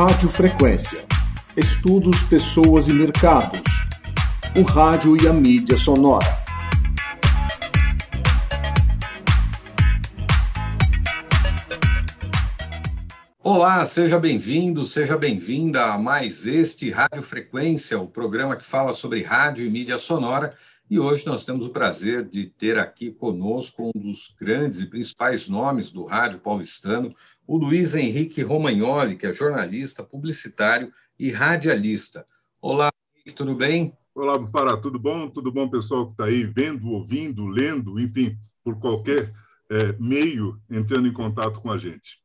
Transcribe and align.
Rádio 0.00 0.28
Frequência. 0.28 1.04
Estudos, 1.56 2.22
pessoas 2.22 2.86
e 2.86 2.92
mercados. 2.92 3.60
O 4.56 4.62
rádio 4.62 5.20
e 5.20 5.26
a 5.26 5.32
mídia 5.32 5.76
sonora. 5.76 6.24
Olá, 13.42 13.84
seja 13.86 14.20
bem-vindo, 14.20 14.84
seja 14.84 15.16
bem-vinda 15.16 15.86
a 15.86 15.98
mais 15.98 16.46
este 16.46 16.92
Rádio 16.92 17.24
Frequência, 17.24 17.98
o 17.98 18.06
programa 18.06 18.54
que 18.54 18.64
fala 18.64 18.92
sobre 18.92 19.24
rádio 19.24 19.66
e 19.66 19.68
mídia 19.68 19.98
sonora. 19.98 20.54
E 20.90 20.98
hoje 20.98 21.26
nós 21.26 21.44
temos 21.44 21.66
o 21.66 21.70
prazer 21.70 22.24
de 22.24 22.46
ter 22.46 22.78
aqui 22.78 23.10
conosco 23.10 23.90
um 23.94 24.00
dos 24.00 24.34
grandes 24.40 24.80
e 24.80 24.86
principais 24.86 25.46
nomes 25.46 25.90
do 25.90 26.06
rádio 26.06 26.38
paulistano, 26.38 27.14
o 27.46 27.58
Luiz 27.58 27.94
Henrique 27.94 28.40
Romagnoli, 28.40 29.14
que 29.14 29.26
é 29.26 29.34
jornalista, 29.34 30.02
publicitário 30.02 30.90
e 31.18 31.30
radialista. 31.30 32.26
Olá, 32.58 32.90
tudo 33.36 33.54
bem? 33.54 33.92
Olá, 34.14 34.38
Bufara, 34.38 34.80
tudo 34.80 34.98
bom? 34.98 35.28
Tudo 35.28 35.52
bom, 35.52 35.68
pessoal 35.68 36.06
que 36.06 36.12
está 36.12 36.24
aí 36.24 36.44
vendo, 36.44 36.88
ouvindo, 36.88 37.46
lendo, 37.46 38.00
enfim, 38.00 38.38
por 38.64 38.78
qualquer 38.78 39.30
é, 39.68 39.92
meio 39.98 40.58
entrando 40.70 41.06
em 41.06 41.12
contato 41.12 41.60
com 41.60 41.70
a 41.70 41.76
gente. 41.76 42.18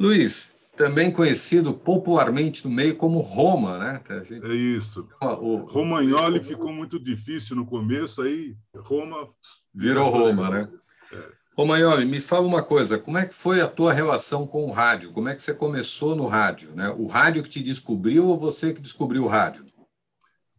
Luiz, 0.00 0.54
também 0.82 1.12
conhecido 1.12 1.72
popularmente 1.72 2.66
no 2.66 2.74
meio 2.74 2.96
como 2.96 3.20
Roma, 3.20 3.78
né? 3.78 4.02
Gente... 4.24 4.44
É 4.44 4.52
isso. 4.52 5.08
O... 5.20 5.58
Romagnoli 5.58 6.42
ficou 6.42 6.72
muito 6.72 6.98
difícil 6.98 7.54
no 7.54 7.64
começo, 7.64 8.20
aí 8.20 8.56
Roma 8.76 9.28
virou 9.72 10.10
Roma, 10.10 10.50
né? 10.50 10.68
É. 11.12 11.28
Romagnoli, 11.56 12.04
me 12.04 12.18
fala 12.18 12.48
uma 12.48 12.64
coisa, 12.64 12.98
como 12.98 13.16
é 13.16 13.24
que 13.24 13.34
foi 13.34 13.60
a 13.60 13.68
tua 13.68 13.92
relação 13.92 14.44
com 14.44 14.64
o 14.64 14.72
rádio? 14.72 15.12
Como 15.12 15.28
é 15.28 15.36
que 15.36 15.42
você 15.42 15.54
começou 15.54 16.16
no 16.16 16.26
rádio, 16.26 16.74
né? 16.74 16.90
O 16.90 17.06
rádio 17.06 17.44
que 17.44 17.48
te 17.48 17.62
descobriu 17.62 18.26
ou 18.26 18.36
você 18.36 18.74
que 18.74 18.80
descobriu 18.80 19.22
o 19.22 19.28
rádio? 19.28 19.64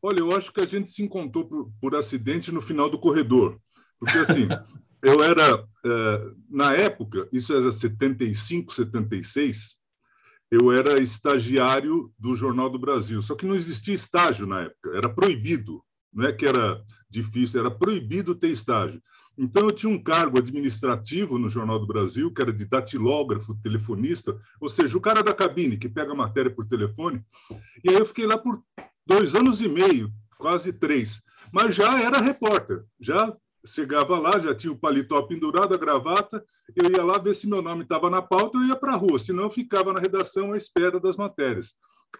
Olha, 0.01 0.19
eu 0.19 0.33
acho 0.33 0.53
que 0.53 0.61
a 0.61 0.65
gente 0.65 0.89
se 0.89 1.03
encontrou 1.03 1.45
por, 1.45 1.69
por 1.81 1.95
acidente 1.97 2.49
no 2.49 2.61
final 2.61 2.89
do 2.89 2.97
corredor, 2.97 3.59
porque 3.99 4.19
assim, 4.19 4.47
eu 5.03 5.21
era 5.21 5.65
é, 5.85 6.31
na 6.49 6.73
época, 6.73 7.27
isso 7.33 7.53
era 7.53 7.69
75, 7.69 8.73
76, 8.73 9.82
eu 10.53 10.71
era 10.71 11.01
estagiário 11.01 12.13
do 12.19 12.35
Jornal 12.35 12.69
do 12.69 12.77
Brasil. 12.77 13.19
Só 13.23 13.33
que 13.33 13.43
não 13.43 13.55
existia 13.55 13.95
estágio 13.95 14.45
na 14.45 14.61
época, 14.61 14.95
era 14.95 15.09
proibido. 15.09 15.83
Não 16.13 16.27
é 16.27 16.31
que 16.31 16.45
era 16.45 16.79
difícil, 17.09 17.59
era 17.59 17.71
proibido 17.71 18.35
ter 18.35 18.49
estágio. 18.49 19.01
Então, 19.35 19.63
eu 19.63 19.71
tinha 19.71 19.91
um 19.91 19.97
cargo 19.97 20.37
administrativo 20.37 21.39
no 21.39 21.49
Jornal 21.49 21.79
do 21.79 21.87
Brasil, 21.87 22.31
que 22.31 22.39
era 22.39 22.53
de 22.53 22.65
datilógrafo, 22.65 23.55
telefonista, 23.63 24.39
ou 24.61 24.69
seja, 24.69 24.95
o 24.95 25.01
cara 25.01 25.23
da 25.23 25.33
cabine 25.33 25.75
que 25.75 25.89
pega 25.89 26.11
a 26.11 26.15
matéria 26.15 26.53
por 26.53 26.67
telefone. 26.67 27.25
E 27.83 27.89
aí 27.89 27.95
eu 27.95 28.05
fiquei 28.05 28.27
lá 28.27 28.37
por 28.37 28.61
dois 29.07 29.33
anos 29.33 29.59
e 29.59 29.67
meio, 29.67 30.11
quase 30.37 30.71
três. 30.71 31.19
Mas 31.51 31.73
já 31.73 31.99
era 31.99 32.21
repórter, 32.21 32.83
já 33.01 33.35
chegava 33.65 34.19
lá, 34.19 34.39
já 34.39 34.53
tinha 34.53 34.71
o 34.71 34.77
paletó 34.77 35.21
pendurado, 35.23 35.73
a 35.73 35.77
gravata, 35.77 36.43
eu 36.75 36.91
ia 36.91 37.03
lá 37.03 37.17
ver 37.17 37.33
se 37.33 37.47
meu 37.47 37.61
nome 37.61 37.83
estava 37.83 38.09
na 38.09 38.21
pauta, 38.21 38.57
eu 38.57 38.65
ia 38.65 38.75
para 38.75 38.93
a 38.93 38.97
rua, 38.97 39.17
senão 39.19 39.43
eu 39.43 39.49
ficava 39.49 39.93
na 39.93 39.99
redação 39.99 40.53
à 40.53 40.57
espera 40.57 40.99
das 40.99 41.15
matérias 41.15 41.73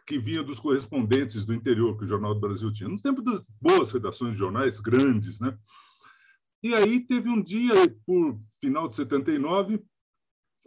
que 0.08 0.18
vinham 0.18 0.44
dos 0.44 0.60
correspondentes 0.60 1.46
do 1.46 1.54
interior 1.54 1.98
que 1.98 2.06
o 2.06 2.08
Jornal 2.08 2.34
do 2.34 2.40
Brasil 2.40 2.72
tinha, 2.72 2.90
no 2.90 3.00
tempo 3.00 3.22
das 3.22 3.48
boas 3.62 3.92
redações 3.92 4.32
de 4.32 4.40
jornais 4.40 4.80
grandes, 4.80 5.40
né? 5.40 5.56
E 6.64 6.74
aí 6.74 7.00
teve 7.00 7.30
um 7.30 7.42
dia, 7.42 7.74
por 8.06 8.40
final 8.60 8.88
de 8.88 8.96
79, 8.96 9.84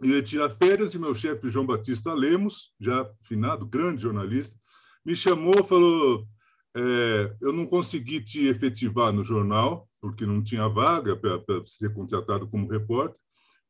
eu 0.01 0.23
tinha 0.23 0.49
férias 0.49 0.93
e 0.93 0.99
meu 0.99 1.15
chefe 1.15 1.49
João 1.49 1.65
Batista 1.65 2.13
Lemos, 2.13 2.71
já 2.79 3.09
finado, 3.23 3.65
grande 3.65 4.03
jornalista, 4.03 4.55
me 5.03 5.15
chamou, 5.15 5.63
falou: 5.63 6.27
é, 6.75 7.35
eu 7.41 7.51
não 7.51 7.65
consegui 7.65 8.21
te 8.21 8.45
efetivar 8.45 9.11
no 9.11 9.23
jornal, 9.23 9.86
porque 10.01 10.25
não 10.25 10.41
tinha 10.41 10.67
vaga 10.67 11.15
para 11.15 11.41
ser 11.65 11.93
contratado 11.93 12.47
como 12.47 12.69
repórter. 12.69 13.19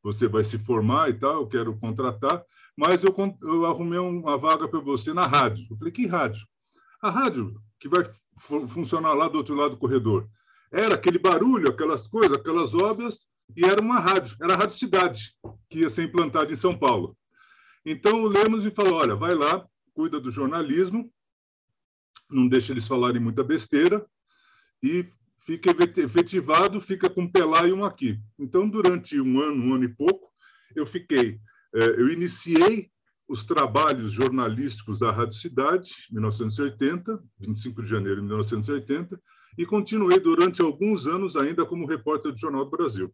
Você 0.04 0.28
vai 0.28 0.44
se 0.44 0.58
formar 0.58 1.10
e 1.10 1.14
tal, 1.14 1.42
eu 1.42 1.48
quero 1.48 1.78
contratar, 1.78 2.44
mas 2.78 3.04
eu, 3.04 3.14
eu 3.42 3.66
arrumei 3.66 4.00
uma 4.00 4.38
vaga 4.38 4.68
para 4.68 4.80
você 4.80 5.14
na 5.14 5.26
rádio. 5.26 5.66
Eu 5.70 5.78
falei, 5.78 5.92
que 5.92 6.06
rádio? 6.06 6.46
A 7.02 7.10
rádio 7.10 7.60
que 7.80 7.88
vai 7.88 8.04
funcionar 8.68 9.14
lá 9.14 9.28
do 9.28 9.38
outro 9.38 9.56
lado 9.56 9.72
do 9.72 9.78
corredor. 9.78 10.28
Era 10.72 10.96
aquele 10.96 11.20
barulho, 11.20 11.70
aquelas 11.70 12.08
coisas, 12.08 12.38
aquelas 12.38 12.74
obras, 12.74 13.28
e 13.56 13.66
era 13.66 13.82
uma 13.82 14.00
rádio, 14.00 14.36
era 14.42 14.54
a 14.54 14.58
Rádio 14.58 14.78
Cidade, 14.78 15.34
que 15.70 15.80
ia 15.80 15.90
ser 15.90 16.04
implantada 16.04 16.52
em 16.52 16.56
São 16.56 16.78
Paulo. 16.78 17.18
Então 17.86 18.24
o 18.24 18.28
Lemos 18.28 18.64
me 18.64 18.72
falou: 18.72 18.96
olha, 18.96 19.16
vai 19.16 19.34
lá, 19.34 19.66
cuida 19.94 20.20
do 20.20 20.30
jornalismo, 20.30 21.12
não 22.30 22.48
deixa 22.48 22.74
eles 22.74 22.88
falarem 22.88 23.22
muita 23.22 23.44
besteira 23.44 24.06
e 24.84 25.06
fica 25.48 25.72
efetivado, 26.02 26.82
fica 26.82 27.10
com 27.10 27.26
Pelá 27.26 27.66
e 27.66 27.72
um 27.72 27.86
aqui. 27.86 28.20
Então, 28.38 28.68
durante 28.68 29.18
um 29.22 29.40
ano, 29.40 29.64
um 29.64 29.74
ano 29.76 29.86
e 29.86 29.88
pouco, 29.88 30.30
eu 30.76 30.86
fiquei, 30.86 31.40
é, 31.74 31.86
eu 32.02 32.12
iniciei 32.12 32.92
os 33.30 33.46
trabalhos 33.46 34.12
jornalísticos 34.12 35.00
da 35.00 35.10
Rádio 35.10 35.38
Cidade, 35.38 35.90
1980, 36.12 37.24
25 37.40 37.82
de 37.82 37.90
janeiro 37.90 38.18
de 38.18 38.28
1980, 38.28 39.18
e 39.58 39.66
continuei 39.66 40.20
durante 40.20 40.62
alguns 40.62 41.08
anos 41.08 41.38
ainda 41.38 41.66
como 41.66 41.88
repórter 41.88 42.34
do 42.34 42.38
Jornal 42.38 42.66
do 42.66 42.72
Brasil. 42.72 43.10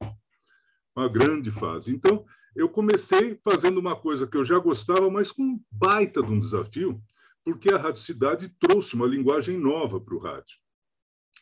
Uma 0.96 1.08
grande 1.08 1.52
fase. 1.52 1.94
Então, 1.94 2.26
eu 2.56 2.68
comecei 2.68 3.40
fazendo 3.44 3.80
uma 3.80 3.96
coisa 3.96 4.26
que 4.26 4.38
eu 4.38 4.44
já 4.44 4.58
gostava, 4.58 5.08
mas 5.10 5.32
com 5.32 5.44
um 5.44 5.62
baita 5.72 6.22
de 6.24 6.32
um 6.32 6.40
desafio, 6.40 7.00
porque 7.44 7.72
a 7.72 7.78
Rádio 7.78 8.02
Cidade 8.02 8.50
trouxe 8.60 8.96
uma 8.96 9.06
linguagem 9.06 9.56
nova 9.56 10.02
para 10.02 10.16
o 10.16 10.20
rádio. 10.20 10.62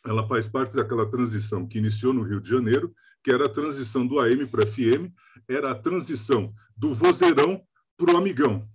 Ela 0.05 0.27
faz 0.27 0.47
parte 0.47 0.75
daquela 0.75 1.09
transição 1.09 1.67
que 1.67 1.77
iniciou 1.77 2.13
no 2.13 2.23
Rio 2.23 2.41
de 2.41 2.49
Janeiro, 2.49 2.93
que 3.23 3.31
era 3.31 3.45
a 3.45 3.49
transição 3.49 4.05
do 4.05 4.19
AM 4.19 4.47
para 4.47 4.65
FM, 4.65 5.13
era 5.47 5.71
a 5.71 5.75
transição 5.75 6.53
do 6.75 6.93
vozeirão 6.93 7.61
para 7.97 8.13
o 8.13 8.17
amigão. 8.17 8.67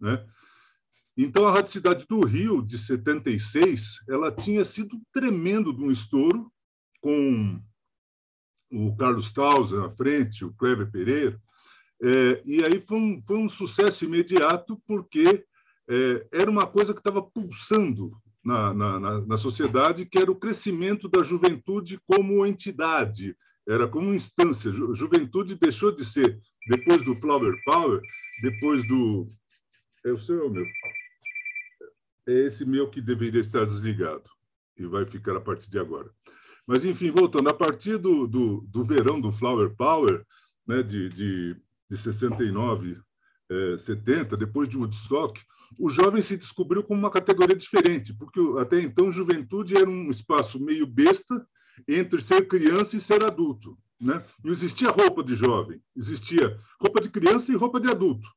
Né? 0.00 0.26
Então, 1.16 1.46
a 1.46 1.52
Rádio 1.52 1.72
Cidade 1.72 2.06
do 2.08 2.24
Rio, 2.24 2.62
de 2.62 2.78
76, 2.78 4.00
ela 4.08 4.32
tinha 4.32 4.64
sido 4.64 5.00
tremendo 5.12 5.72
de 5.72 5.82
um 5.82 5.90
estouro, 5.90 6.50
com 7.00 7.60
o 8.70 8.96
Carlos 8.96 9.32
Tausa 9.32 9.80
na 9.80 9.90
frente, 9.90 10.44
o 10.44 10.52
Cleber 10.54 10.90
Pereira, 10.90 11.40
é, 12.02 12.42
e 12.44 12.64
aí 12.64 12.80
foi 12.80 12.98
um, 12.98 13.22
foi 13.24 13.36
um 13.38 13.48
sucesso 13.48 14.04
imediato, 14.04 14.80
porque 14.86 15.44
é, 15.88 16.26
era 16.32 16.50
uma 16.50 16.66
coisa 16.66 16.92
que 16.92 16.98
estava 16.98 17.22
pulsando 17.22 18.10
na, 18.44 18.74
na, 18.74 19.20
na, 19.20 19.36
sociedade, 19.36 20.04
que 20.04 20.18
era 20.18 20.30
o 20.30 20.36
crescimento 20.36 21.08
da 21.08 21.22
juventude 21.22 22.00
como 22.06 22.44
entidade, 22.44 23.36
era 23.68 23.86
como 23.86 24.12
instância. 24.12 24.72
Ju, 24.72 24.94
juventude 24.94 25.54
deixou 25.54 25.92
de 25.92 26.04
ser, 26.04 26.40
depois 26.68 27.04
do 27.04 27.14
Flower 27.14 27.54
Power, 27.64 28.00
depois 28.42 28.86
do. 28.86 29.30
É 30.04 30.10
o 30.10 30.18
seu 30.18 30.40
é 30.40 30.44
o 30.44 30.50
meu? 30.50 30.66
É 32.26 32.32
esse 32.46 32.64
meu 32.64 32.90
que 32.90 33.00
deveria 33.00 33.40
estar 33.40 33.64
desligado 33.64 34.28
e 34.76 34.86
vai 34.86 35.04
ficar 35.06 35.36
a 35.36 35.40
partir 35.40 35.70
de 35.70 35.78
agora. 35.78 36.10
Mas, 36.66 36.84
enfim, 36.84 37.10
voltando, 37.10 37.48
a 37.48 37.54
partir 37.54 37.96
do, 37.96 38.26
do, 38.26 38.60
do 38.62 38.84
verão 38.84 39.20
do 39.20 39.32
Flower 39.32 39.74
Power, 39.76 40.24
né, 40.66 40.82
de, 40.82 41.08
de, 41.08 41.56
de 41.90 41.96
69, 41.96 42.98
é, 43.74 43.76
70, 43.76 44.36
depois 44.36 44.68
de 44.68 44.76
Woodstock, 44.76 45.40
o 45.78 45.88
jovem 45.88 46.22
se 46.22 46.36
descobriu 46.36 46.82
como 46.82 47.00
uma 47.00 47.10
categoria 47.10 47.56
diferente, 47.56 48.12
porque 48.14 48.40
até 48.58 48.80
então 48.80 49.12
juventude 49.12 49.76
era 49.76 49.88
um 49.88 50.10
espaço 50.10 50.58
meio 50.60 50.86
besta 50.86 51.46
entre 51.88 52.20
ser 52.20 52.46
criança 52.46 52.96
e 52.96 53.00
ser 53.00 53.22
adulto. 53.22 53.78
Né? 54.00 54.22
Não 54.42 54.52
existia 54.52 54.90
roupa 54.90 55.22
de 55.22 55.36
jovem, 55.36 55.80
existia 55.96 56.58
roupa 56.80 57.00
de 57.00 57.08
criança 57.08 57.52
e 57.52 57.56
roupa 57.56 57.80
de 57.80 57.88
adulto. 57.88 58.28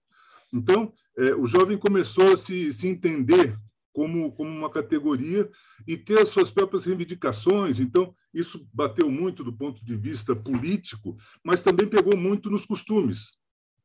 Então, 0.53 0.93
é, 1.17 1.33
o 1.33 1.47
jovem 1.47 1.77
começou 1.77 2.33
a 2.33 2.37
se, 2.37 2.71
se 2.71 2.87
entender 2.87 3.55
como, 3.91 4.31
como 4.33 4.49
uma 4.49 4.69
categoria 4.69 5.49
e 5.87 5.97
ter 5.97 6.19
as 6.19 6.27
suas 6.29 6.51
próprias 6.51 6.85
reivindicações. 6.85 7.79
Então, 7.79 8.13
isso 8.33 8.67
bateu 8.73 9.09
muito 9.09 9.43
do 9.43 9.53
ponto 9.53 9.83
de 9.83 9.95
vista 9.95 10.35
político, 10.35 11.17
mas 11.43 11.63
também 11.63 11.87
pegou 11.87 12.15
muito 12.15 12.49
nos 12.49 12.65
costumes. 12.65 13.31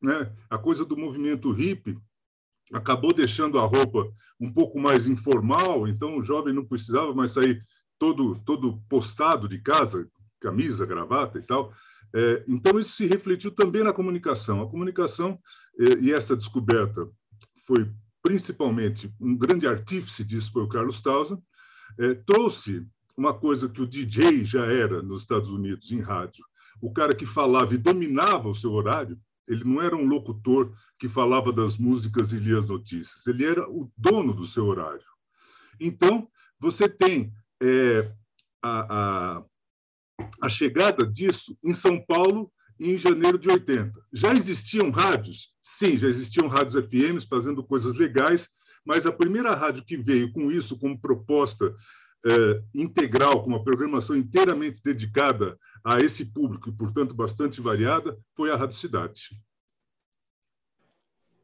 Né? 0.02 0.32
A 0.48 0.58
coisa 0.58 0.84
do 0.84 0.96
movimento 0.96 1.52
hippie 1.52 1.98
acabou 2.72 3.12
deixando 3.12 3.58
a 3.58 3.66
roupa 3.66 4.12
um 4.40 4.50
pouco 4.50 4.78
mais 4.78 5.06
informal, 5.06 5.86
então 5.86 6.16
o 6.16 6.22
jovem 6.22 6.54
não 6.54 6.64
precisava 6.64 7.14
mais 7.14 7.32
sair 7.32 7.62
todo, 7.98 8.38
todo 8.40 8.80
postado 8.88 9.46
de 9.46 9.58
casa, 9.60 10.08
camisa, 10.40 10.86
gravata 10.86 11.38
e 11.38 11.42
tal. 11.42 11.72
É, 12.14 12.44
então, 12.48 12.78
isso 12.78 12.92
se 12.92 13.06
refletiu 13.06 13.50
também 13.50 13.84
na 13.84 13.92
comunicação. 13.92 14.62
A 14.62 14.68
comunicação, 14.68 15.38
é, 15.78 15.98
e 16.00 16.12
essa 16.12 16.36
descoberta 16.36 17.08
foi 17.66 17.90
principalmente 18.22 19.12
um 19.20 19.36
grande 19.36 19.66
artífice 19.66 20.24
disso 20.24 20.52
foi 20.52 20.62
o 20.62 20.68
Carlos 20.68 21.00
Townsend, 21.00 21.42
é, 21.98 22.14
trouxe 22.14 22.86
uma 23.16 23.34
coisa 23.34 23.68
que 23.68 23.80
o 23.80 23.86
DJ 23.86 24.44
já 24.44 24.64
era 24.66 25.02
nos 25.02 25.22
Estados 25.22 25.50
Unidos 25.50 25.90
em 25.90 26.00
rádio, 26.00 26.44
o 26.80 26.92
cara 26.92 27.14
que 27.14 27.26
falava 27.26 27.74
e 27.74 27.78
dominava 27.78 28.48
o 28.48 28.54
seu 28.54 28.72
horário, 28.72 29.18
Ele 29.50 29.64
não 29.64 29.82
era 29.82 29.96
um 29.96 30.06
locutor 30.06 30.72
que 30.98 31.08
falava 31.08 31.52
das 31.52 31.76
músicas 31.76 32.32
e 32.32 32.38
lia 32.38 32.58
as 32.58 32.68
notícias. 32.68 33.26
Ele 33.26 33.44
era 33.44 33.68
o 33.68 33.90
dono 33.96 34.32
do 34.32 34.46
seu 34.46 34.64
horário. 34.66 35.04
Então, 35.80 36.28
você 36.58 36.88
tem 36.88 37.32
é, 37.62 38.12
a, 38.62 39.38
a, 39.38 39.44
a 40.42 40.48
chegada 40.48 41.06
disso 41.06 41.56
em 41.64 41.74
São 41.74 42.00
Paulo 42.00 42.52
em 42.78 42.96
janeiro 42.96 43.38
de 43.38 43.48
80. 43.48 43.92
Já 44.12 44.32
existiam 44.32 44.90
rádios? 44.90 45.54
Sim, 45.60 45.98
já 45.98 46.06
existiam 46.06 46.48
rádios 46.48 46.86
FMs 46.86 47.26
fazendo 47.26 47.62
coisas 47.62 47.96
legais, 47.96 48.48
mas 48.84 49.04
a 49.04 49.12
primeira 49.12 49.54
rádio 49.54 49.84
que 49.84 49.96
veio 49.96 50.32
com 50.32 50.50
isso 50.50 50.78
como 50.78 50.98
proposta 50.98 51.74
é, 52.24 52.62
integral, 52.74 53.42
com 53.42 53.48
uma 53.48 53.62
programação 53.62 54.16
inteiramente 54.16 54.80
dedicada 54.82 55.58
a 55.84 56.00
esse 56.00 56.26
público 56.26 56.68
e, 56.68 56.72
portanto, 56.72 57.14
bastante 57.14 57.60
variada, 57.60 58.18
foi 58.34 58.50
a 58.50 58.56
Rádio 58.56 58.76
Cidade. 58.76 59.30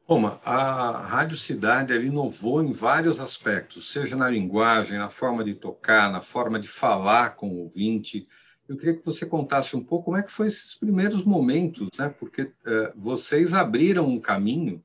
Roma, 0.07 0.39
a 0.45 0.99
Rádio 0.99 1.35
Cidade 1.35 1.93
inovou 1.93 2.63
em 2.63 2.71
vários 2.71 3.19
aspectos, 3.19 3.91
seja 3.91 4.15
na 4.15 4.29
linguagem, 4.29 4.97
na 4.97 5.09
forma 5.09 5.43
de 5.43 5.53
tocar, 5.53 6.09
na 6.09 6.21
forma 6.21 6.57
de 6.57 6.67
falar 6.67 7.35
com 7.35 7.49
o 7.49 7.57
ouvinte. 7.63 8.25
Eu 8.69 8.77
queria 8.77 8.95
que 8.95 9.05
você 9.05 9.25
contasse 9.25 9.75
um 9.75 9.83
pouco 9.83 10.05
como 10.05 10.17
é 10.17 10.23
que 10.23 10.31
foi 10.31 10.47
esses 10.47 10.75
primeiros 10.75 11.23
momentos, 11.23 11.89
né? 11.97 12.07
Porque 12.07 12.43
uh, 12.43 12.53
vocês 12.95 13.53
abriram 13.53 14.07
um 14.07 14.19
caminho 14.19 14.81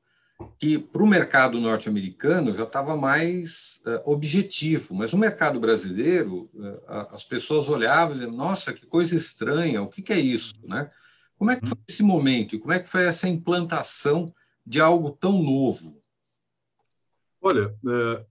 que 0.59 0.77
para 0.77 1.03
o 1.03 1.07
mercado 1.07 1.59
norte-americano 1.59 2.53
já 2.53 2.63
estava 2.63 2.95
mais 2.95 3.81
uh, 3.85 4.11
objetivo, 4.11 4.95
mas 4.95 5.13
no 5.13 5.19
mercado 5.19 5.59
brasileiro 5.59 6.49
uh, 6.53 6.81
as 7.11 7.23
pessoas 7.23 7.69
olhavam 7.69 8.15
e 8.15 8.19
diziam, 8.19 8.35
nossa, 8.35 8.73
que 8.73 8.85
coisa 8.85 9.15
estranha, 9.15 9.81
o 9.81 9.87
que, 9.87 10.01
que 10.01 10.13
é 10.13 10.19
isso? 10.19 10.53
Né? 10.63 10.89
Como 11.37 11.51
é 11.51 11.55
que 11.55 11.67
foi 11.67 11.77
esse 11.87 12.03
momento 12.03 12.55
e 12.55 12.59
como 12.59 12.73
é 12.73 12.79
que 12.79 12.89
foi 12.89 13.05
essa 13.05 13.27
implantação 13.27 14.33
de 14.65 14.79
algo 14.79 15.11
tão 15.11 15.41
novo? 15.41 16.01
Olha, 17.41 17.75
é, 17.85 18.25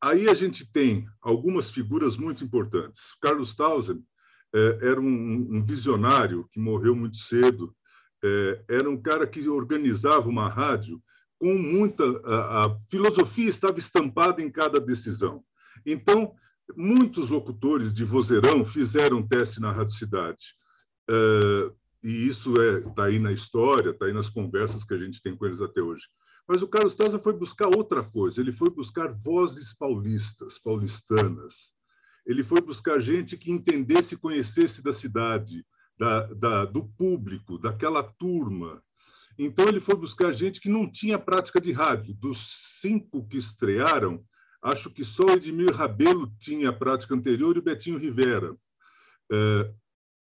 aí 0.00 0.28
a 0.28 0.34
gente 0.34 0.64
tem 0.64 1.06
algumas 1.20 1.70
figuras 1.70 2.16
muito 2.16 2.44
importantes. 2.44 3.16
Carlos 3.20 3.54
Tausen 3.54 4.04
é, 4.54 4.78
era 4.82 5.00
um, 5.00 5.56
um, 5.56 5.64
visionário 5.64 6.48
que 6.52 6.60
morreu 6.60 6.94
muito 6.94 7.16
cedo, 7.16 7.74
é, 8.22 8.64
era 8.68 8.88
um 8.88 9.00
cara 9.00 9.26
que 9.26 9.48
organizava 9.48 10.28
uma 10.28 10.48
rádio 10.48 11.02
com 11.42 11.58
muita 11.58 12.04
a, 12.24 12.62
a, 12.62 12.78
filosofia 12.88 13.50
estava 13.50 13.76
estampada 13.76 14.40
em 14.40 14.48
cada 14.48 14.78
decisão. 14.78 15.42
Então, 15.84 16.36
muitos 16.76 17.30
locutores 17.30 17.92
de 17.92 18.04
vozeirão 18.04 18.64
fizeram 18.64 19.26
teste 19.26 19.60
na 19.60 19.72
Rádio 19.72 19.92
Cidade. 19.92 20.54
Uh, 21.10 21.74
e 22.00 22.28
isso 22.28 22.54
está 22.62 22.90
é, 22.90 22.94
tá 22.94 23.04
aí 23.06 23.18
na 23.18 23.32
história, 23.32 23.90
está 23.90 24.06
aí 24.06 24.12
nas 24.12 24.30
conversas 24.30 24.84
que 24.84 24.94
a 24.94 24.98
gente 24.98 25.20
tem 25.20 25.36
com 25.36 25.44
eles 25.44 25.60
até 25.60 25.82
hoje. 25.82 26.04
Mas 26.46 26.62
o 26.62 26.68
Carlos 26.68 26.94
Taza 26.94 27.18
foi 27.18 27.32
buscar 27.32 27.66
outra 27.66 28.04
coisa, 28.04 28.40
ele 28.40 28.52
foi 28.52 28.70
buscar 28.70 29.12
vozes 29.12 29.74
paulistas, 29.74 30.60
paulistanas. 30.60 31.72
Ele 32.24 32.44
foi 32.44 32.60
buscar 32.60 33.00
gente 33.00 33.36
que 33.36 33.50
entendesse 33.50 34.14
e 34.14 34.18
conhecesse 34.18 34.80
da 34.80 34.92
cidade, 34.92 35.66
da, 35.98 36.24
da, 36.34 36.64
do 36.66 36.84
público, 36.84 37.58
daquela 37.58 38.04
turma, 38.04 38.80
então, 39.38 39.66
ele 39.66 39.80
foi 39.80 39.94
buscar 39.94 40.32
gente 40.32 40.60
que 40.60 40.68
não 40.68 40.90
tinha 40.90 41.18
prática 41.18 41.60
de 41.60 41.72
rádio. 41.72 42.14
Dos 42.14 42.78
cinco 42.80 43.26
que 43.26 43.36
estrearam, 43.36 44.24
acho 44.62 44.90
que 44.90 45.04
só 45.04 45.24
Edmir 45.30 45.74
Rabelo 45.74 46.32
tinha 46.38 46.72
prática 46.72 47.14
anterior 47.14 47.56
e 47.56 47.58
o 47.60 47.62
Betinho 47.62 47.98
Rivera. 47.98 48.56
É, 49.30 49.72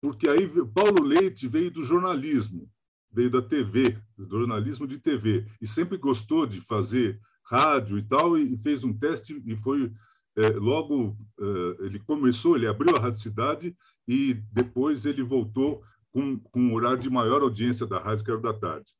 porque 0.00 0.28
aí 0.28 0.48
Paulo 0.74 1.02
Leite 1.02 1.48
veio 1.48 1.70
do 1.70 1.84
jornalismo, 1.84 2.70
veio 3.12 3.30
da 3.30 3.42
TV, 3.42 3.98
do 4.16 4.38
jornalismo 4.38 4.86
de 4.86 4.98
TV, 4.98 5.46
e 5.60 5.66
sempre 5.66 5.98
gostou 5.98 6.46
de 6.46 6.60
fazer 6.60 7.20
rádio 7.44 7.98
e 7.98 8.02
tal, 8.02 8.38
e 8.38 8.56
fez 8.58 8.84
um 8.84 8.92
teste 8.92 9.42
e 9.44 9.56
foi 9.56 9.92
é, 10.36 10.48
logo 10.50 11.16
é, 11.38 11.84
ele 11.86 11.98
começou, 11.98 12.56
ele 12.56 12.66
abriu 12.66 12.96
a 12.96 13.00
Rádio 13.00 13.20
Cidade 13.20 13.76
e 14.06 14.34
depois 14.52 15.04
ele 15.04 15.22
voltou 15.22 15.82
com, 16.12 16.38
com 16.38 16.60
um 16.60 16.74
horário 16.74 16.98
de 16.98 17.10
maior 17.10 17.42
audiência 17.42 17.86
da 17.86 17.98
rádio, 17.98 18.24
que 18.24 18.30
era 18.30 18.40
da 18.40 18.52
tarde. 18.52 18.92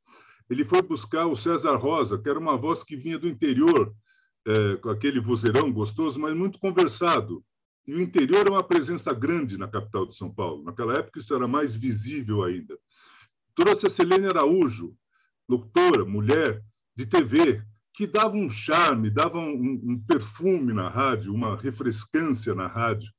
Ele 0.49 0.65
foi 0.65 0.81
buscar 0.81 1.27
o 1.27 1.35
César 1.35 1.75
Rosa, 1.75 2.17
que 2.17 2.29
era 2.29 2.39
uma 2.39 2.57
voz 2.57 2.83
que 2.83 2.95
vinha 2.95 3.17
do 3.17 3.27
interior, 3.27 3.93
é, 4.45 4.75
com 4.77 4.89
aquele 4.89 5.19
vozeirão 5.19 5.71
gostoso, 5.71 6.19
mas 6.19 6.35
muito 6.35 6.59
conversado. 6.59 7.43
E 7.87 7.93
o 7.93 8.01
interior 8.01 8.47
é 8.47 8.49
uma 8.49 8.63
presença 8.63 9.13
grande 9.13 9.57
na 9.57 9.67
capital 9.67 10.05
de 10.05 10.15
São 10.15 10.29
Paulo. 10.29 10.63
Naquela 10.63 10.93
época, 10.95 11.19
isso 11.19 11.33
era 11.33 11.47
mais 11.47 11.75
visível 11.75 12.43
ainda. 12.43 12.77
Trouxe 13.55 13.87
a 13.87 13.89
Selene 13.89 14.27
Araújo, 14.27 14.95
locutora, 15.47 16.05
mulher, 16.05 16.61
de 16.95 17.05
TV, 17.05 17.63
que 17.93 18.07
dava 18.07 18.35
um 18.35 18.49
charme, 18.49 19.09
dava 19.09 19.37
um, 19.39 19.81
um 19.83 19.99
perfume 20.05 20.73
na 20.73 20.89
rádio, 20.89 21.33
uma 21.33 21.55
refrescância 21.55 22.53
na 22.53 22.67
rádio 22.67 23.11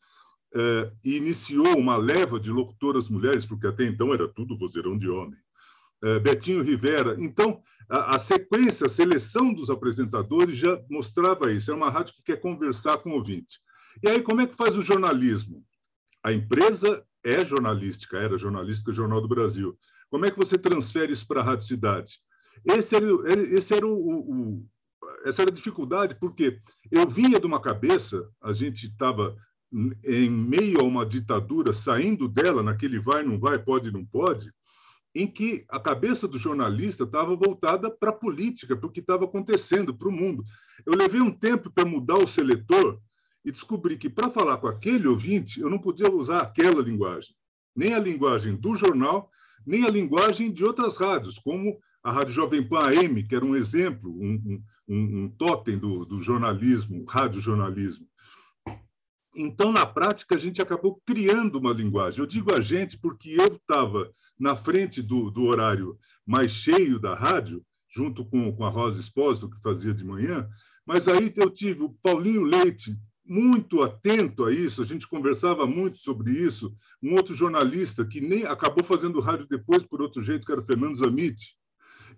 eh, 0.54 0.90
iniciou 1.04 1.78
uma 1.78 1.96
leva 1.96 2.38
de 2.38 2.50
locutoras 2.50 3.08
mulheres, 3.08 3.46
porque 3.46 3.66
até 3.66 3.84
então 3.84 4.12
era 4.12 4.28
tudo 4.28 4.56
vozeirão 4.56 4.96
de 4.96 5.08
homem. 5.08 5.38
Eh, 6.02 6.19
Betinho 6.19 6.62
Rivera. 6.62 7.16
Então, 7.19 7.62
a, 7.88 8.16
a, 8.16 8.19
sequência, 8.19 8.87
a 8.87 8.90
seleção 8.90 9.52
dos 9.52 9.70
apresentadores 9.70 10.58
já 10.58 10.81
mostrava 10.90 11.52
isso. 11.52 11.70
É 11.70 11.75
uma 11.75 11.90
rádio 11.90 12.14
que 12.14 12.22
quer 12.22 12.40
conversar 12.40 12.99
com 12.99 13.10
o 13.10 13.14
ouvinte. 13.14 13.58
E 14.02 14.08
aí, 14.08 14.22
como 14.22 14.40
é 14.40 14.46
que 14.46 14.56
faz 14.56 14.76
o 14.76 14.82
jornalismo? 14.82 15.64
A 16.22 16.32
empresa 16.32 17.04
é 17.25 17.44
jornalística, 17.44 18.19
era 18.19 18.38
jornalística 18.38 18.93
Jornal 18.93 19.20
do 19.20 19.28
Brasil. 19.28 19.76
Como 20.10 20.26
é 20.26 20.31
que 20.31 20.38
você 20.38 20.58
transfere 20.58 21.12
isso 21.12 21.26
para 21.26 21.40
a 21.40 21.44
Rádio 21.44 21.66
Cidade? 21.66 22.19
Esse 22.64 22.94
era, 22.94 23.06
esse 23.32 23.75
era 23.75 23.87
o, 23.87 23.94
o, 23.94 24.66
essa 25.25 25.43
era 25.43 25.50
a 25.50 25.54
dificuldade, 25.54 26.14
porque 26.16 26.58
eu 26.90 27.06
vinha 27.08 27.40
de 27.40 27.46
uma 27.46 27.60
cabeça, 27.60 28.28
a 28.40 28.52
gente 28.52 28.87
estava 28.87 29.37
em 30.05 30.31
meio 30.31 30.81
a 30.81 30.85
uma 30.85 31.07
ditadura, 31.07 31.73
saindo 31.73 32.29
dela, 32.29 32.63
naquele 32.63 32.99
vai, 32.99 33.23
não 33.23 33.39
vai, 33.39 33.59
pode, 33.59 33.91
não 33.91 34.05
pode, 34.05 34.53
em 35.15 35.27
que 35.27 35.65
a 35.69 35.81
cabeça 35.81 36.27
do 36.27 36.39
jornalista 36.39 37.05
estava 37.05 37.35
voltada 37.37 37.91
para 37.91 38.11
a 38.11 38.15
política, 38.15 38.77
para 38.77 38.87
o 38.87 38.91
que 38.91 39.01
estava 39.01 39.25
acontecendo, 39.25 39.95
para 39.95 40.09
o 40.09 40.13
mundo. 40.13 40.45
Eu 40.85 40.95
levei 40.95 41.21
um 41.21 41.31
tempo 41.31 41.71
para 41.71 41.85
mudar 41.85 42.17
o 42.17 42.27
seletor 42.27 43.01
e 43.45 43.51
descobri 43.51 43.97
que, 43.97 44.09
para 44.09 44.31
falar 44.31 44.59
com 44.59 44.69
aquele 44.69 45.07
ouvinte, 45.09 45.61
eu 45.61 45.69
não 45.69 45.79
podia 45.79 46.11
usar 46.11 46.41
aquela 46.41 46.83
linguagem, 46.83 47.35
nem 47.75 47.95
a 47.95 47.99
linguagem 47.99 48.55
do 48.55 48.75
jornal, 48.75 49.31
nem 49.67 49.85
a 49.85 49.91
linguagem 49.91 50.52
de 50.52 50.64
outras 50.64 50.97
rádios, 50.97 51.38
como 51.38 51.79
a 52.02 52.11
Rádio 52.11 52.35
Jovem 52.35 52.67
Pan 52.67 52.88
AM, 52.88 53.23
que 53.23 53.35
era 53.35 53.45
um 53.45 53.55
exemplo, 53.55 54.11
um, 54.11 54.62
um, 54.88 55.25
um 55.25 55.29
totem 55.29 55.79
do, 55.79 56.05
do 56.05 56.21
jornalismo. 56.21 57.05
Então, 59.35 59.73
na 59.73 59.87
prática, 59.87 60.35
a 60.37 60.39
gente 60.39 60.61
acabou 60.61 61.01
criando 61.07 61.57
uma 61.57 61.73
linguagem. 61.73 62.21
Eu 62.21 62.27
digo 62.27 62.55
a 62.55 62.61
gente 62.61 62.99
porque 62.99 63.31
eu 63.31 63.57
estava 63.57 64.11
na 64.39 64.55
frente 64.55 65.01
do, 65.01 65.31
do, 65.31 65.45
horário 65.45 65.99
mais 66.27 66.51
cheio 66.51 66.99
da 66.99 67.15
rádio, 67.15 67.65
junto 67.89 68.25
com, 68.25 68.53
com 68.55 68.65
a 68.65 68.69
Rosa 68.69 69.01
Espósito, 69.01 69.49
que 69.49 69.61
fazia 69.62 69.95
de 69.95 70.05
manhã, 70.05 70.49
mas 70.87 71.09
aí 71.09 71.33
eu 71.37 71.51
tive 71.51 71.83
o 71.83 71.97
Paulinho 72.03 72.43
Leite, 72.43 72.97
muito 73.25 73.83
atento 73.83 74.45
a 74.45 74.53
isso, 74.53 74.83
a 74.83 74.85
gente 74.85 75.09
conversava 75.09 75.67
muito 75.67 75.97
sobre 75.99 76.33
isso, 76.33 76.75
um 77.03 77.15
outro 77.15 77.35
jornalista 77.35 78.05
que 78.05 78.21
nem 78.21 78.45
acabou 78.45 78.85
fazendo 78.85 79.21
rádio 79.21 79.47
depois 79.49 79.85
por 79.85 80.03
outro 80.03 80.23
jeito, 80.23 80.45
que 80.45 80.53
era 80.53 80.62
Fernando 80.62 80.97
Zamit. 80.97 81.57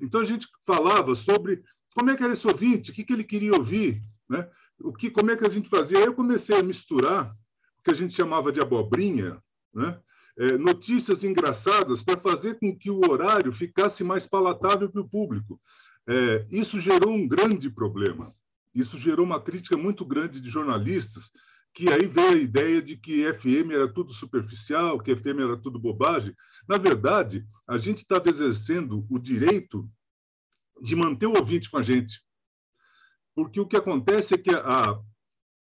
Então, 0.00 0.20
a 0.20 0.24
gente 0.24 0.48
falava 0.66 1.14
sobre 1.14 1.62
como 1.94 2.10
é 2.10 2.16
que 2.16 2.24
era 2.24 2.32
esse 2.32 2.46
ouvinte, 2.46 2.90
o 2.90 2.94
que, 2.94 3.04
que 3.04 3.12
ele 3.12 3.22
queria 3.22 3.54
ouvir, 3.54 4.02
né? 4.28 4.48
O 4.80 4.92
que, 4.92 5.10
como 5.10 5.30
é 5.30 5.36
que 5.36 5.46
a 5.46 5.50
gente 5.50 5.68
fazia? 5.68 5.98
Eu 5.98 6.14
comecei 6.14 6.58
a 6.58 6.62
misturar 6.62 7.34
o 7.78 7.82
que 7.82 7.90
a 7.90 7.94
gente 7.94 8.14
chamava 8.14 8.52
de 8.52 8.60
abobrinha, 8.60 9.42
né? 9.72 10.00
É, 10.36 10.58
notícias 10.58 11.22
engraçadas 11.22 12.02
para 12.02 12.18
fazer 12.18 12.58
com 12.58 12.76
que 12.76 12.90
o 12.90 13.08
horário 13.08 13.52
ficasse 13.52 14.02
mais 14.02 14.26
palatável 14.26 14.90
para 14.90 15.00
o 15.00 15.08
público. 15.08 15.60
É, 16.08 16.46
isso 16.50 16.80
gerou 16.80 17.12
um 17.12 17.26
grande 17.28 17.70
problema. 17.70 18.32
Isso 18.74 18.98
gerou 18.98 19.24
uma 19.24 19.40
crítica 19.40 19.76
muito 19.76 20.04
grande 20.04 20.40
de 20.40 20.50
jornalistas, 20.50 21.30
que 21.72 21.88
aí 21.88 22.06
veio 22.06 22.30
a 22.30 22.36
ideia 22.36 22.82
de 22.82 22.96
que 22.96 23.32
FM 23.32 23.70
era 23.72 23.92
tudo 23.92 24.12
superficial, 24.12 25.00
que 25.00 25.14
FM 25.14 25.40
era 25.40 25.56
tudo 25.56 25.78
bobagem. 25.78 26.34
Na 26.68 26.78
verdade, 26.78 27.46
a 27.66 27.78
gente 27.78 27.98
estava 27.98 28.28
exercendo 28.28 29.04
o 29.08 29.18
direito 29.18 29.88
de 30.82 30.96
manter 30.96 31.26
o 31.26 31.36
ouvinte 31.36 31.70
com 31.70 31.78
a 31.78 31.82
gente. 31.82 32.20
Porque 33.34 33.60
o 33.60 33.66
que 33.66 33.76
acontece 33.76 34.34
é 34.34 34.38
que, 34.38 34.50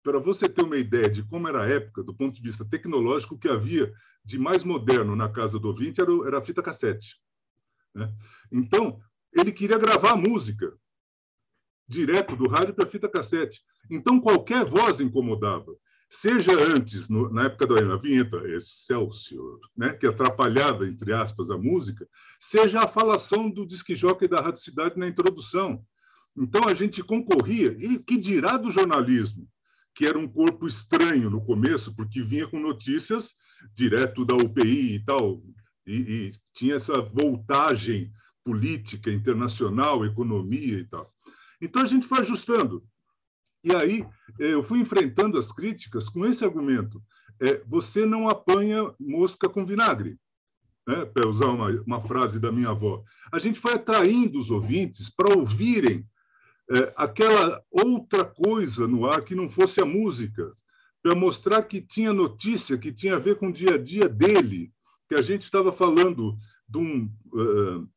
para 0.04 0.20
você 0.20 0.50
ter 0.50 0.64
uma 0.64 0.78
ideia 0.78 1.10
de 1.10 1.24
como 1.24 1.48
era 1.48 1.64
a 1.64 1.70
época, 1.70 2.04
do 2.04 2.14
ponto 2.14 2.36
de 2.36 2.42
vista 2.42 2.66
tecnológico, 2.66 3.36
o 3.36 3.38
que 3.38 3.48
havia 3.48 3.94
de 4.24 4.38
mais 4.40 4.64
moderno 4.64 5.16
na 5.16 5.30
casa 5.30 5.60
do 5.60 5.68
ouvinte 5.68 6.02
era, 6.02 6.12
era 6.26 6.38
a 6.40 6.42
fita 6.42 6.62
cassete. 6.62 7.20
Né? 7.94 8.12
Então, 8.52 9.00
ele 9.34 9.52
queria 9.52 9.78
gravar 9.78 10.12
a 10.12 10.18
música 10.18 10.74
direto 11.88 12.36
do 12.36 12.48
rádio 12.48 12.74
para 12.74 12.86
a 12.86 12.90
fita 12.90 13.10
cassete. 13.10 13.62
Então, 13.90 14.20
qualquer 14.20 14.64
voz 14.66 15.00
incomodava. 15.00 15.76
seja 16.10 16.52
antes, 16.54 17.08
no, 17.08 17.30
na 17.32 17.46
época 17.46 17.68
da 17.68 17.96
vinheta 17.96 18.38
Excelsior, 18.48 19.60
né, 19.78 19.94
que 19.94 20.08
atrapalhava, 20.08 20.88
entre 20.88 21.14
aspas, 21.14 21.52
a 21.52 21.58
música, 21.58 22.08
seja 22.40 22.82
a 22.82 22.88
falação 22.88 23.50
do 23.50 23.66
disque 23.66 23.96
jockey 23.96 24.28
da 24.28 24.42
Rádio 24.42 24.62
Cidade 24.62 24.98
na 24.98 25.08
introdução. 25.08 25.86
Então, 26.40 26.70
a 26.70 26.74
gente 26.74 27.04
concorria, 27.04 27.76
e 27.78 28.00
que 28.00 28.18
dirá 28.18 28.56
do 28.56 28.72
jornalismo, 28.72 29.46
que 29.94 30.06
era 30.06 30.18
um 30.18 30.26
corpo 30.26 30.66
estranho 30.66 31.30
no 31.30 31.44
começo, 31.44 31.94
porque 31.94 32.24
vinha 32.24 32.48
com 32.48 32.58
notícias 32.58 33.36
direto 33.74 34.24
da 34.24 34.36
UPI 34.36 34.96
e 34.96 35.04
tal, 35.04 35.44
e, 35.86 35.96
e 35.98 36.32
tinha 36.54 36.76
essa 36.76 37.02
voltagem 37.02 38.10
política, 38.42 39.12
internacional, 39.12 40.06
economia 40.06 40.80
e 40.80 40.86
tal. 40.86 41.06
Então, 41.62 41.82
a 41.82 41.86
gente 41.86 42.08
foi 42.08 42.20
ajustando. 42.20 42.86
E 43.62 43.76
aí 43.76 44.06
eh, 44.40 44.54
eu 44.54 44.64
fui 44.64 44.80
enfrentando 44.80 45.38
as 45.38 45.52
críticas 45.52 46.08
com 46.08 46.26
esse 46.26 46.46
argumento. 46.46 47.04
É, 47.42 47.62
você 47.68 48.06
não 48.06 48.30
apanha 48.30 48.94
mosca 48.98 49.50
com 49.50 49.66
vinagre, 49.66 50.18
né? 50.88 51.04
para 51.04 51.28
usar 51.28 51.48
uma, 51.48 51.70
uma 51.86 52.00
frase 52.00 52.40
da 52.40 52.50
minha 52.50 52.70
avó. 52.70 53.04
A 53.30 53.40
gente 53.40 53.60
foi 53.60 53.74
atraindo 53.74 54.40
os 54.40 54.50
ouvintes 54.50 55.10
para 55.10 55.36
ouvirem 55.36 56.08
é, 56.72 56.94
aquela 56.96 57.64
outra 57.72 58.24
coisa 58.24 58.88
no 58.88 59.06
ar 59.06 59.24
que 59.24 59.36
não 59.36 59.50
fosse 59.50 59.82
a 59.82 59.86
música, 59.86 60.56
para 61.02 61.16
mostrar 61.16 61.64
que 61.64 61.82
tinha 61.82 62.14
notícia 62.14 62.78
que 62.78 62.92
tinha 62.92 63.16
a 63.16 63.20
ver 63.20 63.38
com 63.38 63.48
o 63.48 63.54
dia 63.54 63.76
a 63.76 63.78
dia 63.78 64.08
dele, 64.08 64.72
que 65.08 65.16
a 65.16 65.22
gente 65.22 65.44
estava 65.44 65.72
falando 65.72 66.38
de, 66.68 66.78
um, 66.78 67.12
uh, 67.34 67.90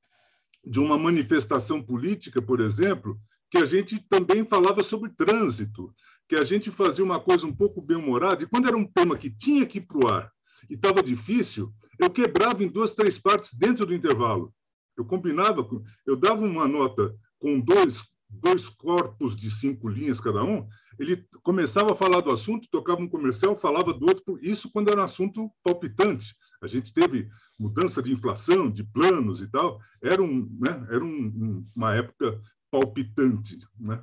de 0.65 0.79
uma 0.81 0.97
manifestação 0.97 1.83
política, 1.83 2.41
por 2.41 2.61
exemplo, 2.61 3.21
que 3.51 3.59
a 3.59 3.67
gente 3.67 3.99
também 4.09 4.47
falava 4.47 4.83
sobre 4.83 5.11
trânsito, 5.11 5.93
que 6.27 6.37
a 6.37 6.45
gente 6.45 6.71
fazia 6.71 7.05
uma 7.05 7.21
coisa 7.21 7.47
um 7.47 7.55
pouco 7.55 7.83
bem-humorada, 7.83 8.43
e 8.43 8.47
quando 8.47 8.69
era 8.69 8.77
um 8.77 8.87
tema 8.87 9.19
que 9.19 9.29
tinha 9.29 9.67
que 9.67 9.79
ir 9.79 9.83
para 9.83 9.99
o 9.99 10.09
ar 10.09 10.33
e 10.71 10.75
estava 10.75 11.03
difícil, 11.03 11.71
eu 11.99 12.09
quebrava 12.09 12.65
em 12.65 12.69
duas, 12.69 12.95
três 12.95 13.19
partes 13.19 13.53
dentro 13.55 13.85
do 13.85 13.95
intervalo. 13.95 14.55
Eu 14.97 15.05
combinava, 15.05 15.67
eu 16.07 16.17
dava 16.17 16.45
uma 16.45 16.67
nota 16.67 17.15
com 17.39 17.61
dois, 17.61 18.07
dois 18.33 18.69
corpos 18.69 19.37
de 19.37 19.51
cinco 19.51 19.89
linhas 19.89 20.21
cada 20.21 20.43
um, 20.43 20.67
ele 20.99 21.27
começava 21.43 21.93
a 21.93 21.97
falar 21.97 22.21
do 22.21 22.33
assunto, 22.33 22.69
tocava 22.71 23.01
um 23.01 23.09
comercial, 23.09 23.57
falava 23.57 23.93
do 23.93 24.07
outro, 24.07 24.39
isso 24.43 24.71
quando 24.71 24.91
era 24.91 25.01
um 25.01 25.05
assunto 25.05 25.51
palpitante. 25.63 26.35
A 26.61 26.67
gente 26.67 26.93
teve 26.93 27.29
mudança 27.59 28.03
de 28.03 28.13
inflação, 28.13 28.71
de 28.71 28.85
planos 28.85 29.41
e 29.41 29.49
tal, 29.49 29.81
era, 30.01 30.23
um, 30.23 30.49
né, 30.61 30.87
era 30.91 31.05
um, 31.05 31.67
uma 31.75 31.95
época 31.95 32.41
palpitante. 32.71 33.59
Né? 33.79 34.03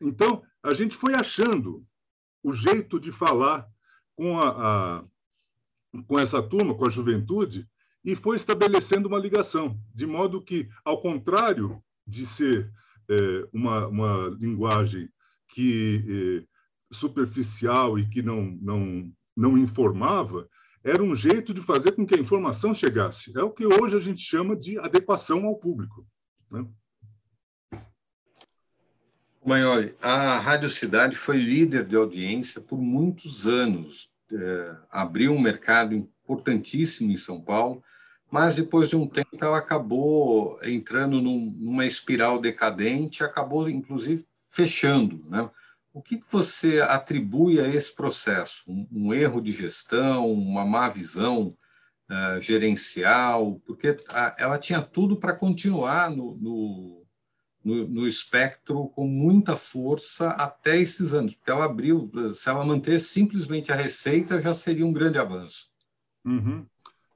Então, 0.00 0.42
a 0.62 0.72
gente 0.74 0.96
foi 0.96 1.14
achando 1.14 1.84
o 2.42 2.52
jeito 2.52 3.00
de 3.00 3.10
falar 3.10 3.66
com, 4.14 4.38
a, 4.38 4.48
a, 4.98 5.04
com 6.06 6.18
essa 6.18 6.42
turma, 6.42 6.74
com 6.74 6.86
a 6.86 6.90
juventude, 6.90 7.68
e 8.04 8.14
foi 8.14 8.36
estabelecendo 8.36 9.08
uma 9.08 9.18
ligação, 9.18 9.80
de 9.92 10.06
modo 10.06 10.40
que, 10.40 10.68
ao 10.84 11.00
contrário 11.00 11.82
de 12.06 12.24
ser 12.24 12.72
é, 13.08 13.48
uma, 13.52 13.86
uma 13.86 14.36
linguagem 14.38 15.08
que 15.48 16.42
é, 16.42 16.94
superficial 16.94 17.98
e 17.98 18.08
que 18.08 18.22
não, 18.22 18.42
não, 18.60 19.12
não 19.36 19.58
informava, 19.58 20.48
era 20.82 21.02
um 21.02 21.14
jeito 21.14 21.52
de 21.52 21.60
fazer 21.60 21.92
com 21.92 22.06
que 22.06 22.14
a 22.14 22.20
informação 22.20 22.72
chegasse. 22.72 23.36
É 23.36 23.42
o 23.42 23.50
que 23.50 23.66
hoje 23.66 23.96
a 23.96 24.00
gente 24.00 24.20
chama 24.20 24.54
de 24.54 24.78
adequação 24.78 25.44
ao 25.44 25.56
público. 25.56 26.06
Né? 26.50 26.64
Maior, 29.44 29.92
a 30.00 30.38
Rádio 30.38 30.68
Cidade 30.68 31.16
foi 31.16 31.38
líder 31.38 31.86
de 31.86 31.96
audiência 31.96 32.60
por 32.60 32.78
muitos 32.78 33.46
anos. 33.46 34.10
É, 34.32 34.76
abriu 34.90 35.32
um 35.32 35.40
mercado 35.40 35.94
importantíssimo 35.94 37.10
em 37.10 37.16
São 37.16 37.40
Paulo, 37.40 37.82
mas 38.36 38.54
depois 38.54 38.90
de 38.90 38.96
um 38.96 39.06
tempo 39.06 39.34
ela 39.40 39.56
acabou 39.56 40.60
entrando 40.62 41.22
num, 41.22 41.50
numa 41.58 41.86
espiral 41.86 42.38
decadente, 42.38 43.24
acabou 43.24 43.66
inclusive 43.66 44.26
fechando. 44.46 45.24
Né? 45.26 45.48
O 45.90 46.02
que 46.02 46.22
você 46.28 46.82
atribui 46.82 47.58
a 47.58 47.66
esse 47.66 47.94
processo? 47.94 48.62
Um, 48.68 48.86
um 48.92 49.14
erro 49.14 49.40
de 49.40 49.52
gestão, 49.52 50.30
uma 50.30 50.66
má 50.66 50.86
visão 50.86 51.56
uh, 52.10 52.38
gerencial? 52.38 53.58
Porque 53.64 53.96
a, 54.10 54.36
ela 54.38 54.58
tinha 54.58 54.82
tudo 54.82 55.16
para 55.16 55.34
continuar 55.34 56.10
no, 56.10 56.36
no 56.36 57.06
no, 57.64 57.88
no, 57.88 58.06
espectro 58.06 58.86
com 58.90 59.08
muita 59.08 59.56
força 59.56 60.28
até 60.28 60.76
esses 60.78 61.12
anos, 61.12 61.34
porque 61.34 61.50
ela 61.50 61.64
abriu, 61.64 62.08
se 62.32 62.48
ela 62.48 62.64
mantesse 62.64 63.06
simplesmente 63.06 63.72
a 63.72 63.74
receita, 63.74 64.40
já 64.40 64.54
seria 64.54 64.86
um 64.86 64.92
grande 64.92 65.18
avanço. 65.18 65.68
Uhum. 66.24 66.64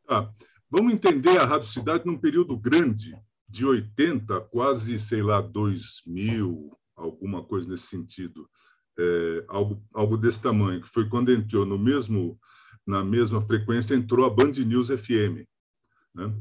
Ah, 0.09 0.29
vamos 0.71 0.93
entender 0.93 1.39
a 1.39 1.45
Rádio 1.45 1.69
Cidade 1.69 2.07
num 2.07 2.17
período 2.17 2.57
grande, 2.57 3.15
de 3.49 3.67
80, 3.67 4.41
quase, 4.43 4.99
sei 4.99 5.23
lá, 5.23 5.41
2000, 5.41 6.71
alguma 6.97 7.43
coisa 7.43 7.69
nesse 7.69 7.89
sentido, 7.89 8.49
é, 8.99 9.45
algo, 9.49 9.83
algo 9.93 10.17
desse 10.17 10.41
tamanho, 10.41 10.81
que 10.81 10.89
foi 10.89 11.09
quando 11.09 11.33
entrou 11.33 11.67
no 11.67 11.79
mesmo, 11.79 12.39
na 12.87 13.03
mesma 13.03 13.43
frequência, 13.43 13.95
entrou 13.95 14.25
a 14.25 14.31
Band 14.31 14.53
News 14.53 14.89
FM. 14.89 15.45
Né? 16.15 16.33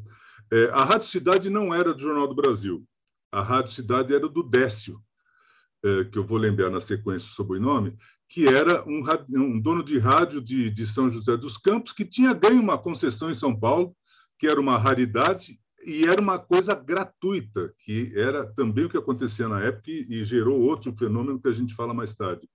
É, 0.51 0.65
a 0.71 0.83
Rádio 0.83 1.07
Cidade 1.07 1.50
não 1.50 1.74
era 1.74 1.93
do 1.93 2.01
Jornal 2.01 2.27
do 2.27 2.36
Brasil, 2.36 2.86
a 3.31 3.41
Rádio 3.41 3.74
Cidade 3.74 4.13
era 4.13 4.27
do 4.27 4.43
Décio, 4.43 5.01
é, 5.83 6.03
que 6.03 6.17
eu 6.17 6.24
vou 6.24 6.38
lembrar 6.38 6.69
na 6.69 6.79
sequência 6.79 7.27
o 7.27 7.33
sobrenome, 7.33 7.98
que 8.27 8.48
era 8.48 8.83
um, 8.88 9.01
um 9.29 9.59
dono 9.59 9.83
de 9.83 9.98
rádio 9.98 10.41
de, 10.41 10.69
de, 10.69 10.86
São 10.86 11.09
José 11.09 11.36
dos 11.38 11.57
Campos, 11.57 11.91
que 11.91 12.05
tinha 12.05 12.33
ganho 12.33 12.62
uma 12.62 12.77
concessão 12.77 13.31
em 13.31 13.36
São 13.36 13.57
Paulo, 13.57 13.95
que 14.39 14.48
era 14.48 14.60
uma 14.60 14.77
raridade 14.77 15.60
e 15.86 16.05
era 16.05 16.19
uma 16.22 16.39
coisa 16.39 16.74
gratuita, 16.74 17.74
que 17.79 18.12
era 18.15 18.46
também 18.53 18.86
o 18.86 18.89
que 18.89 18.98
acontecia 18.98 19.48
na 19.48 19.62
época 19.62 19.91
e, 19.91 20.24
gerou 20.25 20.60
outro 20.60 20.96
fenômeno 20.98 21.39
que 21.39 21.48
a 21.48 21.53
gente 21.53 21.75
fala 21.75 21.93
mais 21.93 22.15
tarde. 22.15 22.50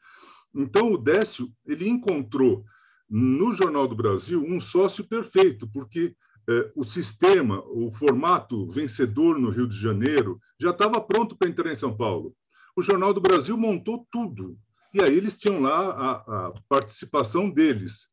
Então, 0.54 0.92
o 0.92 0.98
Décio 0.98 1.52
ele 1.66 1.88
encontrou 1.88 2.64
no 3.08 3.54
Jornal 3.54 3.86
do 3.86 3.94
Brasil 3.94 4.42
um 4.42 4.60
sócio 4.60 5.04
perfeito, 5.04 5.68
porque 5.68 6.16
é, 6.48 6.72
o 6.74 6.84
sistema, 6.84 7.62
o 7.66 7.92
formato 7.92 8.66
vencedor 8.70 9.38
no 9.38 9.50
Rio 9.50 9.68
de 9.68 9.78
Janeiro 9.78 10.40
já 10.58 10.70
estava 10.70 11.00
pronto 11.00 11.36
para 11.36 11.48
entrar 11.48 11.70
em 11.70 11.76
São 11.76 11.94
Paulo. 11.94 12.34
O 12.76 12.82
Jornal 12.82 13.12
do 13.12 13.20
Brasil 13.20 13.56
montou 13.56 14.06
tudo. 14.10 14.58
E 14.92 15.02
aí 15.02 15.16
eles 15.16 15.38
tinham 15.38 15.60
lá 15.60 15.90
a, 15.90 16.46
a 16.46 16.52
participação 16.68 17.50
deles. 17.50 18.08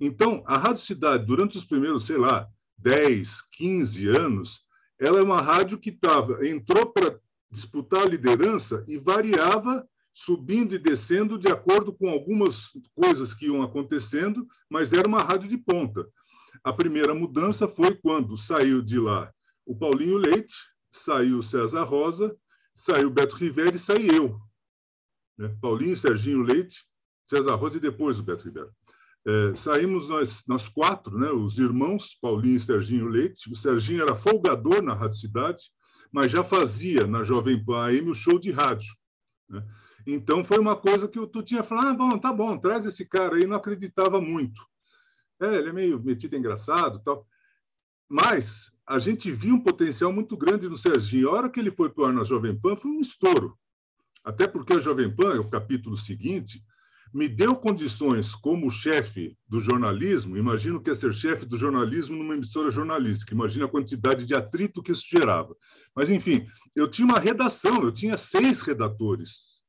Então, 0.00 0.42
a 0.46 0.56
Rádio 0.56 0.82
Cidade, 0.82 1.26
durante 1.26 1.58
os 1.58 1.64
primeiros, 1.64 2.06
sei 2.06 2.16
lá, 2.16 2.48
10, 2.80 3.42
15 3.52 4.08
anos, 4.08 4.64
ela 4.98 5.18
é 5.18 5.22
uma 5.22 5.40
rádio 5.40 5.78
que 5.78 5.92
tava, 5.92 6.46
entrou 6.46 6.92
para 6.92 7.18
disputar 7.50 8.02
a 8.02 8.08
liderança 8.08 8.84
e 8.86 8.98
variava 8.98 9.86
subindo 10.12 10.74
e 10.74 10.78
descendo 10.78 11.38
de 11.38 11.48
acordo 11.48 11.92
com 11.92 12.08
algumas 12.08 12.72
coisas 12.94 13.32
que 13.32 13.46
iam 13.46 13.62
acontecendo, 13.62 14.46
mas 14.68 14.92
era 14.92 15.08
uma 15.08 15.22
rádio 15.22 15.48
de 15.48 15.56
ponta. 15.56 16.06
A 16.62 16.72
primeira 16.72 17.14
mudança 17.14 17.68
foi 17.68 17.94
quando 17.94 18.36
saiu 18.36 18.82
de 18.82 18.98
lá 18.98 19.32
o 19.70 19.76
Paulinho 19.76 20.16
Leite, 20.16 20.54
saiu 20.90 21.38
o 21.38 21.42
César 21.42 21.84
Rosa, 21.84 22.36
saiu 22.74 23.08
Beto 23.08 23.36
Rivera 23.36 23.76
e 23.76 23.78
saí 23.78 24.08
eu. 24.08 24.40
Né? 25.38 25.56
Paulinho, 25.60 25.96
Serginho 25.96 26.42
Leite, 26.42 26.84
César 27.24 27.54
Rosa 27.54 27.76
e 27.76 27.80
depois 27.80 28.18
o 28.18 28.22
Beto 28.24 28.44
Rivera. 28.44 28.70
É, 29.26 29.54
saímos 29.54 30.08
nós, 30.08 30.44
nós 30.46 30.66
quatro, 30.66 31.18
né, 31.18 31.30
os 31.30 31.58
irmãos 31.58 32.14
Paulinho 32.20 32.56
e 32.56 32.60
Serginho 32.60 33.06
Leite. 33.06 33.50
O 33.50 33.56
Serginho 33.56 34.02
era 34.02 34.14
folgador 34.14 34.82
na 34.82 34.94
Rádio 34.94 35.18
Cidade, 35.18 35.62
mas 36.10 36.32
já 36.32 36.42
fazia 36.42 37.06
na 37.06 37.22
Jovem 37.22 37.62
Pan 37.62 37.84
AM 37.86 38.10
o 38.10 38.14
show 38.14 38.38
de 38.38 38.50
rádio. 38.50 38.94
Né? 39.48 39.62
Então 40.06 40.42
foi 40.42 40.58
uma 40.58 40.74
coisa 40.74 41.06
que 41.06 41.24
tu 41.26 41.42
tinha 41.42 41.62
falado, 41.62 41.88
ah, 41.88 41.94
bom, 41.94 42.18
tá 42.18 42.32
bom, 42.32 42.56
traz 42.58 42.86
esse 42.86 43.04
cara 43.04 43.36
aí, 43.36 43.46
não 43.46 43.56
acreditava 43.56 44.20
muito. 44.20 44.66
É, 45.40 45.56
ele 45.56 45.68
é 45.68 45.72
meio 45.72 46.02
metido 46.02 46.36
engraçado 46.36 47.00
tal. 47.04 47.26
Mas 48.08 48.72
a 48.86 48.98
gente 48.98 49.30
viu 49.30 49.54
um 49.54 49.62
potencial 49.62 50.12
muito 50.12 50.36
grande 50.36 50.68
no 50.68 50.76
Serginho. 50.76 51.28
A 51.28 51.32
hora 51.32 51.50
que 51.50 51.60
ele 51.60 51.70
foi 51.70 51.88
para 51.88 52.02
o 52.02 52.06
ar 52.06 52.12
na 52.12 52.24
Jovem 52.24 52.58
Pan 52.58 52.74
foi 52.74 52.90
um 52.90 53.00
estouro. 53.00 53.56
Até 54.24 54.48
porque 54.48 54.72
a 54.72 54.80
Jovem 54.80 55.14
Pan, 55.14 55.40
o 55.40 55.48
capítulo 55.48 55.96
seguinte, 55.96 56.62
me 57.12 57.28
deu 57.28 57.56
condições 57.56 58.34
como 58.34 58.70
chefe 58.70 59.36
do 59.48 59.60
jornalismo. 59.60 60.36
Imagino 60.36 60.80
que 60.80 60.90
é 60.90 60.94
ser 60.94 61.12
chefe 61.12 61.44
do 61.44 61.58
jornalismo 61.58 62.16
numa 62.16 62.34
emissora 62.34 62.70
jornalística. 62.70 63.34
Imagina 63.34 63.66
a 63.66 63.68
quantidade 63.68 64.24
de 64.24 64.34
atrito 64.34 64.82
que 64.82 64.92
isso 64.92 65.06
gerava. 65.08 65.56
Mas, 65.94 66.10
enfim, 66.10 66.46
eu 66.74 66.88
tinha 66.88 67.06
uma 67.06 67.18
redação, 67.18 67.82
eu 67.82 67.92
tinha 67.92 68.16
seis 68.16 68.60
redatores. 68.60 69.60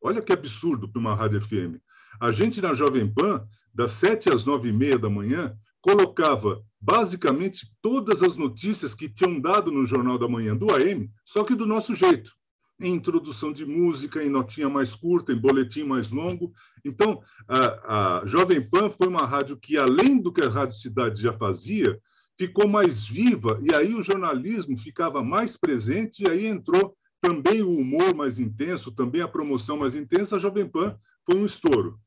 Olha 0.00 0.22
que 0.22 0.32
absurdo 0.32 0.88
para 0.88 1.00
uma 1.00 1.14
rádio 1.14 1.40
FM. 1.40 1.80
A 2.20 2.32
gente 2.32 2.60
na 2.60 2.72
Jovem 2.72 3.12
Pan 3.12 3.46
das 3.76 3.92
sete 3.92 4.30
às 4.30 4.46
nove 4.46 4.70
e 4.70 4.72
meia 4.72 4.98
da 4.98 5.10
manhã, 5.10 5.54
colocava 5.82 6.64
basicamente 6.80 7.70
todas 7.82 8.22
as 8.22 8.36
notícias 8.36 8.94
que 8.94 9.06
tinham 9.06 9.38
dado 9.38 9.70
no 9.70 9.86
Jornal 9.86 10.18
da 10.18 10.26
Manhã 10.26 10.56
do 10.56 10.74
AM, 10.74 11.10
só 11.26 11.44
que 11.44 11.54
do 11.54 11.66
nosso 11.66 11.94
jeito. 11.94 12.32
Em 12.78 12.92
introdução 12.92 13.52
de 13.52 13.64
música, 13.64 14.22
em 14.22 14.28
notinha 14.28 14.68
mais 14.68 14.94
curta, 14.94 15.32
em 15.32 15.40
boletim 15.40 15.84
mais 15.84 16.10
longo. 16.10 16.52
Então, 16.84 17.22
a, 17.48 18.20
a 18.20 18.26
Jovem 18.26 18.60
Pan 18.60 18.90
foi 18.90 19.08
uma 19.08 19.26
rádio 19.26 19.56
que, 19.56 19.78
além 19.78 20.20
do 20.20 20.32
que 20.32 20.42
a 20.42 20.50
Rádio 20.50 20.76
Cidade 20.76 21.20
já 21.20 21.32
fazia, 21.32 21.98
ficou 22.38 22.68
mais 22.68 23.06
viva, 23.06 23.58
e 23.62 23.74
aí 23.74 23.94
o 23.94 24.02
jornalismo 24.02 24.76
ficava 24.76 25.24
mais 25.24 25.56
presente, 25.56 26.22
e 26.22 26.28
aí 26.28 26.46
entrou 26.46 26.94
também 27.20 27.62
o 27.62 27.70
humor 27.70 28.14
mais 28.14 28.38
intenso, 28.38 28.92
também 28.92 29.22
a 29.22 29.28
promoção 29.28 29.78
mais 29.78 29.94
intensa. 29.94 30.36
A 30.36 30.38
Jovem 30.38 30.68
Pan 30.68 30.98
foi 31.24 31.36
um 31.36 31.46
estouro. 31.46 31.98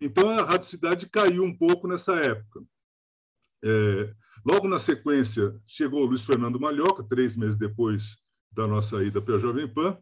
Então, 0.00 0.30
a 0.30 0.42
Rádio 0.42 0.68
Cidade 0.68 1.08
caiu 1.08 1.44
um 1.44 1.54
pouco 1.54 1.86
nessa 1.86 2.14
época. 2.16 2.62
É, 3.62 4.14
logo 4.44 4.66
na 4.68 4.78
sequência, 4.78 5.54
chegou 5.66 6.02
o 6.02 6.06
Luiz 6.06 6.24
Fernando 6.24 6.58
Malhoca, 6.58 7.04
três 7.04 7.36
meses 7.36 7.58
depois 7.58 8.16
da 8.58 8.66
nossa 8.66 9.04
ida 9.04 9.22
para 9.22 9.36
a 9.36 9.38
Jovem 9.38 9.68
Pan, 9.68 9.96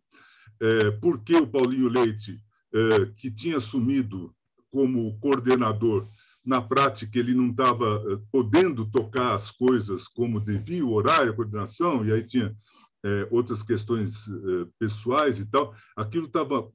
é, 0.63 0.91
porque 0.93 1.37
o 1.37 1.47
Paulinho 1.47 1.91
Leite, 1.91 2.41
é, 2.75 3.05
que 3.15 3.31
tinha 3.31 3.59
assumido 3.59 4.35
como 4.71 5.19
coordenador, 5.21 6.07
na 6.43 6.63
prática 6.63 7.19
ele 7.19 7.35
não 7.35 7.51
estava 7.51 8.03
é, 8.11 8.19
podendo 8.33 8.91
tocar 8.91 9.35
as 9.35 9.51
coisas 9.51 10.09
como 10.09 10.41
devia, 10.41 10.83
o 10.83 10.95
horário, 10.95 11.33
a 11.33 11.37
coordenação, 11.37 12.03
e 12.03 12.11
aí 12.11 12.25
tinha 12.25 12.57
é, 13.05 13.29
outras 13.31 13.63
questões 13.63 14.27
é, 14.27 14.67
pessoais 14.79 15.39
e 15.39 15.45
tal, 15.45 15.75
aquilo 15.95 16.27
estava 16.27 16.67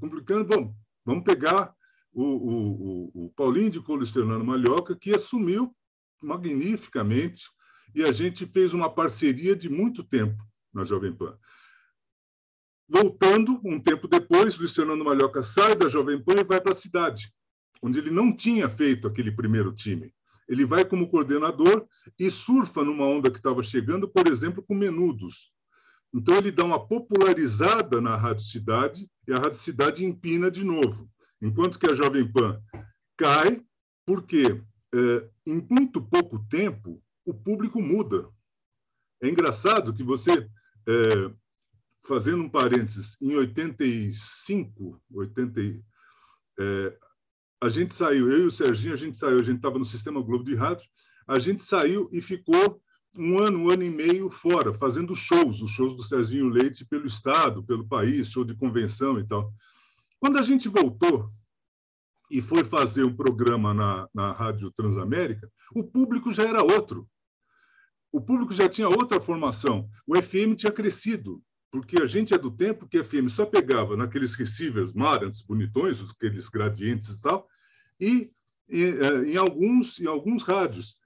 complicando. 0.00 0.44
Bom, 0.44 0.74
vamos 1.04 1.22
pegar 1.22 1.72
o, 2.12 2.24
o, 2.24 3.26
o, 3.26 3.32
Paulinho 3.36 3.70
de 3.70 3.80
Colo 3.80 4.04
Fernando 4.04 4.44
Malhoca, 4.44 4.96
que 4.96 5.14
assumiu 5.14 5.72
magnificamente, 6.20 7.44
e 7.94 8.02
a 8.02 8.10
gente 8.10 8.44
fez 8.44 8.74
uma 8.74 8.90
parceria 8.90 9.54
de 9.54 9.68
muito 9.68 10.02
tempo 10.02 10.42
na 10.72 10.84
Jovem 10.84 11.12
Pan. 11.12 11.36
Voltando, 12.88 13.60
um 13.64 13.80
tempo 13.80 14.06
depois, 14.06 14.58
Luiz 14.58 14.74
Fernando 14.74 15.04
Malhoca 15.04 15.42
sai 15.42 15.74
da 15.74 15.88
Jovem 15.88 16.22
Pan 16.22 16.40
e 16.40 16.44
vai 16.44 16.60
para 16.60 16.72
a 16.72 16.76
cidade, 16.76 17.32
onde 17.82 17.98
ele 17.98 18.10
não 18.10 18.34
tinha 18.34 18.68
feito 18.68 19.06
aquele 19.06 19.32
primeiro 19.32 19.72
time. 19.72 20.12
Ele 20.48 20.64
vai 20.64 20.84
como 20.84 21.08
coordenador 21.08 21.86
e 22.18 22.30
surfa 22.30 22.84
numa 22.84 23.06
onda 23.06 23.30
que 23.30 23.38
estava 23.38 23.62
chegando, 23.62 24.08
por 24.08 24.26
exemplo, 24.26 24.62
com 24.62 24.74
Menudos. 24.74 25.52
Então, 26.12 26.36
ele 26.36 26.50
dá 26.50 26.64
uma 26.64 26.86
popularizada 26.86 28.00
na 28.00 28.16
Rádio 28.16 28.44
Cidade 28.44 29.08
e 29.26 29.32
a 29.32 29.36
Rádio 29.36 29.58
Cidade 29.58 30.04
empina 30.04 30.50
de 30.50 30.62
novo. 30.62 31.08
Enquanto 31.40 31.78
que 31.78 31.90
a 31.90 31.94
Jovem 31.94 32.30
Pan 32.30 32.60
cai, 33.16 33.64
porque 34.04 34.62
é, 34.94 35.30
em 35.46 35.66
muito 35.70 36.02
pouco 36.02 36.38
tempo 36.50 37.02
o 37.24 37.32
público 37.32 37.80
muda. 37.80 38.28
É 39.22 39.28
engraçado 39.28 39.94
que 39.94 40.02
você, 40.02 40.48
é, 40.88 41.32
fazendo 42.06 42.42
um 42.42 42.48
parênteses, 42.48 43.16
em 43.20 43.34
85, 43.36 45.00
80, 45.10 45.60
é, 46.58 46.98
a 47.62 47.68
gente 47.68 47.94
saiu, 47.94 48.30
eu 48.30 48.40
e 48.40 48.46
o 48.46 48.50
Serginho, 48.50 48.92
a 48.92 48.96
gente 48.96 49.16
saiu, 49.16 49.38
a 49.38 49.42
gente 49.42 49.56
estava 49.56 49.78
no 49.78 49.84
Sistema 49.84 50.20
Globo 50.20 50.44
de 50.44 50.54
Rádio, 50.54 50.88
a 51.26 51.38
gente 51.38 51.62
saiu 51.62 52.08
e 52.12 52.20
ficou 52.20 52.82
um 53.14 53.38
ano, 53.38 53.58
um 53.58 53.70
ano 53.70 53.82
e 53.82 53.90
meio 53.90 54.28
fora, 54.30 54.72
fazendo 54.72 55.14
shows, 55.14 55.60
os 55.62 55.70
shows 55.70 55.96
do 55.96 56.02
Serginho 56.02 56.48
Leite 56.48 56.84
pelo 56.84 57.06
Estado, 57.06 57.62
pelo 57.62 57.86
país, 57.86 58.28
show 58.28 58.44
de 58.44 58.54
convenção 58.54 59.18
e 59.18 59.24
tal. 59.24 59.52
Quando 60.18 60.38
a 60.38 60.42
gente 60.42 60.68
voltou 60.68 61.30
e 62.30 62.40
foi 62.40 62.64
fazer 62.64 63.04
um 63.04 63.14
programa 63.14 63.74
na, 63.74 64.08
na 64.14 64.32
Rádio 64.32 64.70
Transamérica, 64.72 65.50
o 65.74 65.84
público 65.84 66.32
já 66.32 66.44
era 66.44 66.62
outro. 66.62 67.08
O 68.12 68.20
público 68.20 68.52
já 68.52 68.68
tinha 68.68 68.88
outra 68.88 69.20
formação. 69.20 69.88
O 70.06 70.14
FM 70.14 70.54
tinha 70.54 70.70
crescido, 70.70 71.42
porque 71.70 72.00
a 72.00 72.06
gente 72.06 72.34
é 72.34 72.38
do 72.38 72.50
tempo 72.50 72.86
que 72.86 72.98
a 72.98 73.04
FM 73.04 73.28
só 73.28 73.46
pegava 73.46 73.96
naqueles 73.96 74.34
receivers 74.34 74.92
Marantz 74.92 75.40
bonitões, 75.40 76.02
aqueles 76.02 76.50
gradientes 76.50 77.08
e 77.08 77.22
tal, 77.22 77.48
e, 77.98 78.30
e 78.68 78.84
é, 78.84 79.24
em, 79.24 79.36
alguns, 79.36 79.98
em 79.98 80.06
alguns 80.06 80.42
rádios. 80.42 80.96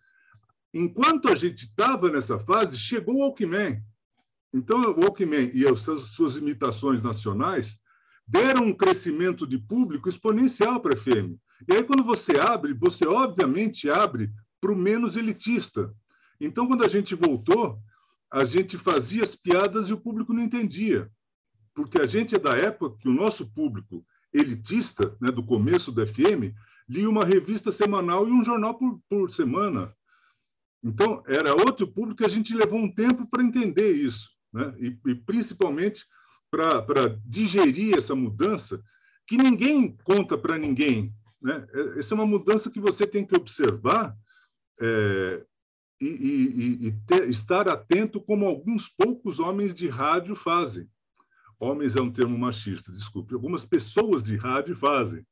Enquanto 0.75 1.29
a 1.29 1.37
gente 1.37 1.67
estava 1.67 2.11
nessa 2.11 2.39
fase, 2.39 2.77
chegou 2.77 3.15
o 3.15 3.19
Walkman. 3.21 3.81
Então, 4.53 4.81
o 4.81 5.01
Walkman 5.01 5.51
e 5.55 5.65
as 5.65 5.81
suas 5.81 6.37
imitações 6.37 7.01
nacionais 7.01 7.79
deram 8.27 8.65
um 8.65 8.75
crescimento 8.75 9.47
de 9.47 9.59
público 9.59 10.09
exponencial 10.09 10.81
para 10.81 10.95
a 10.95 10.97
FM. 10.97 11.39
E 11.69 11.75
aí, 11.75 11.85
quando 11.85 12.03
você 12.03 12.39
abre, 12.39 12.75
você 12.75 13.07
obviamente 13.07 13.89
abre 13.89 14.31
para 14.61 14.73
o 14.73 14.77
menos 14.77 15.17
elitista. 15.17 15.95
Então, 16.41 16.67
quando 16.67 16.85
a 16.85 16.89
gente 16.89 17.15
voltou, 17.15 17.79
a 18.31 18.45
gente 18.45 18.77
fazia 18.77 19.23
as 19.23 19.35
piadas 19.35 19.89
e 19.89 19.93
o 19.93 20.01
público 20.01 20.33
não 20.33 20.43
entendia. 20.43 21.11
Porque 21.75 22.01
a 22.01 22.07
gente 22.07 22.35
é 22.35 22.39
da 22.39 22.57
época 22.57 22.97
que 22.99 23.09
o 23.09 23.15
nosso 23.15 23.47
público 23.53 24.05
elitista, 24.33 25.17
né, 25.21 25.31
do 25.31 25.45
começo 25.45 25.93
da 25.93 26.07
FM, 26.07 26.55
lia 26.89 27.09
uma 27.09 27.25
revista 27.25 27.73
semanal 27.73 28.29
e 28.29 28.31
um 28.31 28.45
jornal 28.45 28.75
por, 28.75 29.01
por 29.09 29.31
semana. 29.31 29.95
Então, 30.83 31.23
era 31.27 31.55
outro 31.55 31.87
público 31.87 32.19
que 32.19 32.25
a 32.25 32.31
gente 32.31 32.55
levou 32.55 32.79
um 32.79 32.93
tempo 32.93 33.27
para 33.29 33.43
entender 33.43 33.93
isso. 33.93 34.31
Né? 34.53 34.75
E, 34.79 34.99
e 35.11 35.15
principalmente 35.15 36.05
para 36.51 37.19
digerir 37.25 37.97
essa 37.97 38.15
mudança 38.15 38.83
que 39.27 39.37
ninguém 39.37 39.97
conta 40.05 40.39
para 40.39 40.57
ninguém. 40.57 41.13
Né? 41.43 41.67
É, 41.73 41.99
essa 41.99 42.15
é 42.15 42.17
uma 42.17 42.27
mudança 42.27 42.71
que 42.71 42.81
você 42.81 43.07
tem 43.07 43.25
que 43.25 43.37
observar 43.37 44.17
é, 44.81 45.45
e, 46.01 46.07
e, 46.07 46.87
e 46.87 46.93
ter, 47.07 47.29
estar 47.29 47.69
atento 47.69 48.21
como 48.21 48.47
alguns 48.47 48.89
poucos 48.89 49.39
homens 49.39 49.75
de 49.75 49.89
rádio 49.89 50.35
fazem. 50.35 50.89
Homens 51.59 51.97
é 51.97 52.01
um 52.01 52.11
termo 52.11 52.37
machista, 52.39 52.93
desculpe. 52.93 53.35
Algumas 53.35 53.65
pessoas 53.65 54.25
de 54.25 54.37
rádio 54.37 54.77
fazem. 54.77 55.27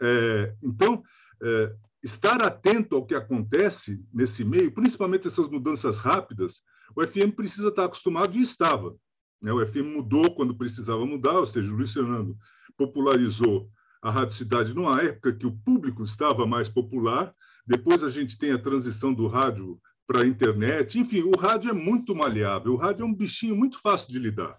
É, 0.00 0.54
então, 0.62 1.02
é, 1.42 1.74
estar 2.02 2.42
atento 2.42 2.96
ao 2.96 3.04
que 3.04 3.14
acontece 3.14 4.02
nesse 4.12 4.44
meio, 4.44 4.72
principalmente 4.72 5.28
essas 5.28 5.48
mudanças 5.48 5.98
rápidas, 5.98 6.62
o 6.96 7.06
FM 7.06 7.34
precisa 7.36 7.68
estar 7.68 7.84
acostumado 7.84 8.36
e 8.36 8.40
estava. 8.40 8.96
Né? 9.42 9.52
O 9.52 9.64
FM 9.66 9.94
mudou 9.94 10.34
quando 10.34 10.56
precisava 10.56 11.04
mudar, 11.04 11.38
ou 11.38 11.46
seja, 11.46 11.70
o 11.70 11.76
Luiz 11.76 11.92
Fernando 11.92 12.36
popularizou 12.76 13.70
a 14.00 14.10
Rádio 14.10 14.36
Cidade 14.36 14.74
numa 14.74 15.02
época 15.02 15.34
que 15.34 15.46
o 15.46 15.52
público 15.52 16.02
estava 16.02 16.46
mais 16.46 16.68
popular. 16.68 17.34
Depois 17.66 18.02
a 18.02 18.08
gente 18.08 18.38
tem 18.38 18.52
a 18.52 18.62
transição 18.62 19.12
do 19.12 19.26
rádio 19.26 19.78
para 20.08 20.22
a 20.22 20.26
internet. 20.26 20.98
Enfim, 20.98 21.20
o 21.20 21.38
rádio 21.38 21.70
é 21.70 21.74
muito 21.74 22.16
maleável, 22.16 22.72
o 22.72 22.76
rádio 22.76 23.02
é 23.02 23.06
um 23.06 23.14
bichinho 23.14 23.54
muito 23.54 23.78
fácil 23.78 24.10
de 24.10 24.18
lidar. 24.18 24.54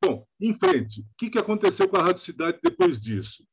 Bom, 0.00 0.24
em 0.40 0.54
frente, 0.54 1.00
o 1.00 1.04
que, 1.18 1.30
que 1.30 1.38
aconteceu 1.38 1.88
com 1.88 1.96
a 1.96 2.02
Rádio 2.02 2.22
Cidade 2.22 2.58
depois 2.62 3.00
disso? 3.00 3.44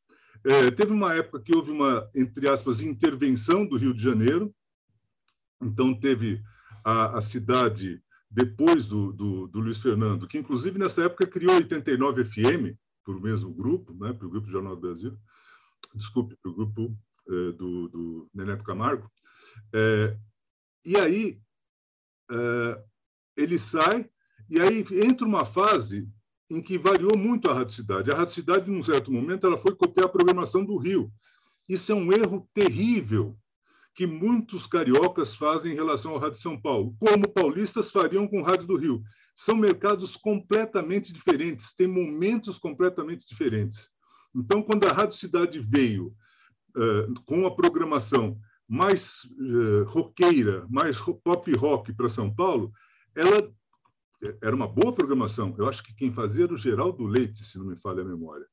É, 0.46 0.72
teve 0.72 0.94
uma 0.94 1.14
época 1.16 1.42
que 1.42 1.56
houve 1.56 1.72
uma, 1.72 2.08
entre 2.16 2.48
aspas, 2.48 2.82
intervenção 2.82 3.66
do 3.66 3.76
Rio 3.76 3.94
de 3.94 4.02
Janeiro. 4.02 4.54
Então, 5.62 5.94
teve 5.94 6.42
a, 6.86 7.18
a 7.18 7.22
cidade 7.22 8.02
depois 8.30 8.88
do, 8.88 9.12
do, 9.12 9.48
do, 9.48 9.60
Luiz 9.60 9.80
Fernando, 9.80 10.28
que 10.28 10.38
inclusive 10.38 10.78
nessa 10.78 11.04
época 11.04 11.28
criou 11.28 11.56
89 11.56 12.24
FM, 12.24 12.78
para 13.04 13.16
o 13.16 13.22
mesmo 13.22 13.52
grupo, 13.52 13.94
né, 13.94 14.14
para 14.14 14.28
o 14.28 14.30
Grupo 14.30 14.50
Jornal 14.50 14.76
do 14.76 14.82
Brasil, 14.82 15.18
desculpe, 15.96 16.38
para 16.42 16.52
o 16.52 16.56
grupo 16.56 16.96
é, 17.28 17.52
do, 17.54 17.90
do 17.90 18.30
Neneto 18.34 18.64
Camargo. 18.64 19.12
É, 19.74 20.16
e 20.86 20.96
aí 20.98 21.42
é, 22.32 22.84
ele 23.38 23.58
sai, 23.58 24.10
e 24.50 24.60
aí 24.60 24.84
entra 25.04 25.26
uma 25.26 25.46
fase 25.46 26.08
em 26.50 26.62
que 26.62 26.78
variou 26.78 27.18
muito 27.18 27.50
a 27.50 27.54
radicidade. 27.54 28.12
A 28.12 28.16
radicidade, 28.16 28.70
num 28.70 28.84
certo 28.84 29.12
momento, 29.12 29.46
ela 29.46 29.58
foi 29.58 29.76
copiar 29.76 30.08
a 30.08 30.10
programação 30.10 30.66
do 30.66 30.78
Rio. 30.78 31.12
Isso 31.68 31.92
é 31.92 31.96
um 31.96 32.12
erro 32.12 32.50
terrível, 32.54 33.38
que 33.94 34.08
muitos 34.08 34.66
cariocas 34.66 35.36
fazem 35.36 35.74
em 35.74 35.76
relação 35.76 36.14
ao 36.14 36.20
Rádio 36.20 36.40
São 36.40 36.60
Paulo, 36.60 36.96
como 36.98 37.30
paulistas 37.30 37.92
fariam 37.92 38.28
com 38.28 38.40
o 38.40 38.44
Rádio 38.44 38.66
do 38.66 38.78
Rio. 38.78 39.04
São 39.36 39.56
mercados 39.56 40.18
completamente 40.18 41.14
diferentes, 41.14 41.76
têm 41.76 41.88
momentos 41.88 42.58
completamente 42.58 43.28
diferentes. 43.28 43.90
Então, 44.36 44.64
quando 44.64 44.86
a 44.86 44.94
Rádio 44.94 45.18
Cidade 45.18 45.60
veio 45.60 46.16
uh, 46.76 47.14
com 47.26 47.46
a 47.46 47.56
programação 47.56 48.40
mais 48.70 49.24
uh, 49.24 49.84
roqueira, 49.86 50.68
mais 50.70 51.00
pop 51.00 51.56
rock 51.56 51.92
para 51.92 52.08
São 52.08 52.34
Paulo, 52.34 52.72
ela 53.16 53.52
era 54.44 54.56
uma 54.56 54.68
boa 54.68 54.94
programação. 54.94 55.56
Eu 55.58 55.68
acho 55.68 55.84
que 55.84 55.96
quem 55.96 56.12
fazia 56.12 56.44
era 56.44 56.54
o 56.54 56.58
Geraldo 56.58 57.06
Leite, 57.08 57.44
se 57.44 57.58
não 57.58 57.66
me 57.66 57.76
falha 57.76 58.02
a 58.02 58.06
memória. 58.06 58.46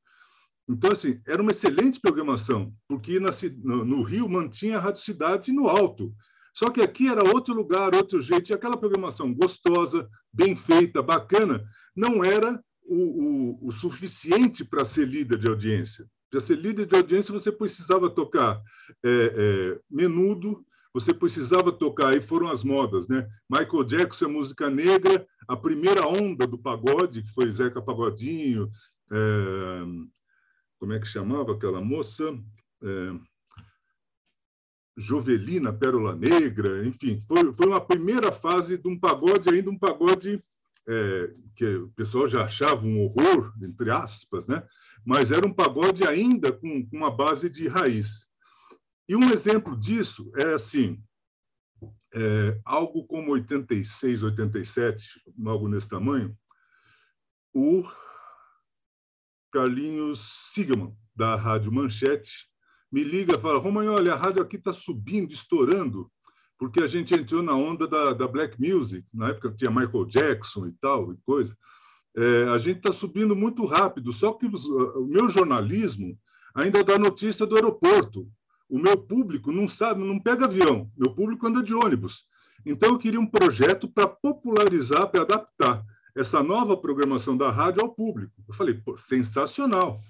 Então, 0.69 0.91
assim, 0.91 1.21
era 1.27 1.43
uma 1.43 1.53
excelente 1.53 2.01
programação, 2.01 2.75
porque 2.89 3.21
na, 3.21 3.31
no, 3.63 3.85
no, 3.85 4.03
Rio 4.03 4.29
mantinha 4.29 4.79
a 4.79 4.81
Rádio 4.81 5.03
Cidade 5.03 5.53
no 5.53 5.69
alto. 5.69 6.15
Só 6.53 6.71
que 6.71 6.81
aqui 6.81 7.09
era 7.09 7.23
outro 7.23 7.55
lugar, 7.55 7.95
outro 7.95 8.21
jeito, 8.21 8.51
e 8.51 8.55
aquela 8.55 8.77
programação 8.77 9.33
gostosa, 9.33 10.09
bem 10.33 10.57
feita, 10.57 11.03
bacana, 11.03 11.65
não 11.95 12.25
era 12.25 12.61
o, 12.83 13.61
o, 13.65 13.67
o 13.69 13.71
suficiente 13.71 14.65
para 14.65 14.85
ser 14.85 15.07
líder 15.07 15.39
de 15.39 15.49
audiência. 15.49 16.09
Para 16.31 16.41
ser 16.41 16.57
líder 16.57 16.87
de 16.87 16.97
audiência, 16.97 17.33
você 17.33 17.53
precisava 17.53 18.11
tocar 18.11 18.63
é, 19.05 19.33
é, 19.35 19.81
menudo, 19.91 20.65
você 20.93 21.13
precisava 21.13 21.71
tocar, 21.71 22.09
aí 22.09 22.21
foram 22.21 22.51
as 22.51 22.65
modas, 22.65 23.07
né? 23.07 23.29
Michael 23.51 23.85
Jackson, 23.85 24.25
é 24.25 24.29
música 24.29 24.71
negra, 24.71 25.27
a 25.47 25.57
primeira 25.57 26.07
onda 26.07 26.47
do 26.47 26.59
pagode, 26.59 27.23
que 27.23 27.31
foi 27.33 27.51
Zeca 27.53 27.83
Pagodinho, 27.83 28.71
é, 29.13 29.83
como 30.79 30.93
é 30.93 30.99
que 30.99 31.07
chamava 31.07 31.53
aquela 31.53 31.81
moça? 31.81 32.37
É, 32.83 33.13
Jovelina, 34.97 35.73
Pérola 35.73 36.17
Negra, 36.17 36.87
enfim, 36.87 37.21
foi, 37.29 37.53
foi 37.53 37.67
uma 37.67 37.81
primeira 37.81 38.33
fase 38.33 38.79
de 38.79 38.89
um 38.89 38.99
pagode, 38.99 39.51
ainda 39.51 39.71
um 39.71 39.79
pagode 39.79 40.41
é, 40.89 41.35
que 41.55 41.65
o 41.77 41.89
pessoal 41.91 42.29
já 42.29 42.45
achava 42.45 42.85
um 42.85 43.03
horror, 43.03 43.53
entre 43.63 43.91
aspas, 43.91 44.47
né? 44.47 44.67
mas 45.05 45.31
era 45.31 45.47
um 45.47 45.53
pagode 45.53 46.05
ainda 46.05 46.53
com, 46.53 46.85
com 46.87 46.97
uma 46.97 47.11
base 47.11 47.49
de 47.49 47.69
raiz. 47.69 48.29
E 49.09 49.15
um 49.15 49.31
exemplo 49.31 49.77
disso 49.77 50.33
é 50.37 50.55
assim, 50.55 51.01
é, 52.15 52.61
algo 52.65 53.07
como 53.07 53.33
86, 53.33 54.25
87, 54.25 55.23
algo 55.47 55.69
nesse 55.69 55.89
tamanho, 55.89 56.37
o 57.55 57.85
Carlinhos 59.53 60.53
Sigman, 60.53 60.95
da 61.15 61.35
Rádio 61.37 61.73
Manchete, 61.73 62.49
me 62.93 63.03
liga 63.03 63.37
e 63.37 63.41
fala, 63.41 63.59
Romagnoli, 63.59 64.11
a 64.11 64.17
rádio 64.17 64.43
aqui 64.43 64.57
está 64.57 64.73
subindo, 64.73 65.33
estourando, 65.33 66.11
porque 66.59 66.83
a 66.83 66.87
gente 66.87 67.15
entrou 67.15 67.43
na 67.43 67.55
onda 67.55 67.87
da, 67.87 68.13
da 68.13 68.27
black 68.27 68.57
music, 68.61 69.07
na 69.13 69.29
época 69.29 69.55
tinha 69.57 69.71
Michael 69.71 70.07
Jackson 70.07 70.67
e 70.67 70.73
tal, 70.73 71.13
e 71.13 71.17
coisa. 71.25 71.57
É, 72.17 72.49
a 72.49 72.59
gente 72.59 72.79
está 72.79 72.93
subindo 72.93 73.37
muito 73.37 73.65
rápido, 73.67 74.13
só 74.13 74.33
que 74.33 74.47
os, 74.47 74.65
o 74.65 75.07
meu 75.07 75.29
jornalismo 75.29 76.19
ainda 76.55 76.83
dá 76.83 76.99
notícia 76.99 77.47
do 77.47 77.57
aeroporto. 77.57 78.27
O 78.69 78.79
meu 78.79 78.97
público 78.97 79.53
não 79.53 79.69
sabe, 79.69 80.03
não 80.03 80.19
pega 80.19 80.47
avião, 80.47 80.91
meu 80.97 81.15
público 81.15 81.47
anda 81.47 81.63
de 81.63 81.75
ônibus. 81.75 82.25
Então, 82.65 82.91
eu 82.91 82.99
queria 82.99 83.21
um 83.21 83.27
projeto 83.27 83.87
para 83.87 84.09
popularizar, 84.09 85.09
para 85.09 85.23
adaptar 85.23 85.85
essa 86.17 86.43
nova 86.43 86.77
programação 86.77 87.37
da 87.37 87.51
rádio 87.51 87.83
ao 87.83 87.95
público. 87.95 88.33
Eu 88.49 88.55
falei, 88.55 88.75
pô, 88.75 88.97
sensacional. 88.97 90.01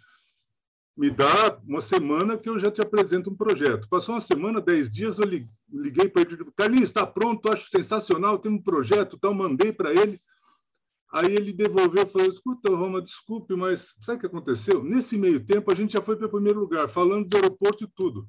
Me 0.96 1.10
dá 1.10 1.60
uma 1.66 1.82
semana 1.82 2.38
que 2.38 2.48
eu 2.48 2.58
já 2.58 2.70
te 2.70 2.80
apresento 2.80 3.30
um 3.30 3.36
projeto. 3.36 3.86
Passou 3.88 4.14
uma 4.14 4.20
semana, 4.20 4.62
dez 4.62 4.90
dias, 4.90 5.18
eu 5.18 5.26
liguei 5.26 6.08
para 6.08 6.22
ele, 6.22 6.38
Carlinhos, 6.56 6.88
está 6.88 7.06
pronto, 7.06 7.52
acho 7.52 7.68
sensacional, 7.68 8.38
tem 8.38 8.50
um 8.50 8.62
projeto, 8.62 9.18
tal, 9.18 9.34
mandei 9.34 9.72
para 9.72 9.92
ele. 9.92 10.18
Aí 11.12 11.34
ele 11.34 11.52
devolveu 11.52 12.02
e 12.02 12.06
falou: 12.06 12.28
escuta, 12.28 12.74
Roma, 12.74 13.02
desculpe, 13.02 13.54
mas 13.54 13.94
sabe 14.02 14.18
o 14.18 14.20
que 14.20 14.26
aconteceu? 14.26 14.82
Nesse 14.82 15.18
meio 15.18 15.44
tempo, 15.44 15.70
a 15.70 15.74
gente 15.74 15.92
já 15.92 16.02
foi 16.02 16.16
para 16.16 16.26
o 16.26 16.30
primeiro 16.30 16.60
lugar, 16.60 16.88
falando 16.88 17.28
do 17.28 17.36
aeroporto 17.36 17.84
e 17.84 17.88
tudo. 17.94 18.26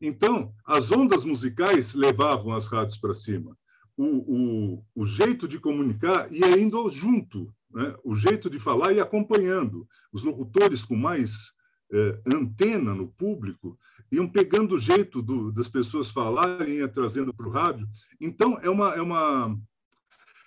Então, 0.00 0.52
as 0.66 0.92
ondas 0.92 1.24
musicais 1.24 1.94
levavam 1.94 2.54
as 2.54 2.66
rádios 2.66 2.98
para 2.98 3.14
cima. 3.14 3.56
O, 3.96 4.04
o, 4.04 4.84
o, 4.94 5.06
jeito 5.06 5.46
de 5.46 5.58
comunicar 5.58 6.32
ia 6.32 6.58
indo 6.58 6.88
junto, 6.90 7.52
né? 7.70 7.94
o 8.04 8.16
jeito 8.16 8.50
de 8.50 8.58
falar 8.58 8.92
ia 8.92 9.02
acompanhando. 9.02 9.86
Os 10.12 10.22
locutores 10.22 10.84
com 10.84 10.96
mais 10.96 11.53
é, 11.94 12.20
antena 12.26 12.92
no 12.92 13.06
público 13.06 13.78
iam 14.10 14.28
pegando 14.28 14.74
o 14.74 14.78
jeito 14.78 15.22
do, 15.22 15.52
das 15.52 15.68
pessoas 15.68 16.10
falarem, 16.10 16.78
ia 16.78 16.88
trazendo 16.88 17.32
para 17.32 17.48
o 17.48 17.50
rádio. 17.50 17.88
Então, 18.20 18.58
é 18.62 18.68
uma, 18.68 18.94
é 18.94 19.00
uma 19.00 19.56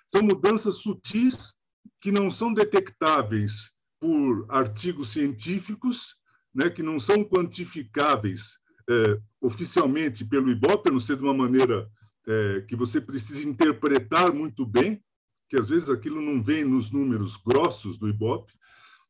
são 0.07 0.21
mudanças 0.21 0.75
sutis 0.75 1.53
que 2.01 2.11
não 2.11 2.29
são 2.29 2.53
detectáveis 2.53 3.71
por 3.99 4.45
artigos 4.49 5.11
científicos, 5.11 6.15
né, 6.53 6.69
que 6.69 6.83
não 6.83 6.99
são 6.99 7.23
quantificáveis 7.23 8.57
é, 8.89 9.19
oficialmente 9.41 10.23
pelo 10.23 10.49
IBOP, 10.49 10.89
a 10.89 10.91
não 10.91 10.99
ser 10.99 11.17
de 11.17 11.23
uma 11.23 11.33
maneira 11.33 11.89
é, 12.27 12.61
que 12.61 12.75
você 12.75 13.01
precisa 13.01 13.47
interpretar 13.47 14.33
muito 14.33 14.65
bem, 14.65 15.01
que 15.49 15.57
às 15.57 15.69
vezes 15.69 15.89
aquilo 15.89 16.21
não 16.21 16.43
vem 16.43 16.63
nos 16.63 16.91
números 16.91 17.37
grossos 17.37 17.97
do 17.97 18.07
IBOP. 18.07 18.51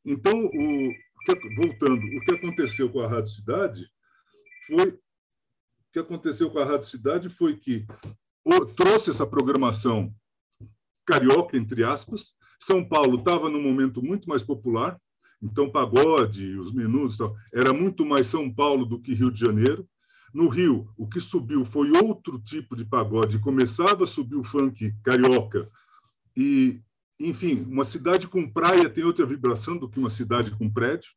Então, 0.06 0.46
o, 0.46 0.94
voltando, 1.56 2.06
o 2.06 2.22
que 2.22 2.36
aconteceu 2.36 2.90
com 2.90 3.02
a 3.02 3.08
Rádio 3.08 3.32
Cidade 3.32 3.90
foi 4.68 4.90
o 4.90 5.00
que 5.94 6.00
aconteceu 6.00 6.52
com 6.52 6.60
a 6.60 6.66
Rádio 6.66 6.88
Cidade 6.88 7.30
foi 7.30 7.56
que 7.56 7.86
trouxe 8.76 9.10
essa 9.10 9.26
programação 9.26 10.14
carioca, 11.06 11.58
entre 11.58 11.84
aspas. 11.84 12.36
São 12.60 12.84
Paulo 12.84 13.20
estava 13.20 13.50
num 13.50 13.62
momento 13.62 14.04
muito 14.04 14.28
mais 14.28 14.44
popular, 14.44 15.00
então 15.42 15.72
pagode, 15.72 16.58
os 16.58 16.72
menus, 16.74 17.18
era 17.54 17.74
muito 17.74 18.06
mais 18.06 18.28
São 18.28 18.54
Paulo 18.54 18.86
do 18.86 19.00
que 19.00 19.14
Rio 19.14 19.32
de 19.32 19.40
Janeiro. 19.40 19.88
No 20.34 20.50
Rio, 20.50 20.90
o 20.98 21.08
que 21.08 21.20
subiu 21.20 21.64
foi 21.64 21.90
outro 21.92 22.40
tipo 22.40 22.76
de 22.76 22.86
pagode, 22.86 23.40
começava 23.40 24.04
a 24.04 24.08
subir 24.08 24.36
o 24.36 24.44
funk 24.44 24.94
carioca. 25.04 25.68
E, 26.36 26.82
enfim, 27.20 27.66
uma 27.68 27.84
cidade 27.84 28.28
com 28.28 28.50
praia 28.50 28.90
tem 28.90 29.04
outra 29.04 29.26
vibração 29.26 29.78
do 29.78 29.90
que 29.90 30.00
uma 30.00 30.10
cidade 30.10 30.52
com 30.52 30.72
prédio. 30.72 31.12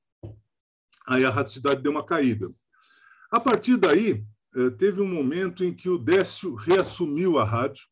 Aí 1.06 1.24
a 1.24 1.30
Rádio 1.30 1.52
Cidade 1.52 1.82
deu 1.82 1.92
uma 1.92 2.04
caída. 2.04 2.48
A 3.30 3.38
partir 3.38 3.76
daí, 3.76 4.24
eh, 4.54 4.70
teve 4.70 5.00
um 5.00 5.08
momento 5.08 5.64
em 5.64 5.74
que 5.74 5.88
o 5.88 5.98
Décio 5.98 6.54
reassumiu 6.54 7.38
a 7.38 7.44
rádio, 7.44 7.84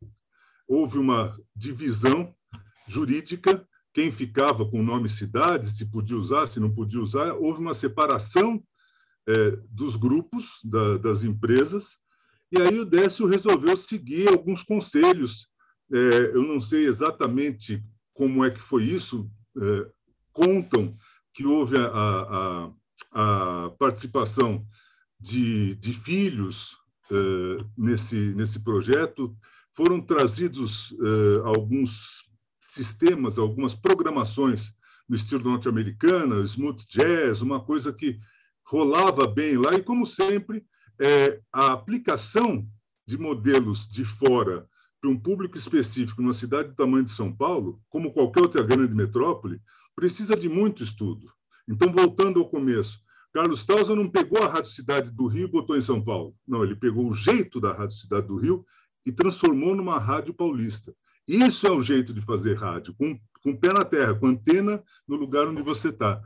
houve 0.66 0.98
uma 0.98 1.36
divisão 1.54 2.34
jurídica, 2.86 3.66
quem 3.92 4.10
ficava 4.10 4.68
com 4.68 4.80
o 4.80 4.84
nome 4.84 5.08
cidade, 5.08 5.70
se 5.70 5.86
podia 5.86 6.16
usar, 6.16 6.46
se 6.46 6.60
não 6.60 6.72
podia 6.72 7.00
usar, 7.00 7.32
houve 7.34 7.60
uma 7.60 7.74
separação 7.74 8.62
é, 9.28 9.50
dos 9.70 9.96
grupos, 9.96 10.60
da, 10.64 10.98
das 10.98 11.24
empresas, 11.24 11.98
e 12.50 12.60
aí 12.60 12.78
o 12.78 12.84
Décio 12.84 13.26
resolveu 13.26 13.76
seguir 13.76 14.28
alguns 14.28 14.62
conselhos. 14.62 15.46
É, 15.92 15.96
eu 16.34 16.42
não 16.42 16.60
sei 16.60 16.86
exatamente 16.86 17.82
como 18.18 18.44
é 18.44 18.50
que 18.50 18.60
foi 18.60 18.82
isso, 18.82 19.30
é, 19.56 19.88
contam 20.32 20.92
que 21.32 21.46
houve 21.46 21.76
a, 21.78 21.86
a, 21.86 22.70
a 23.12 23.70
participação 23.78 24.66
de, 25.20 25.76
de 25.76 25.92
filhos 25.92 26.76
é, 27.12 27.64
nesse, 27.76 28.34
nesse 28.34 28.58
projeto, 28.58 29.36
foram 29.72 30.00
trazidos 30.00 30.90
uh, 30.90 31.44
alguns 31.44 32.24
sistemas, 32.58 33.38
algumas 33.38 33.76
programações 33.76 34.72
no 35.08 35.14
estilo 35.14 35.44
norte-americano, 35.44 36.42
smooth 36.42 36.84
jazz, 36.90 37.40
uma 37.40 37.60
coisa 37.60 37.92
que 37.92 38.18
rolava 38.64 39.28
bem 39.28 39.56
lá. 39.56 39.74
E, 39.74 39.82
como 39.82 40.04
sempre, 40.04 40.66
é, 41.00 41.40
a 41.52 41.72
aplicação 41.72 42.68
de 43.06 43.16
modelos 43.16 43.88
de 43.88 44.04
fora 44.04 44.68
para 45.00 45.10
um 45.10 45.18
público 45.18 45.56
específico 45.56 46.20
numa 46.20 46.32
cidade 46.32 46.70
do 46.70 46.74
tamanho 46.74 47.04
de 47.04 47.10
São 47.10 47.32
Paulo, 47.32 47.80
como 47.88 48.12
qualquer 48.12 48.42
outra 48.42 48.62
grande 48.62 48.94
metrópole, 48.94 49.60
precisa 49.94 50.36
de 50.36 50.48
muito 50.48 50.82
estudo. 50.82 51.32
Então, 51.68 51.92
voltando 51.92 52.40
ao 52.40 52.48
começo, 52.48 53.00
Carlos 53.32 53.64
Tausa 53.64 53.94
não 53.94 54.08
pegou 54.08 54.42
a 54.42 54.48
Rádio 54.48 54.70
Cidade 54.70 55.10
do 55.10 55.26
Rio 55.26 55.44
e 55.44 55.50
botou 55.50 55.76
em 55.76 55.82
São 55.82 56.02
Paulo. 56.02 56.34
Não, 56.46 56.64
ele 56.64 56.74
pegou 56.74 57.08
o 57.08 57.14
jeito 57.14 57.60
da 57.60 57.72
Rádio 57.72 57.96
Cidade 57.96 58.26
do 58.26 58.36
Rio 58.36 58.64
e 59.04 59.12
transformou 59.12 59.74
numa 59.74 59.98
rádio 59.98 60.34
paulista. 60.34 60.94
Isso 61.26 61.66
é 61.66 61.70
o 61.70 61.82
jeito 61.82 62.14
de 62.14 62.20
fazer 62.20 62.56
rádio, 62.56 62.94
com, 62.94 63.18
com 63.42 63.56
pé 63.56 63.68
na 63.68 63.84
terra, 63.84 64.14
com 64.14 64.26
antena 64.26 64.82
no 65.06 65.16
lugar 65.16 65.46
onde 65.46 65.62
você 65.62 65.90
está. 65.90 66.22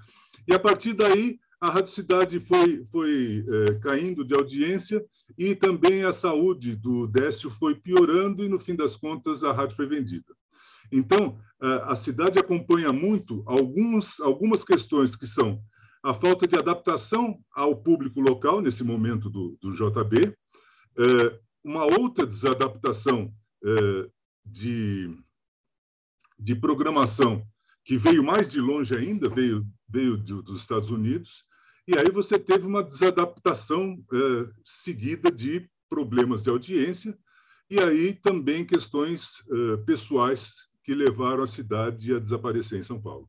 E 0.47 0.55
a 0.55 0.59
partir 0.59 0.93
daí, 0.93 1.39
a 1.63 1.71
Rádio 1.71 1.93
Cidade 1.93 2.41
foi, 2.41 2.85
foi 2.91 3.47
é, 3.49 3.75
caindo 3.75 4.25
de 4.25 4.35
audiência 4.35 5.01
e 5.39 5.55
também 5.55 6.03
a 6.03 6.13
saúde 6.13 6.75
do 6.75 7.07
Décio 7.07 7.49
foi 7.49 7.77
piorando 7.77 8.45
e, 8.45 8.49
no 8.49 8.59
fim 8.59 8.75
das 8.75 8.97
contas, 8.97 9.45
a 9.45 9.53
rádio 9.53 9.77
foi 9.77 9.87
vendida. 9.87 10.35
Então, 10.91 11.39
a 11.85 11.95
cidade 11.95 12.39
acompanha 12.39 12.93
muito 12.93 13.43
algumas, 13.47 14.21
algumas 14.21 14.63
questões 14.65 15.15
que 15.17 15.27
são 15.27 15.63
a 16.03 16.13
falta 16.13 16.47
de 16.47 16.57
adaptação 16.57 17.39
ao 17.55 17.77
público 17.77 18.21
local, 18.21 18.61
nesse 18.61 18.83
momento 18.83 19.31
do, 19.31 19.57
do 19.63 19.73
JB, 19.73 20.37
é, 20.99 21.41
uma 21.63 21.85
outra 21.85 22.27
desadaptação 22.27 23.33
é, 23.65 24.09
de, 24.45 25.17
de 26.37 26.57
programação 26.57 27.47
que 27.85 27.97
veio 27.97 28.23
mais 28.23 28.51
de 28.51 28.61
longe 28.61 28.97
ainda, 28.97 29.29
veio, 29.29 29.65
veio 29.89 30.19
de, 30.19 30.43
dos 30.43 30.61
Estados 30.61 30.91
Unidos, 30.91 31.45
e 31.87 31.99
aí 31.99 32.11
você 32.11 32.39
teve 32.39 32.67
uma 32.67 32.83
desadaptação 32.83 34.03
é, 34.13 34.51
seguida 34.65 35.31
de 35.31 35.69
problemas 35.89 36.43
de 36.43 36.51
audiência, 36.51 37.17
e 37.69 37.79
aí 37.81 38.15
também 38.15 38.65
questões 38.65 39.43
é, 39.51 39.77
pessoais 39.79 40.69
que 40.85 40.95
levaram 40.95 41.43
a 41.43 41.47
cidade 41.47 42.15
a 42.15 42.19
desaparecer 42.19 42.79
em 42.79 42.83
São 42.83 43.01
Paulo. 43.01 43.29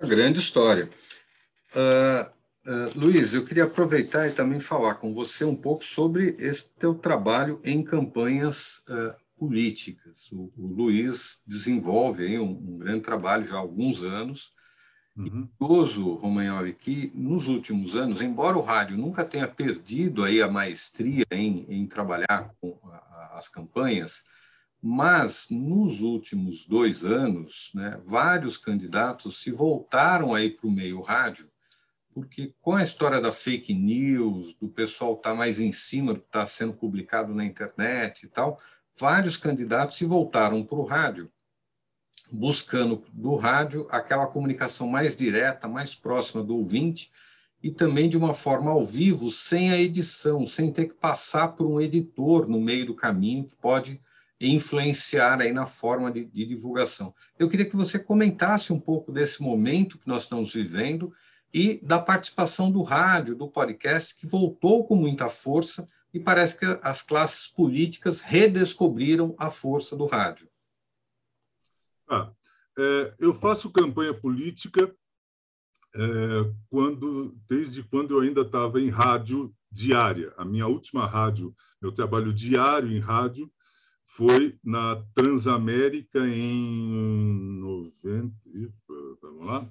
Uma 0.00 0.08
grande 0.08 0.38
história. 0.38 0.88
Uh, 1.72 2.36
Uh, 2.66 2.90
Luiz, 2.98 3.32
eu 3.32 3.44
queria 3.44 3.62
aproveitar 3.62 4.26
e 4.26 4.32
também 4.32 4.58
falar 4.58 4.96
com 4.96 5.14
você 5.14 5.44
um 5.44 5.54
pouco 5.54 5.84
sobre 5.84 6.34
esse 6.36 6.74
teu 6.74 6.96
trabalho 6.96 7.60
em 7.62 7.80
campanhas 7.80 8.78
uh, 8.88 9.14
políticas. 9.38 10.32
O, 10.32 10.52
o, 10.56 10.66
Luiz 10.66 11.40
desenvolve 11.46 12.26
aí 12.26 12.40
um, 12.40 12.50
um, 12.50 12.78
grande 12.78 13.02
trabalho 13.02 13.44
já 13.44 13.54
há 13.54 13.58
alguns 13.58 14.02
anos 14.02 14.50
Uhum. 15.16 15.48
curioso, 15.58 16.14
Romagnoli, 16.14 16.74
que 16.74 17.10
nos 17.14 17.48
últimos 17.48 17.96
anos, 17.96 18.20
embora 18.20 18.58
o 18.58 18.62
rádio 18.62 18.98
nunca 18.98 19.24
tenha 19.24 19.48
perdido 19.48 20.22
aí 20.22 20.42
a 20.42 20.48
maestria 20.48 21.24
em, 21.30 21.64
em 21.68 21.86
trabalhar 21.86 22.50
com 22.60 22.78
a, 22.84 23.32
as 23.34 23.48
campanhas, 23.48 24.24
mas 24.80 25.46
nos 25.50 26.02
últimos 26.02 26.66
dois 26.66 27.04
anos, 27.04 27.70
né, 27.74 27.98
vários 28.04 28.58
candidatos 28.58 29.40
se 29.40 29.50
voltaram 29.50 30.34
aí 30.34 30.50
para 30.50 30.66
o 30.66 30.70
meio 30.70 31.00
rádio, 31.00 31.50
porque 32.12 32.54
com 32.60 32.74
a 32.74 32.82
história 32.82 33.20
da 33.20 33.32
fake 33.32 33.72
news, 33.72 34.54
do 34.54 34.68
pessoal 34.68 35.14
estar 35.14 35.30
tá 35.30 35.36
mais 35.36 35.60
em 35.60 35.72
cima 35.72 36.12
do 36.12 36.20
que 36.20 36.26
está 36.26 36.46
sendo 36.46 36.74
publicado 36.74 37.34
na 37.34 37.44
internet 37.44 38.24
e 38.24 38.28
tal, 38.28 38.60
vários 38.98 39.36
candidatos 39.36 39.96
se 39.96 40.04
voltaram 40.04 40.62
para 40.62 40.78
o 40.78 40.84
rádio 40.84 41.30
buscando 42.30 43.02
do 43.12 43.36
rádio 43.36 43.86
aquela 43.90 44.26
comunicação 44.26 44.88
mais 44.88 45.16
direta, 45.16 45.68
mais 45.68 45.94
próxima 45.94 46.42
do 46.42 46.56
ouvinte 46.56 47.10
e 47.62 47.70
também 47.70 48.08
de 48.08 48.16
uma 48.16 48.34
forma 48.34 48.70
ao 48.70 48.84
vivo, 48.84 49.30
sem 49.30 49.70
a 49.70 49.78
edição, 49.78 50.46
sem 50.46 50.70
ter 50.70 50.86
que 50.86 50.94
passar 50.94 51.48
por 51.48 51.66
um 51.66 51.80
editor 51.80 52.48
no 52.48 52.60
meio 52.60 52.86
do 52.86 52.94
caminho 52.94 53.44
que 53.44 53.54
pode 53.56 54.00
influenciar 54.40 55.40
aí 55.40 55.52
na 55.52 55.66
forma 55.66 56.10
de, 56.12 56.24
de 56.26 56.46
divulgação. 56.46 57.14
Eu 57.38 57.48
queria 57.48 57.66
que 57.66 57.76
você 57.76 57.98
comentasse 57.98 58.72
um 58.72 58.78
pouco 58.78 59.10
desse 59.10 59.42
momento 59.42 59.98
que 59.98 60.06
nós 60.06 60.24
estamos 60.24 60.52
vivendo 60.52 61.12
e 61.52 61.80
da 61.82 61.98
participação 61.98 62.70
do 62.70 62.82
rádio, 62.82 63.34
do 63.34 63.48
podcast, 63.48 64.14
que 64.14 64.26
voltou 64.26 64.86
com 64.86 64.94
muita 64.94 65.28
força 65.28 65.88
e 66.12 66.20
parece 66.20 66.58
que 66.58 66.78
as 66.82 67.02
classes 67.02 67.48
políticas 67.48 68.20
redescobriram 68.20 69.34
a 69.38 69.50
força 69.50 69.96
do 69.96 70.06
rádio. 70.06 70.48
Ah, 72.08 72.30
é, 72.78 73.14
eu 73.18 73.34
faço 73.34 73.70
campanha 73.70 74.14
política 74.14 74.94
é, 75.94 76.52
quando, 76.68 77.36
desde 77.48 77.82
quando 77.82 78.14
eu 78.14 78.20
ainda 78.20 78.42
estava 78.42 78.80
em 78.80 78.90
rádio 78.90 79.54
diária. 79.70 80.32
A 80.36 80.44
minha 80.44 80.66
última 80.66 81.06
rádio, 81.06 81.54
meu 81.80 81.90
trabalho 81.92 82.32
diário 82.32 82.90
em 82.90 82.98
rádio, 82.98 83.50
foi 84.04 84.58
na 84.62 85.02
Transamérica 85.14 86.20
em 86.26 87.60
90. 87.60 88.34
Vamos 89.20 89.46
lá? 89.46 89.68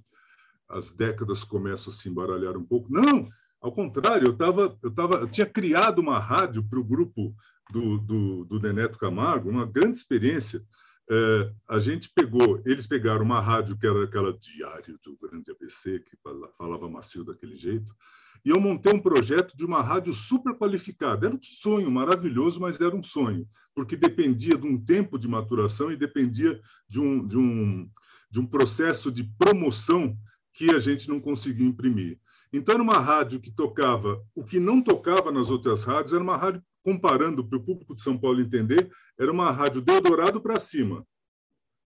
As 0.67 0.91
décadas 0.91 1.43
começam 1.43 1.91
a 1.93 1.95
se 1.95 2.09
embaralhar 2.09 2.57
um 2.57 2.65
pouco. 2.65 2.91
Não, 2.91 3.27
ao 3.61 3.71
contrário, 3.71 4.27
eu, 4.27 4.37
tava, 4.37 4.77
eu, 4.83 4.91
tava, 4.91 5.15
eu 5.15 5.27
tinha 5.27 5.45
criado 5.45 5.99
uma 5.99 6.19
rádio 6.19 6.63
para 6.67 6.79
o 6.79 6.83
grupo 6.83 7.35
do, 7.71 7.97
do, 7.97 8.45
do 8.45 8.59
Neneto 8.59 8.99
Camargo, 8.99 9.49
uma 9.49 9.65
grande 9.65 9.97
experiência 9.97 10.63
é, 11.09 11.51
a 11.69 11.79
gente 11.79 12.09
pegou, 12.09 12.61
eles 12.65 12.87
pegaram 12.87 13.23
uma 13.23 13.39
rádio 13.39 13.77
que 13.77 13.85
era 13.85 14.03
aquela 14.03 14.33
diário 14.33 14.99
do 15.03 15.17
grande 15.17 15.51
ABC, 15.51 15.99
que 15.99 16.17
falava 16.57 16.89
macio 16.89 17.23
daquele 17.23 17.55
jeito, 17.55 17.95
e 18.43 18.49
eu 18.49 18.59
montei 18.59 18.93
um 18.93 18.99
projeto 18.99 19.57
de 19.57 19.65
uma 19.65 19.81
rádio 19.81 20.13
super 20.13 20.53
qualificada. 20.53 21.25
Era 21.25 21.35
um 21.35 21.41
sonho 21.41 21.89
maravilhoso, 21.89 22.59
mas 22.59 22.79
era 22.79 22.95
um 22.95 23.01
sonho, 23.01 23.47
porque 23.73 23.95
dependia 23.95 24.55
de 24.55 24.67
um 24.67 24.79
tempo 24.79 25.17
de 25.17 25.27
maturação 25.27 25.91
e 25.91 25.95
dependia 25.95 26.61
de 26.87 26.99
um, 26.99 27.25
de 27.25 27.37
um, 27.37 27.89
de 28.29 28.39
um 28.39 28.45
processo 28.45 29.11
de 29.11 29.23
promoção 29.23 30.15
que 30.53 30.69
a 30.71 30.79
gente 30.79 31.09
não 31.09 31.19
conseguia 31.19 31.65
imprimir. 31.65 32.19
Então, 32.53 32.75
era 32.75 32.83
uma 32.83 32.99
rádio 32.99 33.39
que 33.39 33.51
tocava 33.51 34.23
o 34.35 34.43
que 34.43 34.59
não 34.59 34.81
tocava 34.81 35.31
nas 35.31 35.49
outras 35.49 35.83
rádios, 35.83 36.13
era 36.13 36.23
uma 36.23 36.37
rádio 36.37 36.63
comparando 36.85 37.43
para 37.43 37.57
o 37.57 37.63
público 37.63 37.95
de 37.95 38.01
São 38.01 38.15
Paulo 38.15 38.39
entender, 38.39 38.91
era 39.19 39.31
uma 39.31 39.51
rádio 39.51 39.81
Deodorado 39.81 40.39
para 40.39 40.59
cima. 40.59 41.03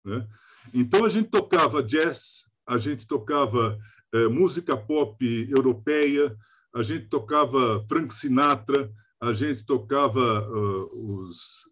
Né? 0.03 0.27
Então 0.73 1.05
a 1.05 1.11
gente 1.11 1.29
tocava 1.29 1.83
jazz, 1.83 2.47
a 2.67 2.79
gente 2.79 3.07
tocava 3.07 3.79
eh, 4.15 4.29
música 4.29 4.75
pop 4.75 5.23
europeia, 5.51 6.35
a 6.75 6.83
gente 6.83 7.09
tocava 7.09 7.85
Frank 7.87 8.13
Sinatra, 8.15 8.91
a 9.21 9.33
gente 9.33 9.65
tocava 9.65 10.49
uh, 10.49 11.23
os, 11.23 11.63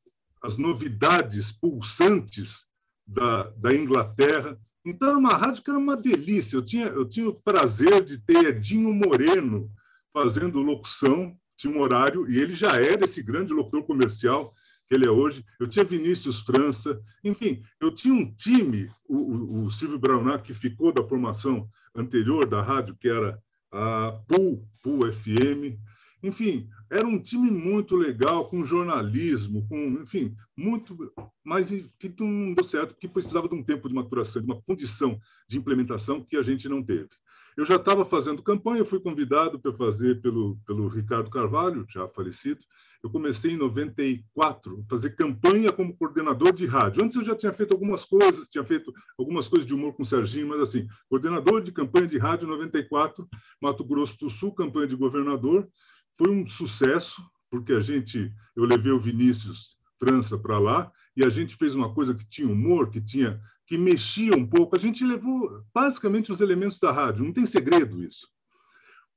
as 0.42 0.56
novidades 0.56 1.52
pulsantes 1.52 2.66
da, 3.06 3.44
da 3.50 3.74
Inglaterra. 3.74 4.58
Então 4.84 5.08
era 5.08 5.18
uma 5.18 5.34
rádio 5.34 5.62
que 5.62 5.70
era 5.70 5.78
uma 5.78 5.96
delícia. 5.96 6.56
Eu 6.56 6.64
tinha, 6.64 6.86
eu 6.86 7.06
tinha 7.06 7.28
o 7.28 7.42
prazer 7.42 8.04
de 8.04 8.18
ter 8.18 8.46
Edinho 8.46 8.92
Moreno 8.92 9.70
fazendo 10.12 10.62
locução 10.62 11.36
tinha 11.56 11.72
um 11.72 11.80
horário, 11.80 12.30
e 12.30 12.40
ele 12.40 12.54
já 12.54 12.76
era 12.80 13.04
esse 13.04 13.22
grande 13.22 13.52
locutor 13.52 13.84
comercial 13.84 14.52
que 14.86 14.94
ele 14.94 15.06
é 15.06 15.10
hoje. 15.10 15.44
Eu 15.58 15.66
tinha 15.66 15.84
Vinícius 15.84 16.40
França, 16.40 17.00
enfim, 17.22 17.62
eu 17.80 17.90
tinha 17.90 18.14
um 18.14 18.32
time, 18.34 18.88
o, 19.08 19.16
o, 19.16 19.64
o 19.64 19.70
Silvio 19.70 19.98
Braunac, 19.98 20.44
que 20.44 20.54
ficou 20.54 20.92
da 20.92 21.06
formação 21.06 21.68
anterior 21.94 22.46
da 22.46 22.62
rádio, 22.62 22.96
que 22.96 23.08
era 23.08 23.38
a 23.72 24.12
PUL, 24.28 24.66
PUL 24.82 25.12
FM. 25.12 25.78
Enfim, 26.22 26.68
era 26.90 27.06
um 27.06 27.18
time 27.18 27.50
muito 27.50 27.96
legal, 27.96 28.48
com 28.48 28.64
jornalismo, 28.64 29.66
com, 29.68 30.00
enfim, 30.02 30.34
muito, 30.56 30.96
mas 31.44 31.70
que 31.98 32.14
não 32.18 32.54
deu 32.54 32.64
certo, 32.64 32.94
porque 32.94 33.08
precisava 33.08 33.48
de 33.48 33.54
um 33.54 33.62
tempo 33.62 33.88
de 33.88 33.94
maturação, 33.94 34.40
de 34.40 34.50
uma 34.50 34.60
condição 34.62 35.18
de 35.48 35.58
implementação 35.58 36.24
que 36.24 36.36
a 36.36 36.42
gente 36.42 36.68
não 36.68 36.82
teve. 36.82 37.10
Eu 37.56 37.64
já 37.64 37.76
estava 37.76 38.04
fazendo 38.04 38.42
campanha, 38.42 38.84
fui 38.84 38.98
convidado 38.98 39.60
para 39.60 39.72
fazer 39.72 40.20
pelo, 40.20 40.58
pelo 40.66 40.88
Ricardo 40.88 41.30
Carvalho, 41.30 41.86
já 41.88 42.08
falecido. 42.08 42.60
Eu 43.02 43.10
comecei 43.10 43.52
em 43.52 43.56
94 43.56 44.80
a 44.80 44.88
fazer 44.88 45.10
campanha 45.10 45.70
como 45.70 45.96
coordenador 45.96 46.52
de 46.52 46.66
rádio. 46.66 47.04
Antes 47.04 47.16
eu 47.16 47.24
já 47.24 47.36
tinha 47.36 47.52
feito 47.52 47.72
algumas 47.72 48.04
coisas, 48.04 48.48
tinha 48.48 48.64
feito 48.64 48.92
algumas 49.16 49.46
coisas 49.46 49.66
de 49.66 49.74
humor 49.74 49.92
com 49.92 50.02
o 50.02 50.06
Serginho, 50.06 50.48
mas 50.48 50.60
assim, 50.60 50.88
coordenador 51.08 51.62
de 51.62 51.70
campanha 51.70 52.08
de 52.08 52.18
rádio 52.18 52.48
94, 52.48 53.28
Mato 53.60 53.84
Grosso 53.84 54.18
do 54.18 54.30
Sul, 54.30 54.52
campanha 54.52 54.88
de 54.88 54.96
governador. 54.96 55.68
Foi 56.16 56.30
um 56.30 56.46
sucesso, 56.46 57.22
porque 57.50 57.72
a 57.72 57.80
gente, 57.80 58.32
eu 58.56 58.64
levei 58.64 58.90
o 58.90 58.98
Vinícius 58.98 59.76
França 59.98 60.36
para 60.36 60.58
lá 60.58 60.90
e 61.16 61.24
a 61.24 61.28
gente 61.28 61.54
fez 61.56 61.74
uma 61.74 61.94
coisa 61.94 62.14
que 62.14 62.26
tinha 62.26 62.48
humor, 62.48 62.90
que 62.90 63.00
tinha 63.00 63.40
que 63.66 63.78
mexia 63.78 64.36
um 64.36 64.46
pouco. 64.46 64.76
A 64.76 64.78
gente 64.78 65.04
levou 65.04 65.64
basicamente 65.72 66.30
os 66.30 66.40
elementos 66.40 66.78
da 66.78 66.92
rádio, 66.92 67.24
não 67.24 67.32
tem 67.32 67.46
segredo 67.46 68.02
isso. 68.02 68.28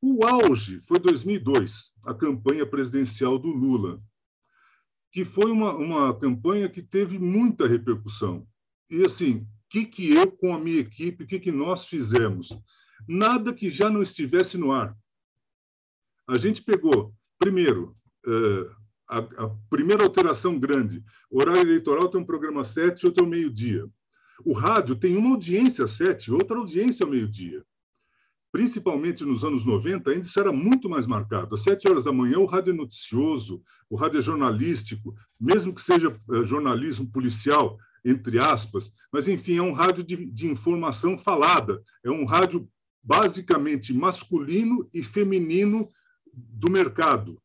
O 0.02 0.26
auge 0.26 0.80
foi 0.82 1.00
2002, 1.00 1.92
a 2.06 2.14
campanha 2.14 2.66
presidencial 2.66 3.40
do 3.40 3.50
Lula, 3.50 4.02
que 5.12 5.26
foi 5.26 5.52
uma, 5.52 5.74
uma 5.74 6.18
campanha 6.18 6.70
que 6.70 6.82
teve 6.82 7.18
muita 7.18 7.68
repercussão. 7.68 8.48
E 8.90 9.04
assim, 9.04 9.38
o 9.38 9.48
que, 9.70 9.86
que 9.86 10.14
eu 10.14 10.32
com 10.32 10.54
a 10.54 10.60
minha 10.60 10.80
equipe, 10.80 11.24
o 11.24 11.28
que, 11.28 11.40
que 11.40 11.52
nós 11.52 11.88
fizemos? 11.88 12.50
Nada 13.08 13.54
que 13.54 13.70
já 13.70 13.90
não 13.90 14.04
estivesse 14.04 14.58
no 14.58 14.72
ar. 14.72 14.96
A 16.28 16.38
gente 16.38 16.62
pegou, 16.62 17.14
primeiro, 17.40 17.96
eh, 18.26 18.70
a, 19.08 19.50
primeira 19.70 20.04
alteração 20.04 20.60
grande, 20.60 21.04
horário 21.32 21.62
eleitoral 21.62 22.10
tem 22.10 22.20
um 22.22 22.26
programa 22.26 22.64
sete, 22.64 23.06
outro 23.06 23.24
é 23.24 23.28
o 23.28 23.30
meio-dia. 23.30 23.88
O 24.46 24.54
rádio 24.54 24.96
tem 24.96 25.16
uma 25.16 25.32
audiência 25.32 25.86
às 25.86 25.92
sete, 25.92 26.32
outra 26.32 26.58
audiência 26.58 27.04
ao 27.04 27.10
meio-dia. 27.10 27.64
Principalmente 28.52 29.26
nos 29.26 29.44
anos 29.44 29.66
90, 29.66 30.10
ainda 30.10 30.26
isso 30.26 30.40
era 30.40 30.52
muito 30.52 30.90
mais 30.90 31.06
marcado. 31.06 31.54
Às 31.56 31.62
sete 31.62 31.88
horas 31.88 32.06
da 32.06 32.12
manhã, 32.12 32.40
o 32.40 32.46
rádio 32.46 32.72
é 32.72 32.76
noticioso, 32.76 33.62
o 33.90 33.96
rádio 33.96 34.20
é 34.20 34.22
jornalístico, 34.22 35.16
mesmo 35.40 35.74
que 35.74 35.82
seja 35.82 36.08
eh, 36.08 36.44
jornalismo 36.46 37.08
policial, 37.12 37.78
entre 38.06 38.40
aspas, 38.40 38.92
mas, 39.12 39.28
enfim, 39.28 39.58
é 39.58 39.62
um 39.62 39.74
rádio 39.74 40.04
de, 40.04 40.26
de 40.32 40.48
informação 40.48 41.18
falada, 41.18 41.84
é 42.04 42.10
um 42.10 42.26
rádio 42.26 42.70
basicamente 43.04 43.94
masculino 43.94 44.88
e 44.94 45.04
feminino 45.04 45.90
do 46.34 46.70
mercado, 46.70 47.42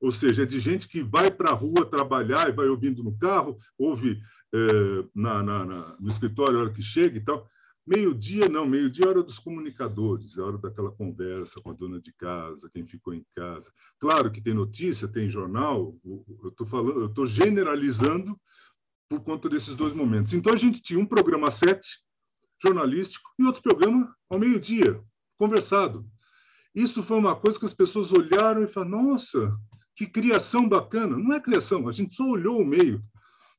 ou 0.00 0.10
seja, 0.10 0.42
é 0.42 0.46
de 0.46 0.60
gente 0.60 0.86
que 0.86 1.02
vai 1.02 1.30
para 1.30 1.50
a 1.50 1.54
rua 1.54 1.86
trabalhar 1.86 2.48
e 2.48 2.52
vai 2.52 2.66
ouvindo 2.66 3.02
no 3.02 3.16
carro, 3.16 3.58
ouve 3.78 4.20
é, 4.54 5.08
na, 5.14 5.42
na, 5.42 5.64
na, 5.64 5.96
no 5.98 6.08
escritório 6.08 6.58
a 6.58 6.62
hora 6.62 6.72
que 6.72 6.82
chega 6.82 7.18
e 7.18 7.20
tal. 7.20 7.48
Meio-dia, 7.86 8.48
não, 8.48 8.66
meio-dia 8.66 9.04
é 9.04 9.08
hora 9.08 9.22
dos 9.22 9.38
comunicadores, 9.38 10.38
é 10.38 10.40
hora 10.40 10.56
daquela 10.56 10.90
conversa 10.90 11.60
com 11.60 11.70
a 11.70 11.74
dona 11.74 12.00
de 12.00 12.14
casa, 12.14 12.70
quem 12.72 12.86
ficou 12.86 13.12
em 13.12 13.26
casa. 13.36 13.70
Claro 14.00 14.30
que 14.30 14.40
tem 14.40 14.54
notícia, 14.54 15.06
tem 15.06 15.28
jornal, 15.28 15.94
eu 16.04 16.48
estou 16.48 16.66
falando, 16.66 17.12
eu 17.14 17.26
generalizando 17.26 18.40
por 19.06 19.20
conta 19.20 19.50
desses 19.50 19.76
dois 19.76 19.92
momentos. 19.92 20.32
Então 20.32 20.54
a 20.54 20.56
gente 20.56 20.80
tinha 20.80 20.98
um 20.98 21.04
programa 21.04 21.50
sete, 21.50 22.00
jornalístico, 22.62 23.28
e 23.38 23.44
outro 23.44 23.60
programa 23.60 24.16
ao 24.30 24.38
meio-dia, 24.38 25.02
conversado. 25.36 26.06
Isso 26.74 27.02
foi 27.02 27.18
uma 27.18 27.36
coisa 27.36 27.58
que 27.58 27.66
as 27.66 27.74
pessoas 27.74 28.12
olharam 28.12 28.62
e 28.62 28.66
falaram: 28.66 29.02
nossa, 29.02 29.54
que 29.94 30.06
criação 30.06 30.66
bacana. 30.66 31.18
Não 31.18 31.34
é 31.34 31.40
criação, 31.40 31.86
a 31.86 31.92
gente 31.92 32.14
só 32.14 32.26
olhou 32.26 32.62
o 32.62 32.66
meio. 32.66 33.04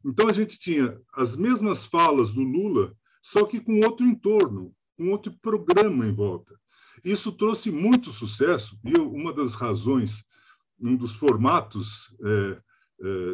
Então 0.05 0.27
a 0.27 0.33
gente 0.33 0.59
tinha 0.59 0.99
as 1.13 1.35
mesmas 1.35 1.87
falas 1.87 2.31
do 2.33 2.43
Lula, 2.43 2.95
só 3.23 3.43
que 3.43 3.59
com 3.59 3.79
outro 3.79 4.05
entorno, 4.05 4.71
com 4.95 5.09
outro 5.09 5.33
programa 5.41 6.05
em 6.05 6.13
volta. 6.13 6.53
Isso 7.03 7.31
trouxe 7.31 7.71
muito 7.71 8.11
sucesso 8.11 8.79
e 8.83 8.99
uma 8.99 9.33
das 9.33 9.55
razões, 9.55 10.23
um 10.79 10.95
dos 10.95 11.15
formatos 11.15 12.15
é, 12.23 12.61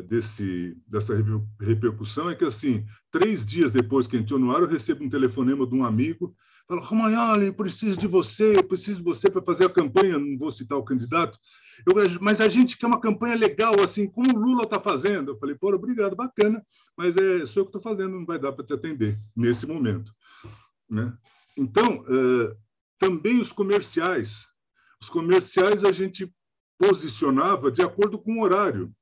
desse, 0.07 0.75
dessa 0.87 1.13
repercussão 1.59 2.29
é 2.29 2.35
que, 2.35 2.45
assim, 2.45 2.85
três 3.11 3.45
dias 3.45 3.71
depois 3.71 4.07
que 4.07 4.17
entrou 4.17 4.39
no 4.39 4.51
ar, 4.55 4.61
eu 4.61 4.67
recebo 4.67 5.03
um 5.03 5.09
telefonema 5.09 5.67
de 5.67 5.75
um 5.75 5.85
amigo, 5.85 6.35
fala, 6.67 6.81
Romagnoli, 6.81 7.51
preciso 7.51 7.97
de 7.97 8.07
você, 8.07 8.57
eu 8.57 8.63
preciso 8.63 8.99
de 8.99 9.03
você 9.03 9.29
para 9.29 9.41
fazer 9.41 9.65
a 9.65 9.69
campanha, 9.69 10.17
não 10.17 10.37
vou 10.37 10.49
citar 10.49 10.77
o 10.77 10.83
candidato, 10.83 11.37
eu, 11.85 11.95
mas 12.21 12.39
a 12.39 12.47
gente 12.47 12.77
quer 12.77 12.87
uma 12.87 12.99
campanha 12.99 13.35
legal, 13.35 13.79
assim, 13.81 14.07
como 14.07 14.35
o 14.35 14.39
Lula 14.39 14.63
está 14.63 14.79
fazendo. 14.79 15.31
Eu 15.31 15.37
falei, 15.37 15.55
pô, 15.55 15.73
obrigado, 15.73 16.15
bacana, 16.15 16.63
mas 16.95 17.15
é 17.17 17.45
só 17.45 17.61
eu 17.61 17.65
que 17.65 17.69
estou 17.69 17.81
fazendo, 17.81 18.17
não 18.17 18.25
vai 18.25 18.39
dar 18.39 18.51
para 18.51 18.65
te 18.65 18.73
atender 18.73 19.17
nesse 19.35 19.65
momento. 19.65 20.13
Né? 20.89 21.11
Então, 21.57 22.03
é, 22.07 22.55
também 22.99 23.39
os 23.39 23.51
comerciais. 23.51 24.47
Os 25.01 25.09
comerciais 25.09 25.83
a 25.83 25.91
gente 25.91 26.31
posicionava 26.77 27.71
de 27.71 27.81
acordo 27.81 28.19
com 28.19 28.37
o 28.37 28.43
horário. 28.43 28.93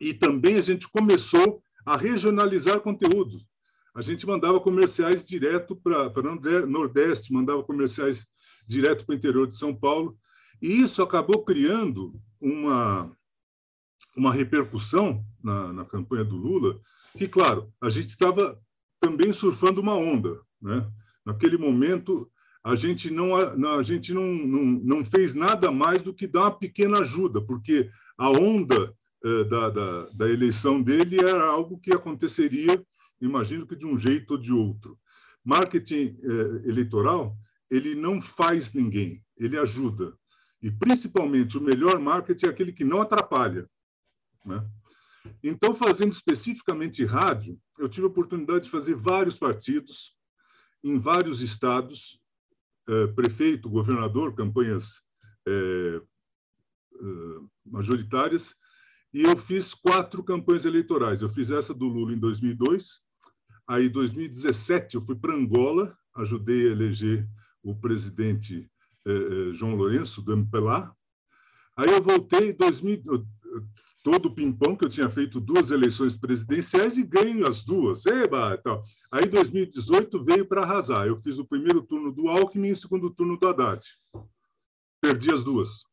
E 0.00 0.14
também 0.14 0.56
a 0.56 0.62
gente 0.62 0.88
começou 0.88 1.62
a 1.84 1.96
regionalizar 1.96 2.80
conteúdos. 2.80 3.46
A 3.94 4.00
gente 4.00 4.26
mandava 4.26 4.60
comerciais 4.60 5.26
direto 5.26 5.74
para 5.74 6.08
o 6.08 6.66
Nordeste, 6.66 7.32
mandava 7.32 7.62
comerciais 7.64 8.26
direto 8.66 9.04
para 9.04 9.14
o 9.14 9.16
interior 9.16 9.46
de 9.46 9.56
São 9.56 9.74
Paulo. 9.74 10.16
E 10.60 10.80
isso 10.80 11.02
acabou 11.02 11.44
criando 11.44 12.14
uma, 12.40 13.10
uma 14.16 14.32
repercussão 14.32 15.24
na, 15.42 15.72
na 15.72 15.84
campanha 15.84 16.24
do 16.24 16.36
Lula, 16.36 16.80
que, 17.16 17.26
claro, 17.26 17.72
a 17.80 17.88
gente 17.88 18.10
estava 18.10 18.60
também 19.00 19.32
surfando 19.32 19.80
uma 19.80 19.94
onda. 19.94 20.40
Né? 20.60 20.86
Naquele 21.24 21.56
momento, 21.56 22.30
a 22.62 22.74
gente 22.74 23.10
não, 23.10 23.36
a 23.36 23.82
gente 23.82 24.12
não, 24.12 24.26
não, 24.26 24.64
não 24.64 25.04
fez 25.04 25.34
nada 25.34 25.72
mais 25.72 26.02
do 26.02 26.12
que 26.12 26.26
dar 26.26 26.42
uma 26.42 26.50
pequena 26.50 26.98
ajuda, 27.00 27.40
porque 27.40 27.90
a 28.16 28.30
onda 28.30 28.94
da, 29.48 29.70
da, 29.70 30.06
da, 30.10 30.28
eleição 30.28 30.80
dele 30.80 31.20
era 31.20 31.44
algo 31.44 31.78
que 31.80 31.92
aconteceria, 31.92 32.80
imagino 33.20 33.66
que 33.66 33.74
de 33.74 33.84
um 33.84 33.98
jeito 33.98 34.32
ou 34.32 34.38
de 34.38 34.52
outro. 34.52 34.98
Marketing 35.44 36.18
eh, 36.22 36.68
eleitoral, 36.68 37.36
ele 37.70 37.94
não 37.94 38.20
faz 38.20 38.72
ninguém, 38.72 39.24
ele 39.36 39.58
ajuda. 39.58 40.16
E, 40.60 40.70
principalmente, 40.70 41.56
o 41.56 41.60
melhor 41.60 41.98
marketing 41.98 42.46
é 42.46 42.48
aquele 42.48 42.72
que 42.72 42.84
não 42.84 43.00
atrapalha. 43.00 43.68
Né? 44.44 44.64
Então, 45.42 45.74
fazendo 45.74 46.12
especificamente 46.12 47.04
rádio, 47.04 47.58
eu 47.78 47.88
tive 47.88 48.06
a 48.06 48.10
oportunidade 48.10 48.64
de 48.64 48.70
fazer 48.70 48.94
vários 48.94 49.38
partidos 49.38 50.16
em 50.82 50.98
vários 50.98 51.40
estados, 51.40 52.20
eh, 52.88 53.06
prefeito, 53.08 53.68
governador, 53.68 54.34
campanhas 54.34 55.02
eh, 55.46 56.00
eh, 56.94 57.40
majoritárias, 57.64 58.56
e 59.12 59.22
eu 59.22 59.36
fiz 59.36 59.74
quatro 59.74 60.22
campanhas 60.22 60.64
eleitorais. 60.64 61.22
Eu 61.22 61.28
fiz 61.28 61.50
essa 61.50 61.72
do 61.74 61.86
Lula 61.86 62.12
em 62.12 62.18
2002, 62.18 63.00
aí 63.66 63.86
em 63.86 63.90
2017 63.90 64.96
eu 64.96 65.02
fui 65.02 65.16
para 65.16 65.34
Angola, 65.34 65.96
ajudei 66.16 66.68
a 66.68 66.72
eleger 66.72 67.28
o 67.62 67.74
presidente 67.74 68.70
João 69.54 69.74
Lourenço, 69.74 70.22
do 70.22 70.32
MPLA. 70.32 70.94
Aí 71.76 71.90
eu 71.90 72.02
voltei 72.02 72.50
em 72.50 72.54
2000, 72.54 73.26
todo 74.02 74.26
o 74.26 74.34
pimpão, 74.34 74.76
que 74.76 74.84
eu 74.84 74.88
tinha 74.88 75.08
feito 75.08 75.40
duas 75.40 75.70
eleições 75.70 76.16
presidenciais 76.16 76.98
e 76.98 77.04
ganho 77.04 77.46
as 77.46 77.64
duas. 77.64 78.04
Eba, 78.04 78.58
tal. 78.58 78.82
Aí, 79.12 79.24
em 79.24 79.30
2018, 79.30 80.22
veio 80.24 80.44
para 80.46 80.62
arrasar. 80.62 81.06
Eu 81.06 81.16
fiz 81.16 81.38
o 81.38 81.46
primeiro 81.46 81.82
turno 81.82 82.12
do 82.12 82.28
Alckmin 82.28 82.68
e 82.68 82.72
o 82.72 82.76
segundo 82.76 83.10
turno 83.10 83.38
do 83.38 83.48
Haddad. 83.48 83.80
Perdi 85.00 85.32
as 85.32 85.44
duas. 85.44 85.84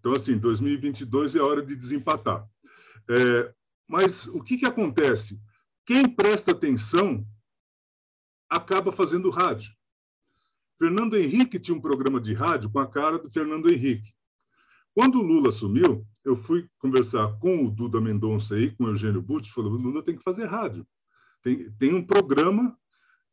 Então, 0.00 0.14
assim, 0.14 0.38
2022 0.38 1.36
é 1.36 1.40
hora 1.40 1.62
de 1.64 1.76
desempatar. 1.76 2.48
É, 3.08 3.54
mas 3.88 4.26
o 4.26 4.42
que, 4.42 4.56
que 4.56 4.66
acontece? 4.66 5.40
Quem 5.84 6.08
presta 6.08 6.52
atenção 6.52 7.26
acaba 8.48 8.92
fazendo 8.92 9.30
rádio. 9.30 9.72
Fernando 10.78 11.16
Henrique 11.16 11.58
tinha 11.58 11.76
um 11.76 11.80
programa 11.80 12.20
de 12.20 12.34
rádio 12.34 12.70
com 12.70 12.78
a 12.78 12.86
cara 12.86 13.18
do 13.18 13.30
Fernando 13.30 13.70
Henrique. 13.70 14.12
Quando 14.94 15.18
o 15.18 15.22
Lula 15.22 15.48
assumiu, 15.48 16.06
eu 16.24 16.36
fui 16.36 16.68
conversar 16.78 17.38
com 17.38 17.66
o 17.66 17.70
Duda 17.70 18.00
Mendonça 18.00 18.58
e 18.58 18.70
com 18.70 18.84
o 18.84 18.88
Eugênio 18.88 19.20
Butch, 19.20 19.50
falou, 19.50 19.72
Lula 19.72 20.02
tem 20.02 20.16
que 20.16 20.22
fazer 20.22 20.46
rádio. 20.46 20.86
Tem, 21.42 21.70
tem 21.72 21.94
um 21.94 22.04
programa 22.04 22.76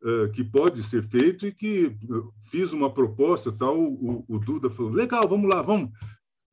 uh, 0.04 0.32
que 0.32 0.44
pode 0.44 0.84
ser 0.84 1.04
feito 1.04 1.46
e 1.46 1.54
que 1.54 1.96
fiz 2.44 2.74
uma 2.74 2.92
proposta, 2.94 3.52
tal, 3.52 3.80
o, 3.80 4.26
o, 4.28 4.40
Duda 4.40 4.70
falou, 4.70 4.92
legal, 4.92 5.28
vamos 5.28 5.50
lá, 5.50 5.62
vamos, 5.62 5.92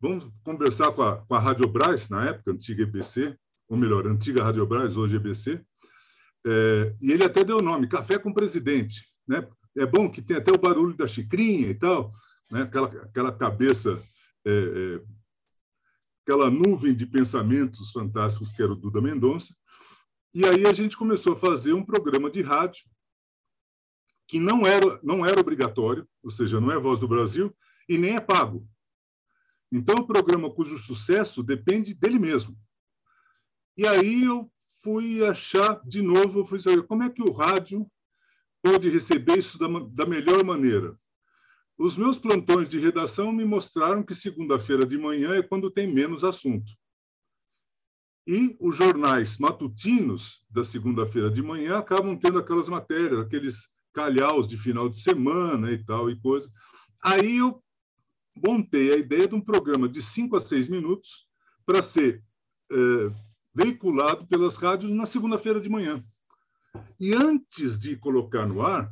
vamos 0.01 0.31
conversar 0.43 0.93
com 0.93 1.03
a, 1.03 1.17
com 1.19 1.35
a 1.35 1.41
Rádio 1.41 1.69
Brás, 1.69 2.09
na 2.09 2.27
época, 2.27 2.53
antiga 2.53 2.83
EBC, 2.83 3.37
ou 3.69 3.77
melhor, 3.77 4.07
antiga 4.07 4.45
Rádio 4.45 4.67
Brás, 4.67 4.97
hoje 4.97 5.17
EBC, 5.17 5.65
é, 6.47 6.97
e 7.03 7.13
ele 7.13 7.25
até 7.25 7.45
deu 7.45 7.59
o 7.59 7.63
nome, 7.63 7.89
Café 7.89 8.19
com 8.19 8.33
Presidente. 8.33 9.03
Né? 9.27 9.47
É 9.77 9.85
bom 9.85 10.11
que 10.11 10.23
tem 10.23 10.37
até 10.37 10.53
o 10.53 10.59
barulho 10.59 10.97
da 10.97 11.07
xicrinha 11.07 11.69
e 11.69 11.75
tal, 11.75 12.13
né? 12.51 12.63
aquela, 12.63 12.87
aquela 12.87 13.33
cabeça 13.33 14.01
é, 14.47 14.51
é, 14.51 15.03
aquela 16.23 16.51
nuvem 16.51 16.95
de 16.95 17.07
pensamentos 17.07 17.91
fantásticos 17.91 18.53
que 18.53 18.63
era 18.63 18.73
o 18.73 18.77
Duda 18.77 19.01
Mendonça. 19.01 19.55
E 20.35 20.45
aí 20.45 20.67
a 20.67 20.73
gente 20.73 20.97
começou 20.97 21.33
a 21.33 21.37
fazer 21.37 21.73
um 21.73 21.85
programa 21.85 22.31
de 22.31 22.43
rádio 22.43 22.85
que 24.27 24.39
não 24.39 24.67
era, 24.67 25.01
não 25.03 25.25
era 25.25 25.41
obrigatório, 25.41 26.07
ou 26.23 26.31
seja, 26.31 26.61
não 26.61 26.71
é 26.71 26.79
Voz 26.79 27.01
do 27.01 27.09
Brasil 27.09 27.55
e 27.89 27.97
nem 27.97 28.17
é 28.17 28.21
pago. 28.21 28.69
Então, 29.71 29.97
é 29.97 30.01
um 30.01 30.07
programa 30.07 30.51
cujo 30.51 30.79
sucesso 30.79 31.43
depende 31.43 31.95
dele 31.95 32.19
mesmo. 32.19 32.57
E 33.77 33.87
aí 33.87 34.25
eu 34.25 34.51
fui 34.83 35.25
achar 35.25 35.81
de 35.85 36.03
novo, 36.03 36.45
fui 36.45 36.59
saber 36.59 36.83
como 36.87 37.03
é 37.03 37.11
que 37.11 37.23
o 37.23 37.33
rádio 37.33 37.87
pode 38.63 38.89
receber 38.89 39.39
isso 39.39 39.59
da, 39.59 39.69
da 39.93 40.07
melhor 40.07 40.43
maneira. 40.45 40.99
Os 41.79 41.97
meus 41.97 42.19
plantões 42.19 42.71
de 42.71 42.81
redação 42.81 43.31
me 43.31 43.45
mostraram 43.45 44.03
que 44.03 44.15
segunda-feira 44.15 44.85
de 44.85 44.99
manhã 44.99 45.35
é 45.35 45.43
quando 45.43 45.71
tem 45.71 45.87
menos 45.87 46.25
assunto. 46.25 46.73
E 48.27 48.57
os 48.61 48.77
jornais 48.77 49.39
matutinos 49.39 50.45
da 50.51 50.65
segunda-feira 50.65 51.31
de 51.31 51.41
manhã 51.41 51.79
acabam 51.79 52.19
tendo 52.19 52.39
aquelas 52.39 52.69
matérias, 52.69 53.21
aqueles 53.21 53.69
calhaus 53.95 54.49
de 54.49 54.59
final 54.59 54.89
de 54.89 55.01
semana 55.01 55.71
e 55.71 55.83
tal 55.85 56.11
e 56.11 56.21
coisa. 56.21 56.51
Aí 57.03 57.39
eu 57.39 57.63
montei 58.45 58.93
a 58.93 58.97
ideia 58.97 59.27
de 59.27 59.35
um 59.35 59.41
programa 59.41 59.89
de 59.89 60.03
cinco 60.03 60.37
a 60.37 60.41
seis 60.41 60.69
minutos 60.69 61.27
para 61.65 61.83
ser 61.83 62.23
é, 62.71 62.77
veiculado 63.55 64.27
pelas 64.27 64.57
rádios 64.57 64.93
na 64.93 65.07
segunda-feira 65.07 65.61
de 65.61 65.69
manhã. 65.69 66.03
E 66.99 67.15
antes 67.15 67.79
de 67.79 67.97
colocar 67.97 68.47
no 68.47 68.65
ar, 68.65 68.91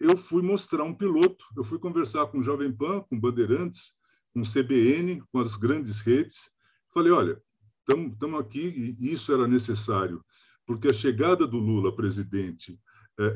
eu 0.00 0.16
fui 0.16 0.42
mostrar 0.42 0.84
um 0.84 0.94
piloto, 0.94 1.44
eu 1.56 1.62
fui 1.62 1.78
conversar 1.78 2.26
com 2.26 2.38
o 2.38 2.42
Jovem 2.42 2.72
Pan, 2.72 3.00
com 3.00 3.18
Bandeirantes, 3.20 3.92
com 4.32 4.40
o 4.40 4.44
CBN, 4.44 5.22
com 5.30 5.40
as 5.40 5.56
grandes 5.56 6.00
redes. 6.00 6.50
Falei, 6.92 7.12
olha, 7.12 7.40
estamos 7.88 8.40
aqui 8.40 8.96
e 8.98 9.12
isso 9.12 9.32
era 9.32 9.46
necessário, 9.46 10.24
porque 10.64 10.88
a 10.88 10.92
chegada 10.92 11.46
do 11.46 11.58
Lula 11.58 11.94
presidente 11.94 12.80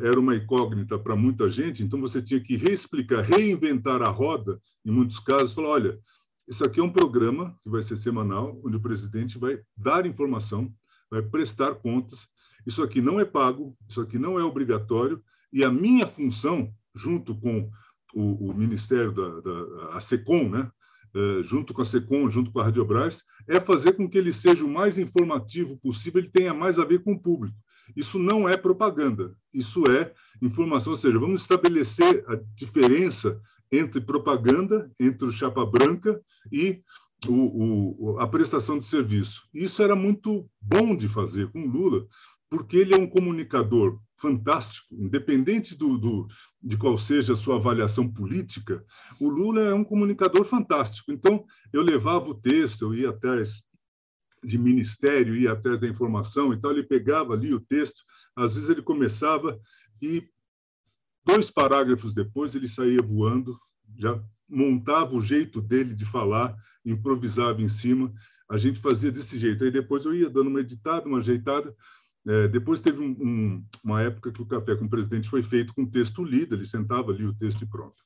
era 0.02 0.18
uma 0.18 0.34
incógnita 0.34 0.98
para 0.98 1.14
muita 1.14 1.50
gente, 1.50 1.82
então 1.82 2.00
você 2.00 2.22
tinha 2.22 2.40
que 2.40 2.56
reexplicar, 2.56 3.22
reinventar 3.22 4.02
a 4.02 4.10
roda, 4.10 4.60
em 4.84 4.90
muitos 4.90 5.18
casos, 5.18 5.52
falar, 5.52 5.68
olha, 5.68 6.00
isso 6.48 6.64
aqui 6.64 6.80
é 6.80 6.82
um 6.82 6.92
programa 6.92 7.58
que 7.62 7.70
vai 7.70 7.82
ser 7.82 7.96
semanal, 7.96 8.60
onde 8.64 8.76
o 8.76 8.80
presidente 8.80 9.38
vai 9.38 9.60
dar 9.76 10.06
informação, 10.06 10.72
vai 11.10 11.22
prestar 11.22 11.74
contas. 11.76 12.28
Isso 12.66 12.82
aqui 12.82 13.00
não 13.00 13.18
é 13.18 13.24
pago, 13.24 13.76
isso 13.88 14.00
aqui 14.00 14.18
não 14.18 14.38
é 14.38 14.42
obrigatório, 14.42 15.22
e 15.52 15.64
a 15.64 15.70
minha 15.70 16.06
função, 16.06 16.72
junto 16.94 17.34
com 17.38 17.70
o, 18.14 18.50
o 18.50 18.54
Ministério 18.54 19.12
da, 19.12 19.40
da 19.40 19.96
a 19.96 20.00
SECOM, 20.00 20.48
né? 20.48 20.70
Uh, 21.14 21.44
junto 21.44 21.72
com 21.72 21.80
a 21.80 21.84
SECOM, 21.84 22.28
junto 22.28 22.50
com 22.50 22.58
a 22.58 22.64
Radiobras, 22.64 23.22
é 23.46 23.60
fazer 23.60 23.92
com 23.92 24.08
que 24.08 24.18
ele 24.18 24.32
seja 24.32 24.64
o 24.64 24.68
mais 24.68 24.98
informativo 24.98 25.78
possível, 25.78 26.20
ele 26.20 26.30
tenha 26.30 26.52
mais 26.52 26.76
a 26.78 26.84
ver 26.84 27.04
com 27.04 27.12
o 27.12 27.20
público. 27.20 27.56
Isso 27.96 28.18
não 28.18 28.48
é 28.48 28.56
propaganda, 28.56 29.34
isso 29.52 29.84
é 29.90 30.12
informação, 30.40 30.92
ou 30.92 30.98
seja, 30.98 31.18
vamos 31.18 31.42
estabelecer 31.42 32.24
a 32.28 32.38
diferença 32.54 33.40
entre 33.70 34.00
propaganda, 34.00 34.90
entre 34.98 35.26
o 35.26 35.32
chapa 35.32 35.64
branca 35.64 36.20
e 36.50 36.82
o, 37.26 38.12
o, 38.12 38.18
a 38.18 38.26
prestação 38.26 38.78
de 38.78 38.84
serviço. 38.84 39.48
Isso 39.52 39.82
era 39.82 39.96
muito 39.96 40.48
bom 40.60 40.96
de 40.96 41.08
fazer 41.08 41.50
com 41.50 41.66
Lula, 41.66 42.06
porque 42.50 42.76
ele 42.76 42.94
é 42.94 42.98
um 42.98 43.06
comunicador 43.06 43.98
fantástico, 44.20 44.94
independente 44.94 45.76
do, 45.76 45.98
do, 45.98 46.28
de 46.62 46.76
qual 46.76 46.96
seja 46.96 47.32
a 47.32 47.36
sua 47.36 47.56
avaliação 47.56 48.10
política, 48.10 48.84
o 49.20 49.28
Lula 49.28 49.60
é 49.60 49.74
um 49.74 49.84
comunicador 49.84 50.44
fantástico. 50.44 51.12
Então, 51.12 51.44
eu 51.72 51.82
levava 51.82 52.28
o 52.28 52.34
texto, 52.34 52.84
eu 52.86 52.94
ia 52.94 53.10
atrás 53.10 53.62
de 54.44 54.58
ministério, 54.58 55.36
ia 55.36 55.52
atrás 55.52 55.80
da 55.80 55.86
informação, 55.86 56.52
então 56.52 56.70
ele 56.70 56.82
pegava 56.82 57.32
ali 57.32 57.54
o 57.54 57.60
texto, 57.60 58.02
às 58.36 58.54
vezes 58.54 58.70
ele 58.70 58.82
começava 58.82 59.58
e 60.00 60.28
dois 61.24 61.50
parágrafos 61.50 62.14
depois 62.14 62.54
ele 62.54 62.68
saía 62.68 63.00
voando, 63.02 63.56
já 63.96 64.20
montava 64.48 65.14
o 65.14 65.22
jeito 65.22 65.60
dele 65.60 65.94
de 65.94 66.04
falar, 66.04 66.54
improvisava 66.84 67.62
em 67.62 67.68
cima. 67.68 68.12
a 68.48 68.58
gente 68.58 68.78
fazia 68.78 69.10
desse 69.10 69.38
jeito. 69.38 69.64
Aí 69.64 69.70
depois 69.70 70.04
eu 70.04 70.14
ia 70.14 70.28
dando 70.28 70.48
uma 70.48 70.60
editada, 70.60 71.08
uma 71.08 71.18
ajeitada. 71.18 71.74
É, 72.26 72.48
depois 72.48 72.80
teve 72.80 73.00
um, 73.00 73.16
um, 73.20 73.64
uma 73.82 74.02
época 74.02 74.30
que 74.30 74.40
o 74.40 74.46
Café 74.46 74.76
com 74.76 74.84
o 74.84 74.90
Presidente 74.90 75.28
foi 75.28 75.42
feito 75.42 75.74
com 75.74 75.86
texto 75.86 76.22
lido, 76.22 76.54
ele 76.54 76.64
sentava 76.64 77.10
ali 77.10 77.24
o 77.24 77.34
texto 77.34 77.62
e 77.62 77.66
pronto. 77.66 78.02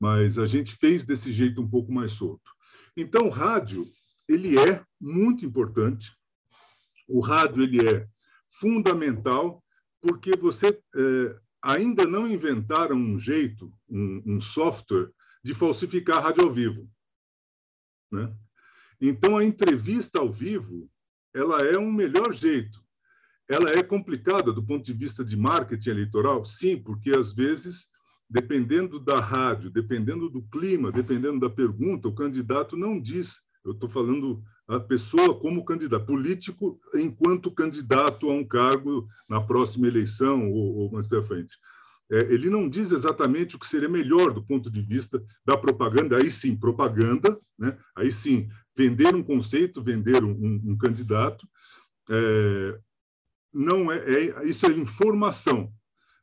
Mas 0.00 0.38
a 0.38 0.46
gente 0.46 0.74
fez 0.74 1.04
desse 1.04 1.32
jeito 1.32 1.60
um 1.60 1.68
pouco 1.68 1.92
mais 1.92 2.12
solto. 2.12 2.50
Então, 2.96 3.28
rádio, 3.28 3.86
ele 4.28 4.58
é 4.58 4.84
muito 5.00 5.44
importante. 5.44 6.16
O 7.08 7.20
rádio, 7.20 7.62
ele 7.62 7.88
é 7.88 8.08
fundamental 8.48 9.62
porque 10.00 10.36
você 10.36 10.68
é, 10.68 11.40
ainda 11.62 12.06
não 12.06 12.26
inventaram 12.26 12.96
um 12.96 13.18
jeito, 13.18 13.72
um, 13.88 14.22
um, 14.26 14.40
software 14.40 15.10
de 15.42 15.54
falsificar 15.54 16.22
rádio 16.22 16.44
ao 16.44 16.52
vivo. 16.52 16.90
Né? 18.10 18.34
Então, 19.00 19.36
a 19.36 19.44
entrevista 19.44 20.20
ao 20.20 20.30
vivo, 20.30 20.90
ela 21.34 21.58
é 21.62 21.78
um 21.78 21.92
melhor 21.92 22.32
jeito 22.32 22.86
ela 23.48 23.70
é 23.70 23.82
complicada 23.82 24.52
do 24.52 24.64
ponto 24.64 24.84
de 24.84 24.92
vista 24.92 25.24
de 25.24 25.36
marketing 25.36 25.90
eleitoral? 25.90 26.44
Sim, 26.44 26.82
porque 26.82 27.10
às 27.12 27.32
vezes, 27.32 27.86
dependendo 28.28 28.98
da 28.98 29.20
rádio, 29.20 29.70
dependendo 29.70 30.28
do 30.28 30.42
clima, 30.42 30.90
dependendo 30.90 31.38
da 31.38 31.48
pergunta, 31.48 32.08
o 32.08 32.14
candidato 32.14 32.76
não 32.76 33.00
diz. 33.00 33.40
Eu 33.66 33.72
estou 33.72 33.88
falando 33.88 34.42
a 34.68 34.78
pessoa 34.78 35.38
como 35.38 35.64
candidato, 35.64 36.06
político 36.06 36.78
enquanto 36.94 37.50
candidato 37.50 38.30
a 38.30 38.32
um 38.32 38.44
cargo 38.44 39.08
na 39.28 39.40
próxima 39.40 39.86
eleição 39.86 40.50
ou, 40.50 40.76
ou 40.76 40.92
mais 40.92 41.06
para 41.06 41.22
frente. 41.22 41.56
É, 42.10 42.32
ele 42.32 42.48
não 42.48 42.68
diz 42.68 42.92
exatamente 42.92 43.56
o 43.56 43.58
que 43.58 43.66
seria 43.66 43.88
melhor 43.88 44.32
do 44.32 44.44
ponto 44.44 44.70
de 44.70 44.80
vista 44.80 45.22
da 45.44 45.56
propaganda. 45.56 46.16
Aí 46.16 46.30
sim, 46.30 46.56
propaganda, 46.56 47.36
né? 47.58 47.76
aí 47.96 48.12
sim, 48.12 48.48
vender 48.76 49.14
um 49.14 49.22
conceito, 49.22 49.82
vender 49.82 50.22
um, 50.22 50.30
um, 50.30 50.62
um 50.72 50.78
candidato. 50.78 51.48
É, 52.08 52.78
não 53.52 53.90
é, 53.90 53.98
é, 53.98 54.46
isso 54.46 54.66
é 54.66 54.70
informação, 54.70 55.72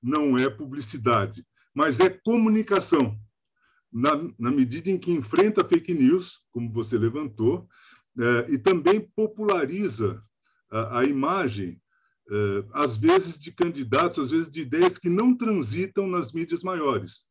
não 0.02 0.38
é 0.38 0.50
publicidade, 0.50 1.46
mas 1.74 2.00
é 2.00 2.10
comunicação. 2.10 3.18
Na, 3.94 4.12
na 4.40 4.50
medida 4.50 4.90
em 4.90 4.98
que 4.98 5.12
enfrenta 5.12 5.64
fake 5.64 5.94
news, 5.94 6.42
como 6.52 6.72
você 6.72 6.98
levantou, 6.98 7.68
é, 8.18 8.52
e 8.54 8.58
também 8.58 9.02
populariza 9.16 10.24
a, 10.72 11.00
a 11.00 11.04
imagem, 11.04 11.80
é, 12.30 12.66
às 12.74 12.98
vezes 12.98 13.38
de 13.38 13.52
candidatos, 13.52 14.18
às 14.18 14.32
vezes 14.32 14.50
de 14.50 14.62
ideias 14.62 14.98
que 14.98 15.10
não 15.10 15.36
transitam 15.36 16.08
nas 16.08 16.32
mídias 16.32 16.64
maiores. 16.64 17.26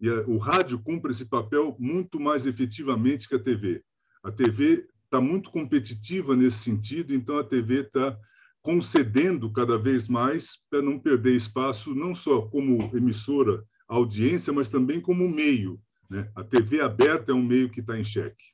E 0.00 0.08
o 0.08 0.38
rádio 0.38 0.78
cumpre 0.82 1.10
esse 1.10 1.26
papel 1.26 1.76
muito 1.78 2.18
mais 2.18 2.46
efetivamente 2.46 3.28
que 3.28 3.34
a 3.34 3.38
TV. 3.38 3.82
A 4.22 4.30
TV 4.30 4.88
está 5.04 5.20
muito 5.20 5.50
competitiva 5.50 6.34
nesse 6.34 6.58
sentido, 6.58 7.14
então 7.14 7.38
a 7.38 7.44
TV 7.44 7.80
está 7.80 8.18
concedendo 8.62 9.52
cada 9.52 9.78
vez 9.78 10.08
mais 10.08 10.58
para 10.70 10.82
não 10.82 10.98
perder 10.98 11.34
espaço, 11.34 11.94
não 11.94 12.14
só 12.14 12.42
como 12.42 12.90
emissora, 12.96 13.64
audiência, 13.90 14.52
mas 14.52 14.70
também 14.70 15.00
como 15.00 15.28
meio. 15.28 15.80
Né? 16.08 16.30
A 16.34 16.42
TV 16.42 16.80
aberta 16.80 17.32
é 17.32 17.34
um 17.34 17.42
meio 17.42 17.68
que 17.68 17.80
está 17.80 17.98
em 17.98 18.04
xeque. 18.04 18.44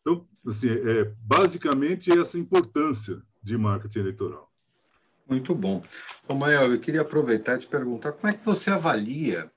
Então, 0.00 0.26
assim, 0.46 0.68
é 0.68 1.12
basicamente 1.18 2.16
essa 2.16 2.38
importância 2.38 3.20
de 3.42 3.56
marketing 3.56 4.00
eleitoral. 4.00 4.52
Muito 5.28 5.54
bom. 5.54 5.82
Mael, 6.38 6.72
eu 6.72 6.78
queria 6.78 7.00
aproveitar 7.00 7.56
e 7.56 7.58
te 7.58 7.66
perguntar 7.66 8.12
como 8.12 8.32
é 8.32 8.36
que 8.36 8.44
você 8.44 8.70
avalia 8.70 9.50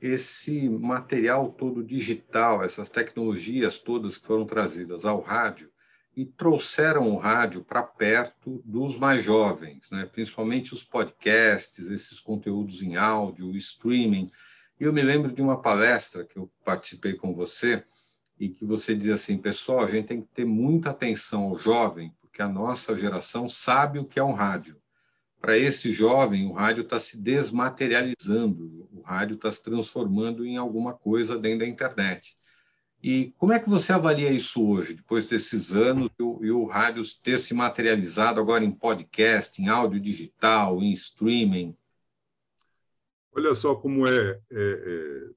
esse 0.00 0.66
material 0.68 1.50
todo 1.50 1.84
digital, 1.84 2.64
essas 2.64 2.88
tecnologias 2.88 3.78
todas 3.78 4.16
que 4.16 4.26
foram 4.26 4.46
trazidas 4.46 5.04
ao 5.04 5.20
rádio, 5.20 5.70
e 6.16 6.24
trouxeram 6.24 7.10
o 7.10 7.16
rádio 7.16 7.64
para 7.64 7.82
perto 7.82 8.60
dos 8.64 8.96
mais 8.96 9.24
jovens, 9.24 9.90
né? 9.90 10.08
principalmente 10.10 10.74
os 10.74 10.82
podcasts, 10.82 11.88
esses 11.88 12.20
conteúdos 12.20 12.82
em 12.82 12.96
áudio, 12.96 13.46
o 13.46 13.56
streaming. 13.56 14.30
Eu 14.78 14.92
me 14.92 15.02
lembro 15.02 15.32
de 15.32 15.40
uma 15.40 15.60
palestra 15.60 16.24
que 16.24 16.36
eu 16.36 16.50
participei 16.64 17.14
com 17.14 17.34
você 17.34 17.84
e 18.38 18.48
que 18.48 18.64
você 18.64 18.94
diz 18.94 19.10
assim, 19.10 19.38
pessoal, 19.38 19.80
a 19.80 19.86
gente 19.86 20.08
tem 20.08 20.22
que 20.22 20.28
ter 20.34 20.44
muita 20.44 20.90
atenção 20.90 21.44
ao 21.44 21.56
jovem, 21.56 22.12
porque 22.20 22.42
a 22.42 22.48
nossa 22.48 22.96
geração 22.96 23.48
sabe 23.48 23.98
o 23.98 24.04
que 24.04 24.18
é 24.18 24.24
um 24.24 24.32
rádio. 24.32 24.80
Para 25.40 25.56
esse 25.56 25.90
jovem, 25.92 26.46
o 26.46 26.52
rádio 26.52 26.82
está 26.82 26.98
se 27.00 27.18
desmaterializando, 27.18 28.88
o 28.92 29.00
rádio 29.00 29.36
está 29.36 29.50
se 29.50 29.62
transformando 29.62 30.44
em 30.44 30.56
alguma 30.56 30.92
coisa 30.92 31.38
dentro 31.38 31.60
da 31.60 31.66
internet. 31.66 32.36
E 33.02 33.32
como 33.38 33.52
é 33.52 33.58
que 33.58 33.68
você 33.68 33.92
avalia 33.92 34.30
isso 34.30 34.66
hoje, 34.66 34.92
depois 34.92 35.26
desses 35.26 35.72
anos, 35.72 36.10
e 36.18 36.22
o, 36.22 36.44
e 36.44 36.50
o 36.50 36.66
rádio 36.66 37.02
ter 37.22 37.38
se 37.38 37.54
materializado 37.54 38.38
agora 38.38 38.62
em 38.62 38.70
podcast, 38.70 39.60
em 39.60 39.68
áudio 39.68 39.98
digital, 39.98 40.82
em 40.82 40.92
streaming? 40.92 41.74
Olha 43.32 43.54
só 43.54 43.74
como 43.74 44.06
é, 44.06 44.12
é, 44.12 44.40
é 44.52 45.30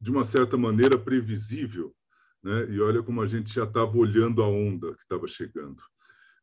de 0.00 0.10
uma 0.10 0.24
certa 0.24 0.56
maneira, 0.56 0.98
previsível, 0.98 1.94
né? 2.42 2.66
e 2.70 2.80
olha 2.80 3.02
como 3.02 3.22
a 3.22 3.26
gente 3.26 3.54
já 3.54 3.64
estava 3.64 3.96
olhando 3.96 4.42
a 4.42 4.48
onda 4.48 4.94
que 4.96 5.02
estava 5.02 5.28
chegando. 5.28 5.80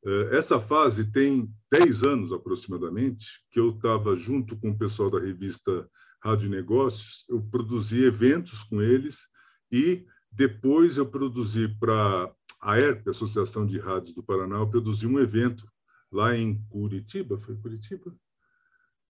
É, 0.05 0.37
essa 0.37 0.61
fase 0.61 1.11
tem 1.11 1.53
10 1.71 2.03
anos 2.03 2.31
aproximadamente, 2.31 3.25
que 3.51 3.59
eu 3.59 3.71
estava 3.71 4.15
junto 4.15 4.55
com 4.57 4.69
o 4.69 4.77
pessoal 4.77 5.09
da 5.09 5.19
revista 5.19 5.89
Rádio 6.21 6.49
Negócios, 6.49 7.25
eu 7.27 7.41
produzi 7.41 8.01
eventos 8.03 8.63
com 8.63 8.81
eles 8.81 9.27
e 9.73 10.05
depois 10.31 10.97
eu 10.97 11.05
produzi 11.07 11.67
para 11.67 12.31
a 12.61 12.79
ERP, 12.79 13.09
Associação 13.09 13.65
de 13.65 13.79
Rádios 13.79 14.13
do 14.13 14.21
Paraná, 14.21 14.57
eu 14.57 14.69
produzi 14.69 15.07
um 15.07 15.19
evento 15.19 15.67
lá 16.11 16.37
em 16.37 16.63
Curitiba, 16.69 17.39
foi 17.39 17.55
Curitiba? 17.57 18.15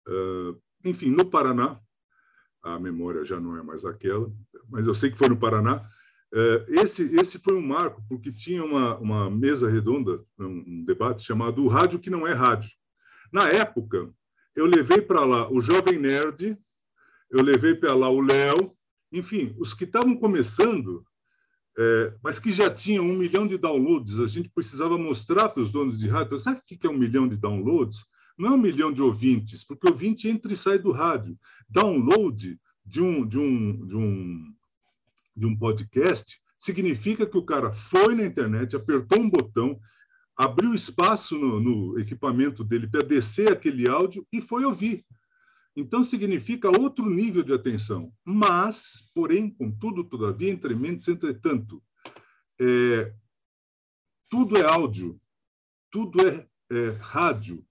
Uh, 0.07 0.57
enfim, 0.85 1.09
no 1.09 1.25
Paraná, 1.25 1.77
a 2.63 2.79
memória 2.79 3.25
já 3.25 3.37
não 3.37 3.57
é 3.57 3.61
mais 3.61 3.83
aquela, 3.83 4.31
mas 4.69 4.87
eu 4.87 4.95
sei 4.95 5.11
que 5.11 5.17
foi 5.17 5.27
no 5.27 5.37
Paraná. 5.37 5.81
Uh, 6.33 6.63
esse, 6.69 7.03
esse 7.17 7.37
foi 7.37 7.55
um 7.55 7.61
marco, 7.61 8.01
porque 8.07 8.31
tinha 8.31 8.63
uma, 8.63 8.97
uma 8.97 9.29
mesa 9.29 9.69
redonda, 9.69 10.23
um, 10.39 10.63
um 10.65 10.85
debate 10.85 11.21
chamado 11.21 11.61
O 11.63 11.67
Rádio 11.67 11.99
que 11.99 12.09
Não 12.09 12.25
é 12.25 12.31
Rádio. 12.31 12.71
Na 13.29 13.49
época, 13.49 14.09
eu 14.55 14.65
levei 14.65 15.01
para 15.01 15.25
lá 15.25 15.51
o 15.51 15.59
Jovem 15.59 15.99
Nerd, 15.99 16.57
eu 17.29 17.43
levei 17.43 17.75
para 17.75 17.93
lá 17.93 18.09
o 18.09 18.21
Léo, 18.21 18.74
enfim, 19.15 19.55
os 19.57 19.73
que 19.73 19.85
estavam 19.85 20.15
começando, 20.15 21.05
é, 21.77 22.13
mas 22.23 22.37
que 22.37 22.51
já 22.51 22.69
tinham 22.69 23.05
um 23.05 23.17
milhão 23.17 23.47
de 23.47 23.57
downloads, 23.57 24.19
a 24.19 24.27
gente 24.27 24.49
precisava 24.49 24.97
mostrar 24.97 25.49
para 25.49 25.61
os 25.61 25.71
donos 25.71 25.99
de 25.99 26.07
rádio, 26.07 26.37
sabe 26.39 26.59
o 26.59 26.61
que 26.65 26.85
é 26.85 26.89
um 26.89 26.97
milhão 26.97 27.27
de 27.27 27.37
downloads? 27.37 28.05
Não 28.37 28.49
é 28.49 28.51
um 28.53 28.57
milhão 28.57 28.91
de 28.91 29.01
ouvintes, 29.01 29.63
porque 29.63 29.87
ouvinte 29.87 30.27
entra 30.27 30.51
e 30.51 30.57
sai 30.57 30.77
do 30.77 30.91
rádio. 30.91 31.37
Download 31.69 32.59
de 32.85 33.01
um, 33.01 33.25
de 33.25 33.37
um, 33.37 33.87
de 33.87 33.95
um, 33.95 34.53
de 35.35 35.45
um 35.45 35.57
podcast 35.57 36.37
significa 36.59 37.25
que 37.25 37.37
o 37.37 37.45
cara 37.45 37.71
foi 37.71 38.15
na 38.15 38.25
internet, 38.25 38.75
apertou 38.75 39.19
um 39.19 39.29
botão, 39.29 39.79
abriu 40.35 40.73
espaço 40.73 41.37
no, 41.37 41.59
no 41.59 41.99
equipamento 41.99 42.63
dele 42.63 42.87
para 42.87 43.03
descer 43.03 43.51
aquele 43.51 43.87
áudio 43.87 44.27
e 44.31 44.41
foi 44.41 44.65
ouvir. 44.65 45.05
Então, 45.75 46.03
significa 46.03 46.69
outro 46.69 47.09
nível 47.09 47.43
de 47.43 47.53
atenção. 47.53 48.13
Mas, 48.23 49.11
porém, 49.13 49.49
contudo, 49.49 50.03
todavia, 50.03 50.49
entre 50.49 50.73
mentes, 50.73 51.07
entretanto, 51.07 51.83
é, 52.59 53.13
tudo 54.29 54.57
é 54.57 54.63
áudio, 54.63 55.19
tudo 55.91 56.25
é, 56.25 56.47
é 56.71 56.89
rádio, 56.99 57.65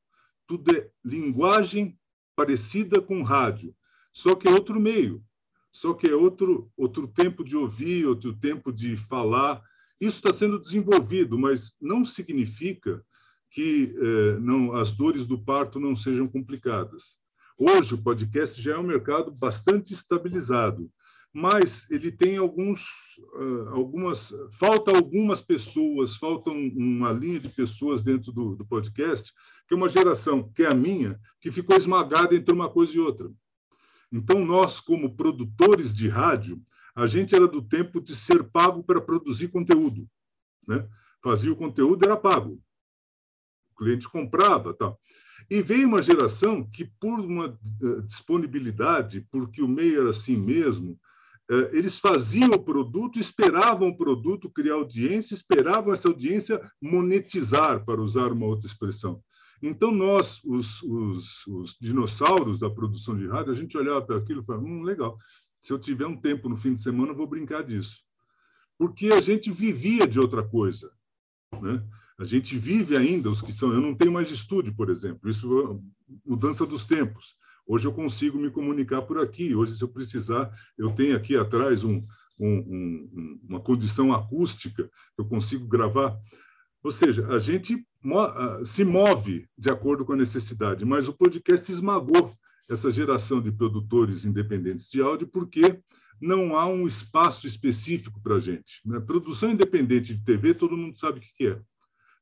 tudo 0.47 0.77
é 0.77 0.91
linguagem 1.05 1.99
parecida 2.37 3.01
com 3.01 3.23
rádio, 3.23 3.75
só 4.13 4.35
que 4.35 4.49
é 4.49 4.51
outro 4.51 4.79
meio, 4.79 5.25
só 5.73 5.95
que 5.95 6.07
é 6.07 6.15
outro, 6.15 6.71
outro 6.77 7.09
tempo 7.09 7.43
de 7.43 7.57
ouvir, 7.57 8.07
outro 8.07 8.35
tempo 8.37 8.73
de 8.73 8.97
falar. 8.97 9.63
Isso 10.01 10.19
está 10.19 10.33
sendo 10.33 10.61
desenvolvido, 10.61 11.39
mas 11.39 11.75
não 11.81 12.05
significa 12.05 13.05
que 13.51 13.95
eh, 13.97 14.39
não, 14.41 14.77
as 14.77 14.95
dores 14.95 15.27
do 15.27 15.39
parto 15.39 15.81
não 15.81 15.97
sejam 15.97 16.29
complicadas. 16.29 17.17
Hoje, 17.57 17.95
o 17.95 18.03
podcast 18.03 18.61
já 18.61 18.75
é 18.75 18.79
um 18.79 18.83
mercado 18.83 19.31
bastante 19.31 19.95
estabilizado, 19.95 20.91
mas 21.33 21.89
ele 21.89 22.11
tem 22.11 22.37
alguns, 22.37 22.85
uh, 23.33 23.69
algumas, 23.69 24.33
falta 24.59 24.91
algumas 24.91 25.41
pessoas, 25.41 26.17
falta 26.17 26.51
uma 26.51 27.13
linha 27.13 27.39
de 27.39 27.49
pessoas 27.49 28.03
dentro 28.03 28.33
do, 28.33 28.57
do 28.57 28.67
podcast, 28.67 29.33
que 29.69 29.75
é 29.75 29.77
uma 29.77 29.89
geração, 29.89 30.51
que 30.53 30.65
é 30.65 30.67
a 30.67 30.75
minha, 30.75 31.17
que 31.41 31.53
ficou 31.53 31.77
esmagada 31.77 32.35
entre 32.35 32.53
uma 32.53 32.69
coisa 32.69 32.97
e 32.97 32.99
outra. 32.99 33.31
Então, 34.11 34.45
nós, 34.45 34.81
como 34.81 35.15
produtores 35.15 35.95
de 35.95 36.09
rádio, 36.09 36.61
a 36.95 37.07
gente 37.07 37.37
era 37.37 37.47
do 37.47 37.63
tempo 37.63 38.01
de 38.01 38.17
ser 38.17 38.43
pago 38.51 38.83
para 38.83 39.01
produzir 39.01 39.47
conteúdo. 39.47 40.09
Né? 40.67 40.89
Fazia 41.23 41.53
o 41.53 41.57
conteúdo, 41.57 42.05
era 42.05 42.17
pago. 42.17 42.61
O 43.73 43.77
cliente 43.77 44.09
comprava. 44.09 44.75
Tal. 44.75 44.99
E 45.51 45.63
veio 45.63 45.87
uma 45.87 46.03
geração 46.03 46.65
que, 46.65 46.85
por 46.85 47.21
uma 47.21 47.47
eh, 47.47 48.01
disponibilidade, 48.03 49.27
porque 49.31 49.63
o 49.63 49.69
meio 49.69 50.01
era 50.01 50.11
assim 50.11 50.37
mesmo, 50.37 50.99
é, 51.51 51.77
eles 51.77 51.99
faziam 51.99 52.53
o 52.53 52.63
produto, 52.63 53.19
esperavam 53.19 53.89
o 53.89 53.97
produto 53.97 54.51
criar 54.51 54.75
audiência, 54.75 55.35
esperavam 55.35 55.93
essa 55.93 56.09
audiência 56.09 56.61
monetizar, 56.81 57.85
para 57.85 58.01
usar 58.01 58.33
uma 58.33 58.47
outra 58.47 58.67
expressão. 58.67 59.23
Então, 59.63 59.91
nós, 59.91 60.41
os, 60.45 60.83
os, 60.83 61.47
os 61.47 61.77
dinossauros 61.81 62.59
da 62.59 62.71
produção 62.71 63.17
de 63.17 63.27
rádio, 63.27 63.53
a 63.53 63.57
gente 63.57 63.77
olhava 63.77 64.03
para 64.03 64.17
aquilo 64.17 64.43
e 64.43 64.45
falava, 64.45 64.65
hum, 64.65 64.83
legal, 64.83 65.19
se 65.61 65.73
eu 65.73 65.79
tiver 65.79 66.07
um 66.07 66.17
tempo 66.17 66.49
no 66.49 66.57
fim 66.57 66.75
de 66.75 66.81
semana, 66.81 67.13
eu 67.13 67.17
vou 67.17 67.27
brincar 67.27 67.63
disso. 67.63 68.03
Porque 68.79 69.09
a 69.13 69.21
gente 69.21 69.51
vivia 69.51 70.07
de 70.07 70.19
outra 70.19 70.43
coisa. 70.43 70.91
Né? 71.61 71.83
A 72.19 72.25
gente 72.25 72.57
vive 72.57 72.97
ainda, 72.97 73.29
os 73.29 73.43
que 73.43 73.53
são... 73.53 73.73
Eu 73.73 73.81
não 73.81 73.95
tenho 73.95 74.13
mais 74.13 74.31
estúdio, 74.31 74.75
por 74.75 74.89
exemplo, 74.89 75.29
isso 75.29 75.61
é 75.61 76.19
mudança 76.25 76.65
dos 76.65 76.85
tempos. 76.85 77.35
Hoje 77.67 77.87
eu 77.87 77.93
consigo 77.93 78.39
me 78.39 78.51
comunicar 78.51 79.03
por 79.03 79.19
aqui. 79.19 79.55
Hoje, 79.55 79.77
se 79.77 79.83
eu 79.83 79.89
precisar, 79.89 80.51
eu 80.77 80.93
tenho 80.93 81.17
aqui 81.17 81.37
atrás 81.37 81.83
um, 81.83 82.01
um, 82.39 82.57
um, 82.57 83.41
uma 83.49 83.61
condição 83.61 84.13
acústica, 84.13 84.89
eu 85.17 85.25
consigo 85.25 85.67
gravar. 85.67 86.17
Ou 86.83 86.91
seja, 86.91 87.27
a 87.29 87.39
gente 87.39 87.85
se 88.65 88.85
move 88.85 89.49
de 89.57 89.71
acordo 89.71 90.05
com 90.05 90.13
a 90.13 90.17
necessidade, 90.17 90.85
mas 90.85 91.09
o 91.09 91.15
podcast 91.15 91.73
esmagou 91.73 92.31
essa 92.69 92.93
geração 92.93 93.41
de 93.41 93.51
produtores 93.51 94.25
independentes 94.25 94.91
de 94.91 95.01
áudio 95.01 95.27
porque 95.27 95.81
não 96.21 96.57
há 96.57 96.67
um 96.67 96.87
espaço 96.87 97.47
específico 97.47 98.21
para 98.23 98.37
a 98.37 98.41
gente. 98.41 98.81
Né? 98.85 99.01
Produção 99.01 99.51
independente 99.51 100.15
de 100.15 100.23
TV, 100.23 100.55
todo 100.55 100.77
mundo 100.77 100.97
sabe 100.97 101.19
o 101.19 101.23
que 101.23 101.47
é. 101.47 101.61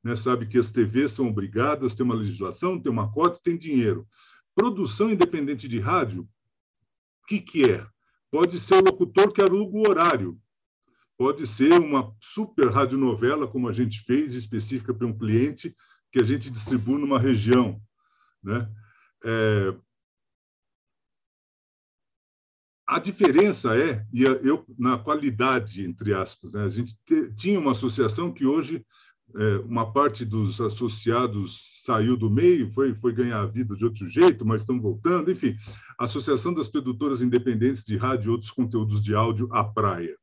Né? 0.02 0.16
Sabe 0.16 0.46
que 0.46 0.58
as 0.58 0.70
TVs 0.70 1.12
são 1.12 1.28
obrigadas, 1.28 1.94
tem 1.94 2.04
uma 2.04 2.14
legislação, 2.14 2.80
tem 2.80 2.90
uma 2.90 3.10
cota, 3.10 3.40
tem 3.42 3.56
dinheiro. 3.56 4.06
Produção 4.54 5.10
independente 5.10 5.68
de 5.68 5.78
rádio, 5.78 6.22
o 6.22 7.26
que, 7.26 7.40
que 7.40 7.70
é? 7.70 7.86
Pode 8.30 8.58
ser 8.58 8.74
o 8.74 8.84
locutor 8.84 9.32
que 9.32 9.40
aluga 9.40 9.76
o 9.76 9.88
horário. 9.88 10.40
Pode 11.16 11.46
ser 11.46 11.72
uma 11.74 12.14
super 12.20 12.68
radionovela, 12.68 13.46
como 13.46 13.68
a 13.68 13.72
gente 13.72 14.00
fez, 14.00 14.34
específica 14.34 14.92
para 14.92 15.06
um 15.06 15.16
cliente, 15.16 15.74
que 16.10 16.18
a 16.18 16.24
gente 16.24 16.50
distribui 16.50 16.98
numa 16.98 17.18
região. 17.18 17.80
Né? 18.42 18.68
É... 19.24 19.74
A 22.86 22.98
diferença 22.98 23.74
é, 23.78 24.04
e 24.12 24.22
eu 24.22 24.66
na 24.76 24.98
qualidade, 24.98 25.84
entre 25.84 26.12
aspas, 26.12 26.52
né? 26.52 26.64
a 26.64 26.68
gente 26.68 26.94
tinha 27.36 27.58
uma 27.58 27.70
associação 27.70 28.32
que 28.32 28.44
hoje 28.44 28.84
uma 29.66 29.92
parte 29.92 30.24
dos 30.24 30.60
associados 30.60 31.82
saiu 31.84 32.16
do 32.16 32.30
meio, 32.30 32.72
foi, 32.72 32.94
foi 32.94 33.12
ganhar 33.12 33.40
a 33.40 33.46
vida 33.46 33.74
de 33.74 33.84
outro 33.84 34.06
jeito, 34.06 34.44
mas 34.44 34.62
estão 34.62 34.80
voltando, 34.80 35.30
enfim. 35.30 35.56
Associação 35.98 36.54
das 36.54 36.68
Produtoras 36.68 37.22
Independentes 37.22 37.84
de 37.84 37.96
Rádio 37.96 38.28
e 38.28 38.30
Outros 38.30 38.50
Conteúdos 38.50 39.02
de 39.02 39.14
Áudio, 39.14 39.48
a 39.52 39.64
Praia. 39.64 40.16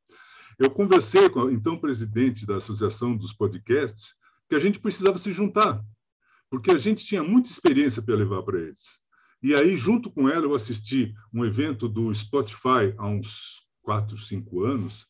Eu 0.58 0.70
conversei 0.70 1.28
com 1.28 1.40
o 1.40 1.50
então 1.50 1.78
presidente 1.78 2.46
da 2.46 2.56
Associação 2.56 3.16
dos 3.16 3.32
Podcasts 3.32 4.14
que 4.48 4.54
a 4.54 4.58
gente 4.58 4.78
precisava 4.78 5.16
se 5.18 5.32
juntar, 5.32 5.82
porque 6.50 6.70
a 6.70 6.78
gente 6.78 7.04
tinha 7.04 7.22
muita 7.22 7.50
experiência 7.50 8.02
para 8.02 8.14
levar 8.14 8.42
para 8.42 8.58
eles. 8.58 9.00
E 9.42 9.54
aí, 9.54 9.76
junto 9.76 10.10
com 10.10 10.28
ela, 10.28 10.44
eu 10.44 10.54
assisti 10.54 11.14
um 11.32 11.44
evento 11.44 11.88
do 11.88 12.12
Spotify 12.14 12.94
há 12.98 13.06
uns 13.06 13.62
quatro, 13.80 14.18
cinco 14.18 14.64
anos, 14.64 15.06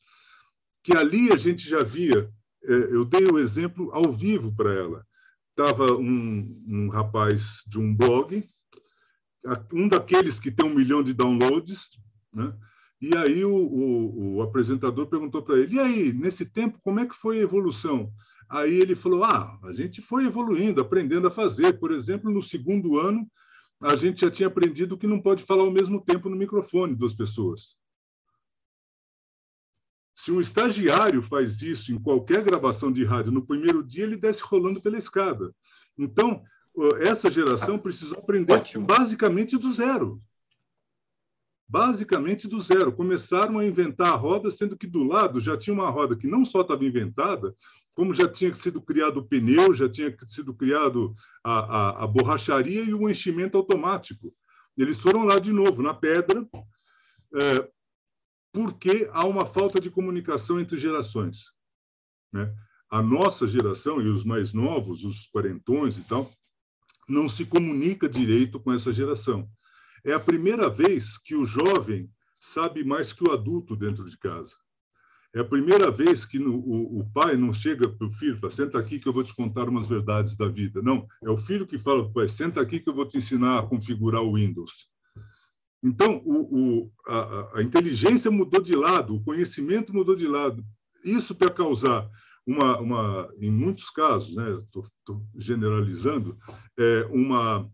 que 0.84 0.96
ali 0.96 1.32
a 1.32 1.36
gente 1.36 1.68
já 1.68 1.82
via 1.82 2.28
é, 2.28 2.30
eu 2.62 3.04
dei 3.04 3.24
o 3.26 3.38
exemplo 3.38 3.90
ao 3.92 4.10
vivo 4.12 4.54
para 4.54 4.72
ela. 4.72 5.06
Estava 5.50 5.92
um, 5.92 6.64
um 6.68 6.88
rapaz 6.88 7.62
de 7.66 7.78
um 7.78 7.94
blog, 7.94 8.44
um 9.72 9.88
daqueles 9.88 10.38
que 10.38 10.50
tem 10.50 10.66
um 10.66 10.74
milhão 10.74 11.02
de 11.02 11.12
downloads, 11.12 11.90
né? 12.32 12.54
E 13.00 13.16
aí 13.16 13.44
o, 13.44 13.54
o, 13.54 14.36
o 14.36 14.42
apresentador 14.42 15.06
perguntou 15.06 15.42
para 15.42 15.58
ele: 15.58 15.76
e 15.76 15.80
aí, 15.80 16.12
nesse 16.12 16.44
tempo, 16.44 16.78
como 16.82 17.00
é 17.00 17.06
que 17.06 17.14
foi 17.14 17.38
a 17.38 17.42
evolução? 17.42 18.12
Aí 18.48 18.74
ele 18.74 18.94
falou: 18.94 19.24
ah, 19.24 19.58
a 19.64 19.72
gente 19.72 20.02
foi 20.02 20.26
evoluindo, 20.26 20.82
aprendendo 20.82 21.26
a 21.26 21.30
fazer. 21.30 21.78
Por 21.78 21.92
exemplo, 21.92 22.30
no 22.30 22.42
segundo 22.42 22.98
ano, 22.98 23.26
a 23.80 23.96
gente 23.96 24.20
já 24.20 24.30
tinha 24.30 24.48
aprendido 24.48 24.98
que 24.98 25.06
não 25.06 25.20
pode 25.20 25.42
falar 25.42 25.62
ao 25.62 25.70
mesmo 25.70 26.04
tempo 26.04 26.28
no 26.28 26.36
microfone 26.36 26.94
duas 26.94 27.14
pessoas. 27.14 27.74
Se 30.20 30.30
um 30.30 30.38
estagiário 30.38 31.22
faz 31.22 31.62
isso 31.62 31.94
em 31.94 31.98
qualquer 31.98 32.44
gravação 32.44 32.92
de 32.92 33.02
rádio 33.06 33.32
no 33.32 33.46
primeiro 33.46 33.82
dia, 33.82 34.04
ele 34.04 34.18
desce 34.18 34.42
rolando 34.42 34.78
pela 34.78 34.98
escada. 34.98 35.50
Então, 35.96 36.42
essa 36.98 37.30
geração 37.30 37.78
precisou 37.78 38.18
aprender 38.18 38.52
Ótimo. 38.52 38.84
basicamente 38.84 39.56
do 39.56 39.72
zero. 39.72 40.20
Basicamente 41.66 42.46
do 42.46 42.60
zero. 42.60 42.92
Começaram 42.92 43.56
a 43.56 43.64
inventar 43.64 44.08
a 44.08 44.16
roda, 44.16 44.50
sendo 44.50 44.76
que 44.76 44.86
do 44.86 45.04
lado 45.04 45.40
já 45.40 45.56
tinha 45.56 45.72
uma 45.72 45.88
roda 45.88 46.14
que 46.14 46.26
não 46.26 46.44
só 46.44 46.60
estava 46.60 46.84
inventada, 46.84 47.56
como 47.94 48.12
já 48.12 48.28
tinha 48.28 48.54
sido 48.54 48.82
criado 48.82 49.20
o 49.20 49.26
pneu, 49.26 49.72
já 49.72 49.88
tinha 49.88 50.14
sido 50.26 50.52
criado 50.52 51.14
a, 51.42 51.52
a, 51.60 52.04
a 52.04 52.06
borracharia 52.06 52.82
e 52.82 52.92
o 52.92 53.08
enchimento 53.08 53.56
automático. 53.56 54.34
Eles 54.76 55.00
foram 55.00 55.24
lá 55.24 55.38
de 55.38 55.50
novo, 55.50 55.82
na 55.82 55.94
pedra, 55.94 56.46
é, 57.34 57.70
porque 58.52 59.08
há 59.12 59.26
uma 59.26 59.46
falta 59.46 59.80
de 59.80 59.90
comunicação 59.90 60.58
entre 60.58 60.78
gerações. 60.78 61.52
Né? 62.32 62.52
A 62.90 63.02
nossa 63.02 63.46
geração 63.46 64.00
e 64.00 64.08
os 64.08 64.24
mais 64.24 64.52
novos, 64.52 65.04
os 65.04 65.26
quarentões 65.26 65.98
e 65.98 66.02
tal, 66.02 66.30
não 67.08 67.28
se 67.28 67.44
comunica 67.44 68.08
direito 68.08 68.58
com 68.60 68.72
essa 68.72 68.92
geração. 68.92 69.48
É 70.04 70.12
a 70.12 70.20
primeira 70.20 70.68
vez 70.68 71.18
que 71.18 71.34
o 71.34 71.44
jovem 71.44 72.10
sabe 72.38 72.82
mais 72.82 73.12
que 73.12 73.22
o 73.22 73.32
adulto 73.32 73.76
dentro 73.76 74.08
de 74.08 74.16
casa. 74.18 74.56
É 75.32 75.40
a 75.40 75.44
primeira 75.44 75.90
vez 75.92 76.24
que 76.24 76.40
no, 76.40 76.56
o, 76.56 77.00
o, 77.00 77.10
pai 77.12 77.36
não 77.36 77.52
chega 77.52 77.88
para 77.88 78.06
o 78.06 78.10
filho 78.10 78.34
e 78.34 78.38
fala, 78.38 78.50
senta 78.50 78.78
aqui 78.78 78.98
que 78.98 79.06
eu 79.06 79.12
vou 79.12 79.22
te 79.22 79.34
contar 79.34 79.68
umas 79.68 79.86
verdades 79.86 80.36
da 80.36 80.48
vida. 80.48 80.82
Não, 80.82 81.06
é 81.22 81.30
o 81.30 81.36
filho 81.36 81.68
que 81.68 81.78
fala 81.78 82.02
para 82.02 82.10
o 82.10 82.14
pai, 82.14 82.28
senta 82.28 82.60
aqui 82.60 82.80
que 82.80 82.88
eu 82.88 82.94
vou 82.94 83.06
te 83.06 83.18
ensinar 83.18 83.60
a 83.60 83.62
configurar 83.62 84.22
o 84.22 84.34
Windows. 84.34 84.89
Então, 85.82 86.20
o, 86.24 86.82
o, 86.82 86.92
a, 87.06 87.58
a, 87.58 87.62
inteligência 87.62 88.30
mudou 88.30 88.60
de 88.60 88.74
lado, 88.74 89.14
o 89.14 89.22
conhecimento 89.22 89.94
mudou 89.94 90.14
de 90.14 90.26
lado. 90.26 90.64
Isso 91.02 91.34
para 91.34 91.50
causar 91.50 92.08
uma, 92.46 92.78
uma, 92.78 93.34
em 93.38 93.50
muitos 93.50 93.88
casos, 93.88 94.34
né, 94.34 94.50
estou 94.52 95.24
generalizando, 95.36 96.36
é 96.78 97.06
uma 97.10 97.70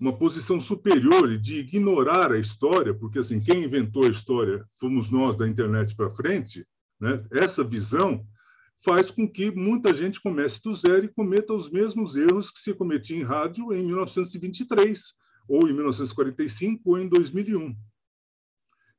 uma 0.00 0.16
posição 0.16 0.58
superior 0.58 1.36
de 1.36 1.58
ignorar 1.58 2.32
a 2.32 2.38
história, 2.38 2.94
porque 2.94 3.18
assim 3.18 3.38
quem 3.38 3.64
inventou 3.64 4.06
a 4.06 4.10
história 4.10 4.64
fomos 4.78 5.10
nós 5.10 5.36
da 5.36 5.46
internet 5.46 5.94
para 5.94 6.10
frente, 6.10 6.66
né? 6.98 7.22
Essa 7.30 7.62
visão 7.62 8.26
faz 8.82 9.10
com 9.10 9.28
que 9.28 9.50
muita 9.50 9.92
gente 9.92 10.18
comece 10.18 10.62
do 10.62 10.74
zero 10.74 11.04
e 11.04 11.12
cometa 11.12 11.52
os 11.52 11.70
mesmos 11.70 12.16
erros 12.16 12.50
que 12.50 12.60
se 12.60 12.72
cometia 12.72 13.14
em 13.14 13.22
rádio 13.22 13.74
em 13.74 13.84
1923 13.84 15.19
ou 15.50 15.68
em 15.68 15.72
1945 15.72 16.90
ou 16.90 16.98
em 16.98 17.08
2001. 17.08 17.76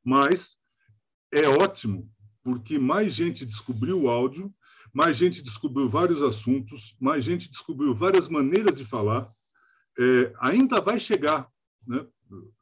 Mas 0.03 0.57
é 1.31 1.47
ótimo 1.47 2.11
porque 2.43 2.77
mais 2.77 3.13
gente 3.13 3.45
descobriu 3.45 4.01
o 4.01 4.09
áudio, 4.09 4.53
mais 4.93 5.15
gente 5.15 5.41
descobriu 5.41 5.89
vários 5.89 6.21
assuntos, 6.21 6.93
mais 6.99 7.23
gente 7.23 7.49
descobriu 7.49 7.95
várias 7.95 8.27
maneiras 8.27 8.77
de 8.77 8.83
falar. 8.83 9.29
É, 9.97 10.33
ainda 10.41 10.81
vai 10.81 10.99
chegar, 10.99 11.47
né? 11.87 12.05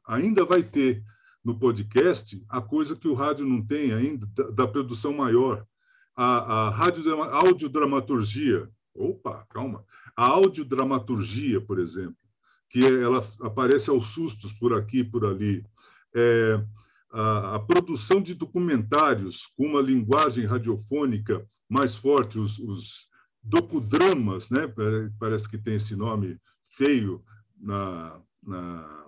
ainda 0.06 0.44
vai 0.44 0.62
ter 0.62 1.02
no 1.42 1.58
podcast 1.58 2.40
a 2.48 2.60
coisa 2.60 2.94
que 2.94 3.08
o 3.08 3.14
rádio 3.14 3.44
não 3.44 3.64
tem 3.64 3.92
ainda, 3.92 4.24
da, 4.26 4.50
da 4.50 4.68
produção 4.68 5.12
maior. 5.12 5.66
A, 6.14 6.66
a 6.66 6.70
rádio, 6.70 7.02
audiodramaturgia. 7.22 8.70
Opa, 8.94 9.44
calma. 9.48 9.84
A 10.14 10.28
audiodramaturgia, 10.28 11.60
por 11.60 11.80
exemplo 11.80 12.29
que 12.70 12.86
ela 12.86 13.20
aparece 13.40 13.90
aos 13.90 14.06
sustos 14.06 14.52
por 14.52 14.72
aqui 14.72 15.00
e 15.00 15.04
por 15.04 15.26
ali. 15.26 15.66
É, 16.14 16.64
a, 17.12 17.56
a, 17.56 17.60
produção 17.60 18.22
de 18.22 18.32
documentários 18.32 19.46
com 19.56 19.66
uma 19.66 19.82
linguagem 19.82 20.46
radiofônica 20.46 21.44
mais 21.68 21.96
forte, 21.96 22.38
os, 22.38 22.58
os 22.60 23.08
docudramas, 23.42 24.50
né? 24.50 24.72
parece 25.18 25.48
que 25.48 25.58
tem 25.58 25.74
esse 25.74 25.96
nome 25.96 26.38
feio 26.68 27.24
na, 27.58 28.20
na, 28.42 29.06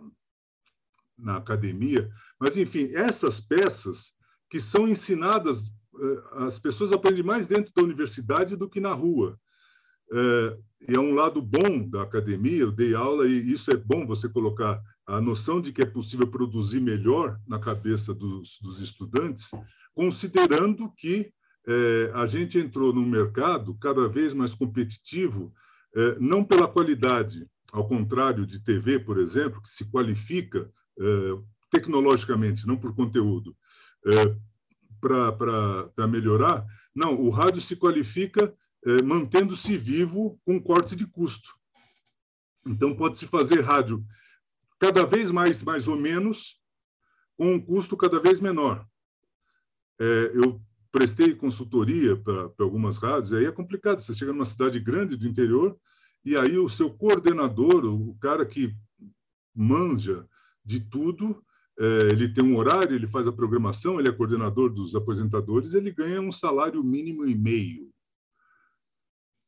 na 1.16 1.36
academia, 1.36 2.10
mas, 2.40 2.56
enfim, 2.56 2.90
essas 2.94 3.40
peças 3.40 4.12
que 4.50 4.60
são 4.60 4.88
ensinadas, 4.88 5.72
é, 6.00 6.44
as 6.44 6.58
pessoas 6.58 6.92
aprendem 6.92 7.22
mais 7.22 7.46
dentro 7.46 7.72
da 7.74 7.82
universidade 7.82 8.56
do 8.56 8.68
que 8.68 8.80
na 8.80 8.92
rua. 8.92 9.38
É, 10.12 10.94
é 10.94 10.98
um 10.98 11.14
lado 11.14 11.40
bom 11.40 11.88
da 11.88 12.02
academia, 12.02 12.60
eu 12.60 12.72
dei 12.72 12.94
aula 12.94 13.26
e 13.26 13.52
isso 13.52 13.70
é 13.70 13.76
bom 13.76 14.04
você 14.04 14.28
colocar 14.28 14.82
a 15.06 15.20
noção 15.20 15.60
de 15.60 15.72
que 15.72 15.82
é 15.82 15.86
possível 15.86 16.26
produzir 16.26 16.80
melhor 16.80 17.38
na 17.46 17.58
cabeça 17.58 18.14
dos, 18.14 18.58
dos 18.60 18.80
estudantes, 18.80 19.50
considerando 19.94 20.92
que 20.96 21.32
é, 21.66 22.10
a 22.14 22.26
gente 22.26 22.58
entrou 22.58 22.92
num 22.92 23.06
mercado 23.06 23.74
cada 23.78 24.08
vez 24.08 24.34
mais 24.34 24.54
competitivo, 24.54 25.52
é, 25.94 26.18
não 26.18 26.44
pela 26.44 26.66
qualidade, 26.66 27.46
ao 27.72 27.86
contrário 27.86 28.46
de 28.46 28.62
TV, 28.62 28.98
por 28.98 29.18
exemplo, 29.18 29.62
que 29.62 29.68
se 29.68 29.84
qualifica 29.86 30.70
é, 30.98 31.04
tecnologicamente, 31.70 32.66
não 32.66 32.76
por 32.76 32.94
conteúdo, 32.94 33.56
é, 34.06 34.36
para 35.00 36.06
melhorar. 36.06 36.64
Não, 36.94 37.18
o 37.20 37.30
rádio 37.30 37.60
se 37.60 37.76
qualifica 37.76 38.52
mantendo-se 39.04 39.76
vivo 39.76 40.40
com 40.44 40.60
corte 40.60 40.96
de 40.96 41.06
custo. 41.06 41.54
Então, 42.66 42.94
pode-se 42.94 43.26
fazer 43.26 43.60
rádio 43.60 44.04
cada 44.78 45.06
vez 45.06 45.30
mais, 45.30 45.62
mais 45.62 45.86
ou 45.86 45.96
menos, 45.96 46.60
com 47.36 47.54
um 47.54 47.60
custo 47.60 47.96
cada 47.96 48.18
vez 48.18 48.40
menor. 48.40 48.86
É, 50.00 50.32
eu 50.34 50.60
prestei 50.90 51.34
consultoria 51.34 52.16
para 52.16 52.50
algumas 52.58 52.98
rádios, 52.98 53.32
aí 53.32 53.44
é 53.44 53.52
complicado. 53.52 54.00
Você 54.00 54.14
chega 54.14 54.32
numa 54.32 54.44
cidade 54.44 54.78
grande 54.78 55.16
do 55.16 55.26
interior 55.26 55.76
e 56.24 56.36
aí 56.36 56.58
o 56.58 56.68
seu 56.68 56.92
coordenador, 56.92 57.84
o 57.84 58.14
cara 58.16 58.44
que 58.44 58.76
manja 59.54 60.26
de 60.64 60.80
tudo, 60.80 61.42
é, 61.78 61.84
ele 62.10 62.28
tem 62.28 62.44
um 62.44 62.56
horário, 62.56 62.94
ele 62.94 63.06
faz 63.06 63.26
a 63.26 63.32
programação, 63.32 63.98
ele 63.98 64.08
é 64.08 64.12
coordenador 64.12 64.70
dos 64.70 64.94
apresentadores, 64.94 65.74
ele 65.74 65.90
ganha 65.90 66.20
um 66.20 66.30
salário 66.30 66.82
mínimo 66.84 67.24
e 67.24 67.34
meio. 67.34 67.90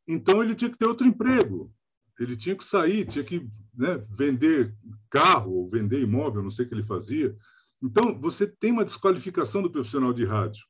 Então 0.07 0.43
ele 0.43 0.55
tinha 0.55 0.71
que 0.71 0.79
ter 0.79 0.87
outro 0.87 1.07
emprego, 1.07 1.73
ele 2.19 2.37
tinha 2.37 2.55
que 2.55 2.65
sair, 2.65 3.07
tinha 3.07 3.25
que 3.25 3.49
né, 3.75 4.05
vender 4.11 4.75
carro 5.11 5.53
ou 5.53 5.71
vender 5.71 6.01
imóvel, 6.01 6.43
não 6.43 6.51
sei 6.51 6.65
o 6.65 6.69
que 6.69 6.75
ele 6.75 6.83
fazia. 6.83 7.35
Então 7.83 8.19
você 8.21 8.47
tem 8.47 8.73
uma 8.73 8.85
desqualificação 8.85 9.63
do 9.63 9.71
profissional 9.71 10.13
de 10.13 10.25
rádio. 10.25 10.65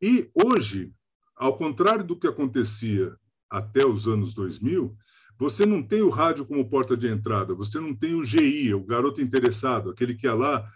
E 0.00 0.30
hoje, 0.34 0.92
ao 1.36 1.56
contrário 1.56 2.04
do 2.04 2.18
que 2.18 2.26
acontecia 2.26 3.16
até 3.48 3.84
os 3.84 4.06
anos 4.06 4.34
2000, 4.34 4.96
você 5.38 5.64
não 5.64 5.82
tem 5.82 6.02
o 6.02 6.10
rádio 6.10 6.44
como 6.44 6.68
porta 6.68 6.96
de 6.96 7.06
entrada, 7.06 7.54
você 7.54 7.80
não 7.80 7.94
tem 7.94 8.14
o 8.14 8.24
GI, 8.24 8.74
o 8.74 8.84
garoto 8.84 9.22
interessado, 9.22 9.90
aquele 9.90 10.14
que 10.14 10.26
ia 10.26 10.34
lá 10.34 10.66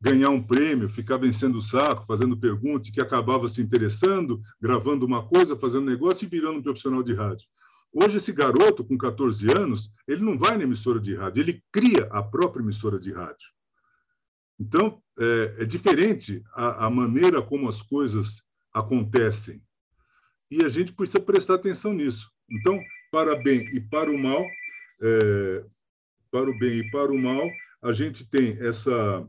ganhar 0.00 0.30
um 0.30 0.42
prêmio, 0.42 0.88
ficar 0.88 1.16
vencendo 1.16 1.56
o 1.56 1.62
saco, 1.62 2.04
fazendo 2.06 2.36
perguntas, 2.36 2.90
que 2.90 3.00
acabava 3.00 3.48
se 3.48 3.62
interessando, 3.62 4.40
gravando 4.60 5.06
uma 5.06 5.26
coisa, 5.26 5.56
fazendo 5.56 5.86
negócio 5.86 6.24
e 6.24 6.28
virando 6.28 6.58
um 6.58 6.62
profissional 6.62 7.02
de 7.02 7.14
rádio. 7.14 7.46
Hoje, 7.92 8.16
esse 8.16 8.32
garoto, 8.32 8.84
com 8.84 8.98
14 8.98 9.50
anos, 9.52 9.90
ele 10.06 10.22
não 10.22 10.36
vai 10.36 10.58
na 10.58 10.64
emissora 10.64 11.00
de 11.00 11.14
rádio, 11.14 11.42
ele 11.42 11.62
cria 11.70 12.08
a 12.10 12.22
própria 12.22 12.62
emissora 12.62 12.98
de 12.98 13.12
rádio. 13.12 13.48
Então, 14.58 15.00
é, 15.18 15.56
é 15.60 15.64
diferente 15.64 16.42
a, 16.54 16.86
a 16.86 16.90
maneira 16.90 17.40
como 17.40 17.68
as 17.68 17.80
coisas 17.80 18.42
acontecem. 18.72 19.62
E 20.50 20.64
a 20.64 20.68
gente 20.68 20.92
precisa 20.92 21.20
prestar 21.20 21.54
atenção 21.54 21.92
nisso. 21.92 22.30
Então, 22.50 22.80
para 23.10 23.36
bem 23.36 23.60
e 23.74 23.80
para 23.80 24.10
o 24.10 24.18
mal, 24.18 24.44
é, 25.00 25.64
para 26.30 26.50
o 26.50 26.58
bem 26.58 26.78
e 26.78 26.90
para 26.90 27.12
o 27.12 27.18
mal, 27.18 27.48
a 27.80 27.92
gente 27.92 28.28
tem 28.28 28.56
essa 28.60 29.26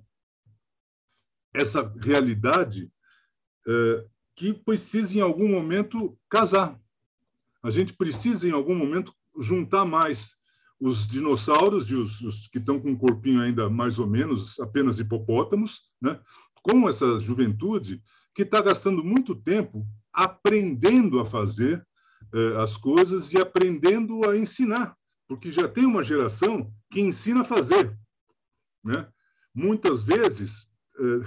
essa 1.55 1.91
realidade 2.01 2.91
é, 3.67 4.05
que 4.35 4.53
precisa 4.53 5.17
em 5.17 5.21
algum 5.21 5.47
momento 5.47 6.17
casar. 6.29 6.79
A 7.63 7.69
gente 7.69 7.93
precisa 7.93 8.47
em 8.47 8.51
algum 8.51 8.75
momento 8.75 9.13
juntar 9.39 9.85
mais 9.85 10.35
os 10.79 11.07
dinossauros 11.07 11.89
e 11.89 11.95
os, 11.95 12.21
os 12.21 12.47
que 12.47 12.57
estão 12.57 12.79
com 12.79 12.91
um 12.91 12.97
corpinho 12.97 13.41
ainda 13.41 13.69
mais 13.69 13.97
ou 13.97 14.07
menos 14.07 14.59
apenas 14.59 14.99
hipopótamos, 14.99 15.89
né? 16.01 16.19
com 16.61 16.89
essa 16.89 17.19
juventude 17.19 18.01
que 18.33 18.41
está 18.43 18.61
gastando 18.61 19.03
muito 19.03 19.35
tempo 19.35 19.87
aprendendo 20.11 21.19
a 21.19 21.25
fazer 21.25 21.85
eh, 22.33 22.61
as 22.61 22.75
coisas 22.75 23.31
e 23.33 23.37
aprendendo 23.37 24.27
a 24.29 24.37
ensinar, 24.37 24.95
porque 25.27 25.51
já 25.51 25.67
tem 25.67 25.85
uma 25.85 26.03
geração 26.03 26.73
que 26.89 27.01
ensina 27.01 27.41
a 27.41 27.45
fazer, 27.45 27.97
né? 28.83 29.07
Muitas 29.53 30.03
vezes 30.03 30.67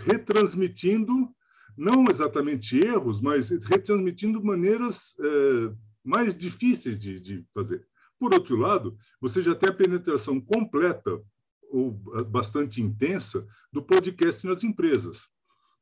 retransmitindo 0.04 1.28
não 1.76 2.06
exatamente 2.10 2.76
erros, 2.78 3.20
mas 3.20 3.50
retransmitindo 3.50 4.42
maneiras 4.42 5.14
eh, 5.20 5.72
mais 6.04 6.36
difíceis 6.36 6.98
de, 6.98 7.20
de 7.20 7.46
fazer. 7.54 7.86
Por 8.18 8.34
outro 8.34 8.56
lado, 8.56 8.96
você 9.20 9.42
já 9.42 9.54
tem 9.54 9.68
a 9.68 9.74
penetração 9.74 10.40
completa 10.40 11.22
ou 11.70 11.92
bastante 12.28 12.80
intensa 12.80 13.46
do 13.72 13.82
podcast 13.82 14.44
nas 14.46 14.64
empresas. 14.64 15.28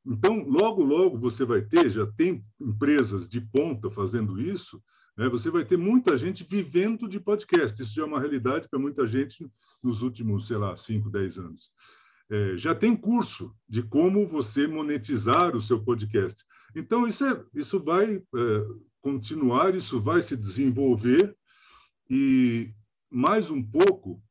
Então, 0.05 0.45
logo, 0.47 0.83
logo 0.83 1.19
você 1.19 1.45
vai 1.45 1.63
ter, 1.63 1.91
já 1.91 2.07
tem 2.07 2.41
empresas 2.61 3.29
de 3.29 3.41
ponta 3.41 3.91
fazendo 3.91 4.41
isso, 4.41 4.83
né? 5.17 5.29
você 5.29 5.51
vai 5.51 5.65
ter 5.65 5.77
muita 5.77 6.17
gente 6.17 6.45
vivendo 6.45 7.09
de 7.09 7.19
podcast. 7.19 7.83
Isso 7.83 7.95
já 7.95 8.03
é 8.03 8.07
uma 8.07 8.21
realidade 8.21 8.69
para 8.69 8.79
muita 8.79 9.07
gente 9.07 9.49
nos 9.83 10.03
últimos, 10.03 10.47
sei 10.47 10.57
lá, 10.59 10.77
5, 10.77 11.11
10 11.11 11.39
anos. 11.39 11.71
É, 12.31 12.57
já 12.57 12.75
tem 12.75 12.97
curso 12.97 13.55
de 13.69 13.83
como 13.83 14.27
você 14.27 14.67
monetizar 14.67 15.55
o 15.57 15.61
seu 15.61 15.83
podcast. 15.83 16.45
Então, 16.75 17.07
isso, 17.07 17.25
é, 17.25 17.45
isso 17.55 17.83
vai 17.83 18.17
é, 18.17 18.23
continuar, 19.01 19.75
isso 19.75 20.01
vai 20.01 20.21
se 20.21 20.37
desenvolver, 20.37 21.37
e 22.11 22.73
mais 23.11 23.51
um 23.51 23.63
pouco 23.63 24.23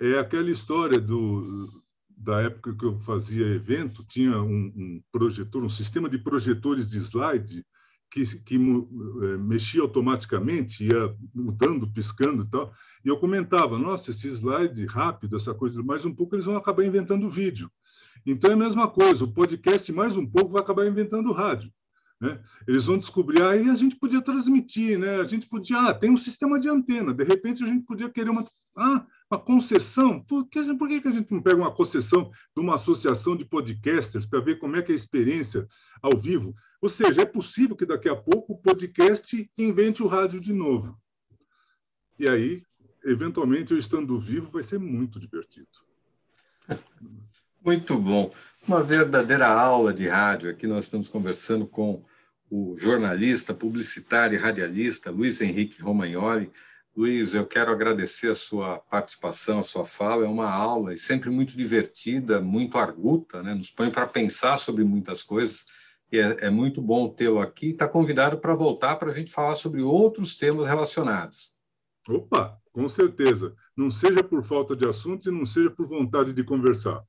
é 0.00 0.18
aquela 0.18 0.50
história 0.50 1.00
do, 1.00 1.68
da 2.08 2.40
época 2.40 2.74
que 2.74 2.84
eu 2.84 2.98
fazia 3.00 3.46
evento, 3.46 4.04
tinha 4.04 4.40
um, 4.40 4.72
um 4.76 5.02
projetor, 5.12 5.64
um 5.64 5.68
sistema 5.68 6.08
de 6.08 6.18
projetores 6.18 6.88
de 6.88 6.98
slide 6.98 7.64
que, 8.10 8.24
que 8.40 8.56
é, 8.56 9.36
mexia 9.38 9.82
automaticamente, 9.82 10.84
ia 10.84 11.14
mudando, 11.34 11.90
piscando 11.90 12.42
e 12.42 12.46
tal. 12.46 12.72
E 13.04 13.08
eu 13.08 13.16
comentava, 13.16 13.78
nossa, 13.78 14.10
esse 14.10 14.28
slide 14.28 14.84
rápido, 14.86 15.36
essa 15.36 15.54
coisa, 15.54 15.82
mais 15.82 16.04
um 16.04 16.14
pouco 16.14 16.34
eles 16.34 16.44
vão 16.44 16.56
acabar 16.56 16.84
inventando 16.84 17.28
vídeo. 17.28 17.70
Então 18.26 18.50
é 18.50 18.54
a 18.54 18.56
mesma 18.56 18.88
coisa, 18.88 19.24
o 19.24 19.32
podcast 19.32 19.90
mais 19.92 20.16
um 20.16 20.26
pouco 20.26 20.52
vai 20.52 20.60
acabar 20.60 20.86
inventando 20.86 21.32
rádio. 21.32 21.72
Né? 22.20 22.38
Eles 22.68 22.84
vão 22.84 22.98
descobrir, 22.98 23.42
aí 23.42 23.70
a 23.70 23.74
gente 23.74 23.96
podia 23.96 24.20
transmitir, 24.20 24.98
né? 24.98 25.20
a 25.20 25.24
gente 25.24 25.46
podia, 25.46 25.80
ah, 25.80 25.94
tem 25.94 26.10
um 26.10 26.18
sistema 26.18 26.60
de 26.60 26.68
antena, 26.68 27.14
de 27.14 27.24
repente 27.24 27.64
a 27.64 27.66
gente 27.66 27.86
podia 27.86 28.10
querer 28.10 28.28
uma, 28.28 28.44
ah, 28.76 29.06
uma 29.30 29.40
concessão. 29.40 30.20
Por 30.20 30.46
que, 30.46 30.62
por 30.74 30.86
que 30.86 31.08
a 31.08 31.12
gente 31.12 31.32
não 31.32 31.40
pega 31.40 31.56
uma 31.56 31.72
concessão 31.72 32.30
de 32.54 32.62
uma 32.62 32.74
associação 32.74 33.34
de 33.34 33.46
podcasters 33.46 34.26
para 34.26 34.40
ver 34.40 34.58
como 34.58 34.76
é 34.76 34.82
que 34.82 34.92
é 34.92 34.94
a 34.94 34.98
experiência 34.98 35.66
ao 36.02 36.18
vivo? 36.18 36.54
Ou 36.80 36.88
seja, 36.88 37.22
é 37.22 37.26
possível 37.26 37.76
que 37.76 37.86
daqui 37.86 38.08
a 38.08 38.16
pouco 38.16 38.52
o 38.52 38.58
podcast 38.58 39.50
invente 39.56 40.02
o 40.02 40.06
rádio 40.06 40.40
de 40.40 40.52
novo. 40.52 40.98
E 42.18 42.28
aí, 42.28 42.62
eventualmente, 43.04 43.72
eu 43.72 43.78
estando 43.78 44.18
vivo, 44.18 44.50
vai 44.50 44.62
ser 44.62 44.78
muito 44.78 45.18
divertido. 45.20 45.68
Muito 47.62 47.98
bom. 47.98 48.32
Uma 48.66 48.82
verdadeira 48.82 49.46
aula 49.46 49.92
de 49.92 50.08
rádio. 50.08 50.48
Aqui 50.48 50.66
nós 50.66 50.84
estamos 50.84 51.08
conversando 51.08 51.66
com 51.66 52.02
o 52.50 52.74
jornalista, 52.78 53.52
publicitário 53.52 54.34
e 54.34 54.40
radialista 54.40 55.10
Luiz 55.10 55.42
Henrique 55.42 55.82
Romagnoli 55.82 56.50
Luiz, 56.96 57.34
eu 57.34 57.46
quero 57.46 57.70
agradecer 57.70 58.30
a 58.30 58.34
sua 58.34 58.78
participação, 58.78 59.60
a 59.60 59.62
sua 59.62 59.84
fala. 59.84 60.24
É 60.24 60.28
uma 60.28 60.50
aula 60.50 60.92
e 60.92 60.98
sempre 60.98 61.30
muito 61.30 61.56
divertida, 61.56 62.40
muito 62.40 62.76
arguta, 62.76 63.42
né? 63.42 63.54
nos 63.54 63.70
põe 63.70 63.90
para 63.90 64.06
pensar 64.06 64.58
sobre 64.58 64.82
muitas 64.84 65.22
coisas. 65.22 65.64
E 66.12 66.18
é, 66.18 66.46
é 66.46 66.50
muito 66.50 66.82
bom 66.82 67.08
tê-lo 67.08 67.40
aqui. 67.40 67.70
Está 67.70 67.86
convidado 67.86 68.38
para 68.38 68.54
voltar 68.54 68.96
para 68.96 69.10
a 69.10 69.14
gente 69.14 69.32
falar 69.32 69.54
sobre 69.54 69.82
outros 69.82 70.34
temas 70.34 70.66
relacionados. 70.66 71.52
Opa, 72.08 72.58
com 72.72 72.88
certeza. 72.88 73.54
Não 73.76 73.90
seja 73.90 74.22
por 74.22 74.42
falta 74.42 74.74
de 74.74 74.86
assunto 74.86 75.28
e 75.28 75.32
não 75.32 75.46
seja 75.46 75.70
por 75.70 75.86
vontade 75.86 76.32
de 76.32 76.42
conversar. 76.42 77.02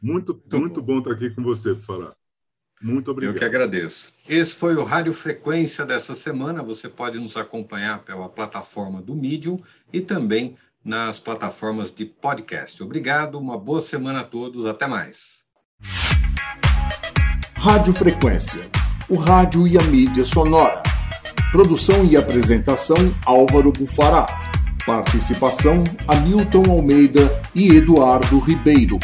Muito, 0.00 0.32
muito, 0.32 0.58
muito 0.58 0.82
bom. 0.82 0.94
bom 0.94 0.98
estar 0.98 1.12
aqui 1.12 1.30
com 1.30 1.42
você 1.42 1.74
para 1.74 1.84
falar. 1.84 2.16
Muito 2.82 3.10
obrigado. 3.10 3.36
Eu 3.36 3.38
que 3.38 3.44
agradeço. 3.44 4.12
Esse 4.28 4.56
foi 4.56 4.74
o 4.74 4.82
Rádio 4.82 5.12
Frequência 5.12 5.86
dessa 5.86 6.16
semana. 6.16 6.62
Você 6.64 6.88
pode 6.88 7.18
nos 7.18 7.36
acompanhar 7.36 8.02
pela 8.02 8.28
plataforma 8.28 9.00
do 9.00 9.14
Medium 9.14 9.62
e 9.92 10.00
também 10.00 10.56
nas 10.84 11.20
plataformas 11.20 11.94
de 11.94 12.04
podcast. 12.04 12.82
Obrigado, 12.82 13.38
uma 13.38 13.56
boa 13.56 13.80
semana 13.80 14.20
a 14.20 14.24
todos. 14.24 14.66
Até 14.66 14.88
mais. 14.88 15.44
Rádio 17.64 17.92
Frequência 17.92 18.68
o 19.08 19.14
rádio 19.14 19.68
e 19.68 19.78
a 19.78 19.82
mídia 19.82 20.24
sonora. 20.24 20.82
Produção 21.52 22.04
e 22.04 22.16
apresentação 22.16 22.96
Álvaro 23.24 23.70
Bufará. 23.70 24.26
Participação 24.84 25.84
Hamilton 26.08 26.64
Almeida 26.68 27.40
e 27.54 27.68
Eduardo 27.76 28.40
Ribeiro. 28.40 28.98